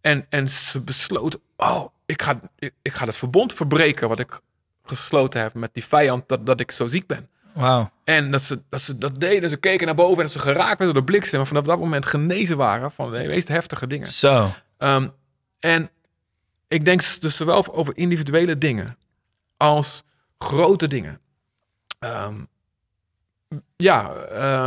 En, 0.00 0.26
en 0.28 0.48
ze 0.48 0.80
besloten: 0.80 1.40
Oh, 1.56 1.86
ik 2.06 2.22
ga, 2.22 2.40
ik 2.58 2.92
ga 2.92 3.06
het 3.06 3.16
verbond 3.16 3.54
verbreken. 3.54 4.08
wat 4.08 4.18
ik 4.18 4.40
gesloten 4.84 5.40
heb 5.40 5.54
met 5.54 5.74
die 5.74 5.84
vijand. 5.84 6.28
dat, 6.28 6.46
dat 6.46 6.60
ik 6.60 6.70
zo 6.70 6.86
ziek 6.86 7.06
ben. 7.06 7.28
Wauw. 7.54 7.90
En 8.04 8.30
dat 8.30 8.42
ze, 8.42 8.62
dat 8.68 8.80
ze 8.80 8.98
dat 8.98 9.20
deden, 9.20 9.50
ze 9.50 9.56
keken 9.56 9.86
naar 9.86 9.94
boven 9.94 10.16
en 10.16 10.22
dat 10.22 10.32
ze 10.32 10.38
geraakt 10.38 10.78
werden 10.78 10.86
door 10.94 11.04
de 11.04 11.12
bliksem. 11.12 11.40
En 11.40 11.46
vanaf 11.46 11.64
dat 11.64 11.78
moment 11.78 12.06
genezen 12.06 12.56
waren 12.56 12.92
van 12.92 13.10
de 13.12 13.18
meest 13.18 13.48
heftige 13.48 13.86
dingen. 13.86 14.06
Zo. 14.06 14.48
Um, 14.78 15.12
en 15.60 15.90
ik 16.68 16.84
denk 16.84 17.20
dus 17.20 17.36
zowel 17.36 17.74
over 17.74 17.96
individuele 17.96 18.58
dingen 18.58 18.96
als 19.56 20.02
grote 20.38 20.86
dingen. 20.86 21.20
Um, 22.00 22.48
ja, 23.76 24.10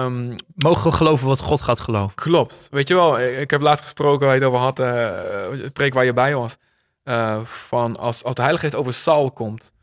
um, 0.03 0.35
Mogen 0.55 0.89
we 0.89 0.97
geloven 0.97 1.27
wat 1.27 1.39
God 1.39 1.61
gaat 1.61 1.79
geloven? 1.79 2.15
klopt. 2.15 2.67
Weet 2.71 2.87
je 2.87 2.95
wel, 2.95 3.19
ik 3.19 3.49
heb 3.49 3.61
laatst 3.61 3.83
gesproken 3.83 4.25
waar 4.25 4.35
je 4.35 4.41
het 4.41 4.49
over 4.49 4.63
had, 4.63 4.79
uh, 4.79 5.63
het 5.63 5.73
preek 5.73 5.93
waar 5.93 6.05
je 6.05 6.13
bij 6.13 6.35
was. 6.35 6.57
Uh, 7.03 7.39
van 7.43 7.97
als, 7.97 8.23
als 8.23 8.35
de 8.35 8.41
Heilige 8.41 8.65
Geest 8.65 8.79
over 8.79 8.93
Saul 8.93 9.31
komt, 9.31 9.73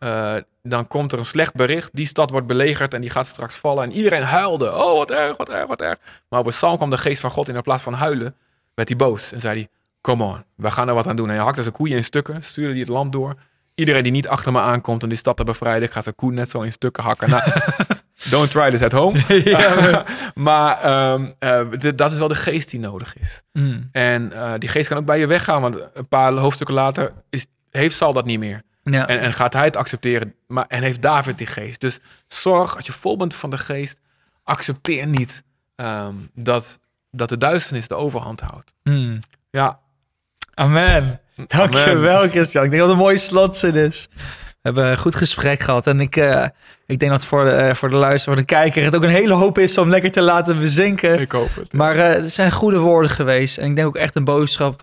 uh, 0.00 0.36
dan 0.68 0.86
komt 0.86 1.12
er 1.12 1.18
een 1.18 1.24
slecht 1.24 1.54
bericht. 1.54 1.90
Die 1.92 2.06
stad 2.06 2.30
wordt 2.30 2.46
belegerd 2.46 2.94
en 2.94 3.00
die 3.00 3.10
gaat 3.10 3.26
straks 3.26 3.56
vallen. 3.56 3.84
En 3.84 3.92
iedereen 3.92 4.22
huilde. 4.22 4.74
Oh, 4.74 4.98
wat 4.98 5.10
erg, 5.10 5.36
wat 5.36 5.48
erg, 5.48 5.66
wat 5.66 5.80
erg. 5.80 5.98
Maar 6.28 6.40
over 6.40 6.52
Saul 6.52 6.76
kwam 6.76 6.90
de 6.90 6.98
geest 6.98 7.20
van 7.20 7.30
God 7.30 7.48
in 7.48 7.62
plaats 7.62 7.82
van 7.82 7.92
huilen, 7.92 8.34
werd 8.74 8.88
hij 8.88 8.98
boos. 8.98 9.32
En 9.32 9.40
zei 9.40 9.54
hij, 9.54 9.68
come 10.00 10.24
on, 10.24 10.44
we 10.54 10.70
gaan 10.70 10.88
er 10.88 10.94
wat 10.94 11.06
aan 11.06 11.16
doen. 11.16 11.28
En 11.28 11.34
hij 11.34 11.44
hakte 11.44 11.62
zijn 11.62 11.74
koeien 11.74 11.96
in 11.96 12.04
stukken, 12.04 12.42
stuurde 12.42 12.70
hij 12.70 12.80
het 12.80 12.88
land 12.88 13.12
door. 13.12 13.34
Iedereen 13.74 14.02
die 14.02 14.12
niet 14.12 14.28
achter 14.28 14.52
me 14.52 14.60
aankomt 14.60 15.02
om 15.02 15.08
die 15.08 15.18
stad 15.18 15.36
te 15.36 15.44
bevrijden, 15.44 15.82
ik 15.82 15.94
ga 15.94 16.02
zijn 16.02 16.14
koe 16.14 16.32
net 16.32 16.50
zo 16.50 16.60
in 16.60 16.72
stukken 16.72 17.02
hakken. 17.02 17.30
Nou, 17.30 17.42
don't 18.30 18.50
try 18.50 18.70
this 18.70 18.82
at 18.82 18.92
home. 18.92 19.22
ja, 19.44 20.04
maar 20.34 21.12
um, 21.12 21.34
uh, 21.40 21.60
dit, 21.78 21.98
dat 21.98 22.12
is 22.12 22.18
wel 22.18 22.28
de 22.28 22.34
geest 22.34 22.70
die 22.70 22.80
nodig 22.80 23.16
is. 23.18 23.42
Mm. 23.52 23.88
En 23.92 24.30
uh, 24.32 24.52
die 24.58 24.68
geest 24.68 24.88
kan 24.88 24.98
ook 24.98 25.04
bij 25.04 25.18
je 25.18 25.26
weggaan, 25.26 25.60
want 25.60 25.88
een 25.94 26.08
paar 26.08 26.32
hoofdstukken 26.32 26.74
later 26.74 27.12
is, 27.30 27.46
heeft 27.70 27.96
Saul 27.96 28.12
dat 28.12 28.24
niet 28.24 28.38
meer. 28.38 28.62
Ja. 28.84 29.06
En, 29.06 29.20
en, 29.20 29.32
gaat 29.32 29.52
hij 29.52 29.64
het 29.64 29.76
accepteren. 29.76 30.34
Maar, 30.46 30.64
en 30.68 30.82
heeft 30.82 31.02
David 31.02 31.38
die 31.38 31.46
geest. 31.46 31.80
Dus 31.80 31.98
zorg, 32.28 32.76
als 32.76 32.86
je 32.86 32.92
vol 32.92 33.16
bent 33.16 33.34
van 33.34 33.50
de 33.50 33.58
geest, 33.58 34.00
accepteer 34.42 35.06
niet 35.06 35.42
um, 35.76 36.30
dat, 36.34 36.78
dat 37.10 37.28
de 37.28 37.38
duisternis 37.38 37.88
de 37.88 37.94
overhand 37.94 38.40
houdt. 38.40 38.74
Mm. 38.82 39.18
Ja. 39.50 39.80
Amen. 40.54 41.20
Dankjewel, 41.46 42.28
Christian. 42.28 42.64
Ik 42.64 42.70
denk 42.70 42.82
dat 42.82 42.90
het 42.90 42.98
een 42.98 43.04
mooie 43.04 43.16
slotzin 43.16 43.74
is. 43.74 44.08
We 44.14 44.70
hebben 44.70 44.86
een 44.86 44.98
goed 44.98 45.14
gesprek 45.14 45.60
gehad. 45.60 45.86
En 45.86 46.00
ik, 46.00 46.16
uh, 46.16 46.46
ik 46.86 46.98
denk 46.98 47.10
dat 47.10 47.24
voor 47.24 47.44
de, 47.44 47.50
uh, 47.50 47.74
voor 47.74 47.90
de 47.90 47.96
luisteraar, 47.96 48.36
voor 48.36 48.46
de 48.46 48.54
kijker... 48.54 48.84
het 48.84 48.96
ook 48.96 49.02
een 49.02 49.08
hele 49.08 49.34
hoop 49.34 49.58
is 49.58 49.78
om 49.78 49.88
lekker 49.88 50.10
te 50.10 50.22
laten 50.22 50.58
bezinken. 50.58 51.20
Ik 51.20 51.32
hoop 51.32 51.54
het. 51.54 51.72
Maar 51.72 51.96
uh, 51.96 52.02
het 52.02 52.32
zijn 52.32 52.52
goede 52.52 52.78
woorden 52.78 53.10
geweest. 53.10 53.58
En 53.58 53.68
ik 53.68 53.76
denk 53.76 53.88
ook 53.88 53.96
echt 53.96 54.14
een 54.14 54.24
boodschap 54.24 54.82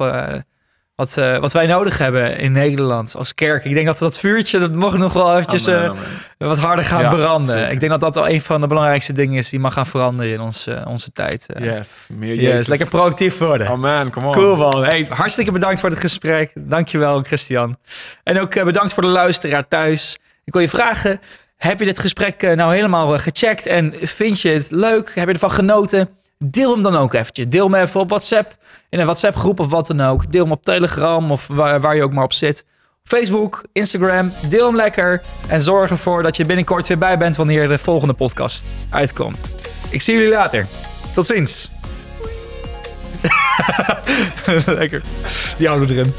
wat, 1.01 1.15
uh, 1.17 1.37
wat 1.37 1.53
wij 1.53 1.65
nodig 1.65 1.97
hebben 1.97 2.37
in 2.37 2.51
Nederland 2.51 3.15
als 3.15 3.33
kerk. 3.33 3.65
Ik 3.65 3.73
denk 3.73 3.85
dat 3.85 3.97
dat 3.97 4.19
vuurtje, 4.19 4.59
dat 4.59 4.73
mag 4.73 4.97
nog 4.97 5.13
wel 5.13 5.31
eventjes 5.31 5.67
amen, 5.67 5.83
uh, 5.83 5.89
amen. 5.89 6.03
wat 6.37 6.57
harder 6.57 6.85
gaan 6.85 7.01
ja, 7.01 7.09
branden. 7.09 7.57
Zeker. 7.57 7.71
Ik 7.71 7.79
denk 7.79 7.91
dat 7.91 8.01
dat 8.01 8.15
wel 8.15 8.29
een 8.29 8.41
van 8.41 8.61
de 8.61 8.67
belangrijkste 8.67 9.13
dingen 9.13 9.37
is 9.37 9.49
die 9.49 9.59
mag 9.59 9.73
gaan 9.73 9.85
veranderen 9.85 10.33
in 10.33 10.39
ons, 10.39 10.67
uh, 10.67 10.81
onze 10.87 11.11
tijd. 11.11 11.45
yes, 11.59 11.89
meer 12.07 12.35
yes, 12.35 12.67
lekker 12.67 12.87
proactief 12.87 13.37
worden. 13.37 13.67
Amen, 13.67 14.09
come 14.09 14.25
on. 14.25 14.33
Cool 14.33 14.55
man. 14.55 14.83
Hey, 14.83 15.07
hartstikke 15.09 15.51
bedankt 15.51 15.79
voor 15.79 15.89
het 15.89 15.99
gesprek. 15.99 16.51
Dankjewel 16.55 17.21
Christian. 17.21 17.77
En 18.23 18.39
ook 18.39 18.63
bedankt 18.63 18.93
voor 18.93 19.03
de 19.03 19.09
luisteraar 19.09 19.67
thuis. 19.67 20.17
Ik 20.43 20.53
wil 20.53 20.61
je 20.61 20.69
vragen, 20.69 21.19
heb 21.57 21.79
je 21.79 21.85
dit 21.85 21.99
gesprek 21.99 22.41
nou 22.55 22.73
helemaal 22.73 23.19
gecheckt 23.19 23.65
en 23.65 23.93
vind 24.01 24.41
je 24.41 24.49
het 24.49 24.71
leuk? 24.71 25.11
Heb 25.15 25.27
je 25.27 25.33
ervan 25.33 25.51
genoten? 25.51 26.09
Deel 26.43 26.71
hem 26.73 26.83
dan 26.83 26.95
ook 26.95 27.13
eventjes. 27.13 27.47
Deel 27.47 27.71
hem 27.71 27.81
even 27.81 27.99
op 27.99 28.09
WhatsApp, 28.09 28.55
in 28.89 28.99
een 28.99 29.05
WhatsApp 29.05 29.35
groep 29.35 29.59
of 29.59 29.67
wat 29.67 29.87
dan 29.87 30.01
ook. 30.01 30.31
Deel 30.31 30.43
hem 30.43 30.51
op 30.51 30.63
Telegram 30.63 31.31
of 31.31 31.47
waar, 31.47 31.81
waar 31.81 31.95
je 31.95 32.03
ook 32.03 32.13
maar 32.13 32.23
op 32.23 32.33
zit. 32.33 32.65
Facebook, 33.03 33.63
Instagram, 33.71 34.31
deel 34.49 34.65
hem 34.65 34.75
lekker. 34.75 35.21
En 35.47 35.61
zorg 35.61 35.89
ervoor 35.89 36.23
dat 36.23 36.37
je 36.37 36.45
binnenkort 36.45 36.87
weer 36.87 36.97
bij 36.97 37.17
bent 37.17 37.35
wanneer 37.35 37.67
de 37.67 37.77
volgende 37.77 38.13
podcast 38.13 38.63
uitkomt. 38.89 39.51
Ik 39.89 40.01
zie 40.01 40.13
jullie 40.13 40.29
later. 40.29 40.67
Tot 41.13 41.25
ziens. 41.25 41.69
lekker. 44.65 45.01
Die 45.57 45.67
houden 45.67 45.87
we 45.87 45.93
erin. 45.93 46.13